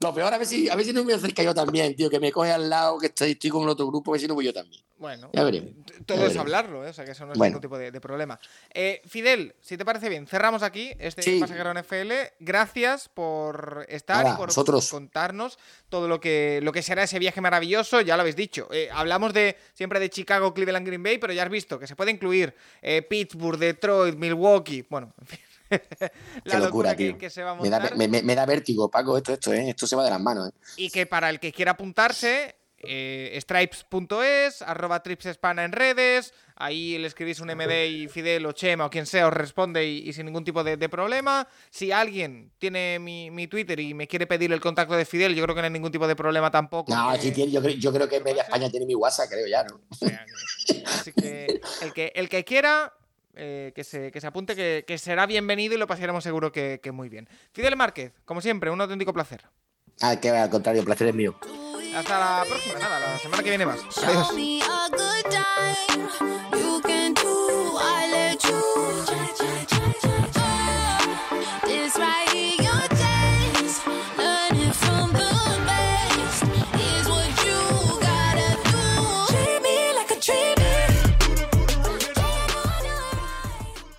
Lo 0.00 0.14
peor, 0.14 0.32
a 0.32 0.38
ver 0.38 0.46
si, 0.46 0.68
a 0.68 0.74
ver 0.76 0.84
si 0.84 0.92
no 0.92 1.00
me 1.00 1.04
voy 1.04 1.12
a 1.14 1.16
acercar 1.16 1.44
yo 1.44 1.54
también, 1.54 1.94
tío, 1.96 2.08
que 2.10 2.20
me 2.20 2.30
coge 2.32 2.52
al 2.52 2.68
lado, 2.70 2.98
que 2.98 3.06
estoy, 3.06 3.32
estoy 3.32 3.50
con 3.50 3.62
el 3.64 3.68
otro 3.70 3.86
grupo, 3.86 4.10
a 4.10 4.12
ver 4.12 4.20
si 4.20 4.28
no 4.28 4.34
voy 4.34 4.44
yo 4.44 4.52
también. 4.52 4.82
Bueno, 4.98 5.30
Ya 5.32 5.42
veremos. 5.42 5.72
todo 6.06 6.18
Ya 6.18 6.26
es 6.26 6.36
hablarlo, 6.36 6.86
¿eh? 6.86 6.90
o 6.90 6.92
sea 6.92 7.04
que 7.04 7.10
eso 7.10 7.26
no 7.26 7.32
es 7.32 7.38
Bueno. 7.38 7.50
ningún 7.50 7.60
tipo 7.62 7.76
de, 7.76 7.90
de 7.90 8.00
problema. 8.00 8.38
Eh, 8.72 9.02
Fidel, 9.06 9.54
si 9.60 9.76
te 9.76 9.84
parece 9.84 10.08
bien, 10.08 10.28
cerramos 10.28 10.62
aquí 10.62 10.92
este 11.00 11.22
Sí. 11.22 11.40
pasajero 11.40 11.72
NFL. 11.74 12.12
Gracias 12.38 13.08
por 13.08 13.84
estar 13.88 14.24
y 14.32 14.36
por 14.36 14.46
vosotros. 14.48 14.88
contarnos 14.90 15.58
todo 15.88 16.06
lo 16.06 16.20
que, 16.20 16.60
lo 16.62 16.70
que 16.70 16.82
será 16.82 17.02
ese 17.02 17.18
viaje 17.18 17.40
maravilloso. 17.40 18.00
Ya 18.00 18.14
lo 18.16 18.20
habéis 18.20 18.36
dicho. 18.36 18.68
Eh, 18.70 18.90
hablamos 18.92 19.32
de 19.34 19.56
siempre 19.74 19.98
de 19.98 20.08
Chicago, 20.08 20.54
Cleveland, 20.54 20.86
Green 20.86 21.02
Bay, 21.02 21.18
pero 21.18 21.32
ya 21.32 21.42
has 21.42 21.50
visto 21.50 21.80
que 21.80 21.88
se 21.88 21.96
puede 21.96 22.12
incluir 22.12 22.54
eh, 22.80 23.02
Pittsburgh, 23.02 23.58
Detroit, 23.58 24.14
Milwaukee. 24.14 24.86
Bueno, 24.88 25.12
en 25.20 25.26
fin. 25.26 25.40
La 26.44 26.54
Qué 26.54 26.58
locura, 26.58 26.96
que, 26.96 27.08
tío. 27.10 27.18
que 27.18 27.30
se 27.30 27.42
va 27.42 27.52
a 27.52 27.54
Me 27.56 27.70
da, 27.70 27.80
montar. 27.80 27.96
me, 27.96 28.08
me- 28.08 28.22
me 28.22 28.34
da 28.34 28.46
vértigo, 28.46 28.90
Paco, 28.90 29.16
esto, 29.16 29.32
esto, 29.32 29.52
¿eh? 29.52 29.70
Esto 29.70 29.86
se 29.86 29.96
va 29.96 30.04
de 30.04 30.10
las 30.10 30.20
manos, 30.20 30.48
¿eh? 30.48 30.52
Y 30.76 30.90
que 30.90 31.06
para 31.06 31.30
el 31.30 31.40
que 31.40 31.52
quiera 31.52 31.72
apuntarse, 31.72 32.56
eh, 32.78 33.38
stripes.es, 33.40 34.62
arroba 34.62 35.02
tripsespana 35.02 35.64
en 35.64 35.72
redes, 35.72 36.32
Ahí 36.62 36.96
le 36.96 37.08
escribís 37.08 37.40
un 37.40 37.48
MD 37.48 37.86
y 37.86 38.06
Fidel 38.06 38.46
o 38.46 38.52
Chema 38.52 38.86
o 38.86 38.90
quien 38.90 39.04
sea 39.04 39.26
os 39.26 39.34
responde 39.34 39.84
y, 39.84 40.12
sin 40.12 40.26
ningún 40.26 40.44
tipo 40.44 40.62
de, 40.62 40.76
problema. 40.88 41.48
Si 41.70 41.90
alguien 41.90 42.52
tiene 42.58 43.00
mi, 43.00 43.48
Twitter 43.48 43.80
y 43.80 43.94
me 43.94 44.06
quiere 44.06 44.28
pedir 44.28 44.52
el 44.52 44.60
contacto 44.60 44.94
de 44.94 45.04
Fidel, 45.04 45.34
yo 45.34 45.42
creo 45.42 45.56
que 45.56 45.62
no 45.62 45.66
hay 45.66 45.72
ningún 45.72 45.90
tipo 45.90 46.06
de 46.06 46.14
problema 46.14 46.52
tampoco. 46.52 46.94
No, 46.94 47.16
sí 47.16 47.32
tiene, 47.32 47.50
yo, 47.50 47.92
creo, 47.92 48.08
que 48.08 48.20
media 48.20 48.42
España 48.42 48.70
tiene 48.70 48.86
mi 48.86 48.94
WhatsApp, 48.94 49.28
creo 49.30 49.48
ya, 49.48 49.64
¿no? 49.64 49.80
Así 50.86 51.12
que 51.12 51.60
el 51.80 51.92
que, 51.92 52.12
el 52.14 52.28
que 52.28 52.44
quiera, 52.44 52.92
eh, 53.34 53.72
que, 53.74 53.82
se, 53.82 54.12
que, 54.12 54.20
se, 54.20 54.26
apunte, 54.26 54.54
que, 54.54 54.84
que, 54.86 54.98
será 54.98 55.24
bienvenido 55.24 55.74
y 55.74 55.78
lo 55.78 55.86
pasaremos 55.86 56.22
seguro 56.22 56.52
que, 56.52 56.80
que, 56.82 56.92
muy 56.92 57.08
bien. 57.08 57.28
Fidel 57.52 57.76
Márquez, 57.76 58.12
como 58.26 58.42
siempre, 58.42 58.70
un 58.70 58.80
auténtico 58.80 59.14
placer. 59.14 59.42
Ah, 60.02 60.16
que 60.16 60.28
al 60.28 60.50
contrario, 60.50 60.80
el 60.80 60.86
placer 60.86 61.08
es 61.08 61.14
mío. 61.14 61.38
Hasta 61.94 62.18
la 62.18 62.44
próxima, 62.46 62.78
nada, 62.78 63.00
la 63.00 63.18
semana 63.18 63.42
que 63.42 63.48
viene 63.48 63.66
más. 63.66 63.80
Adiós. 63.98 64.32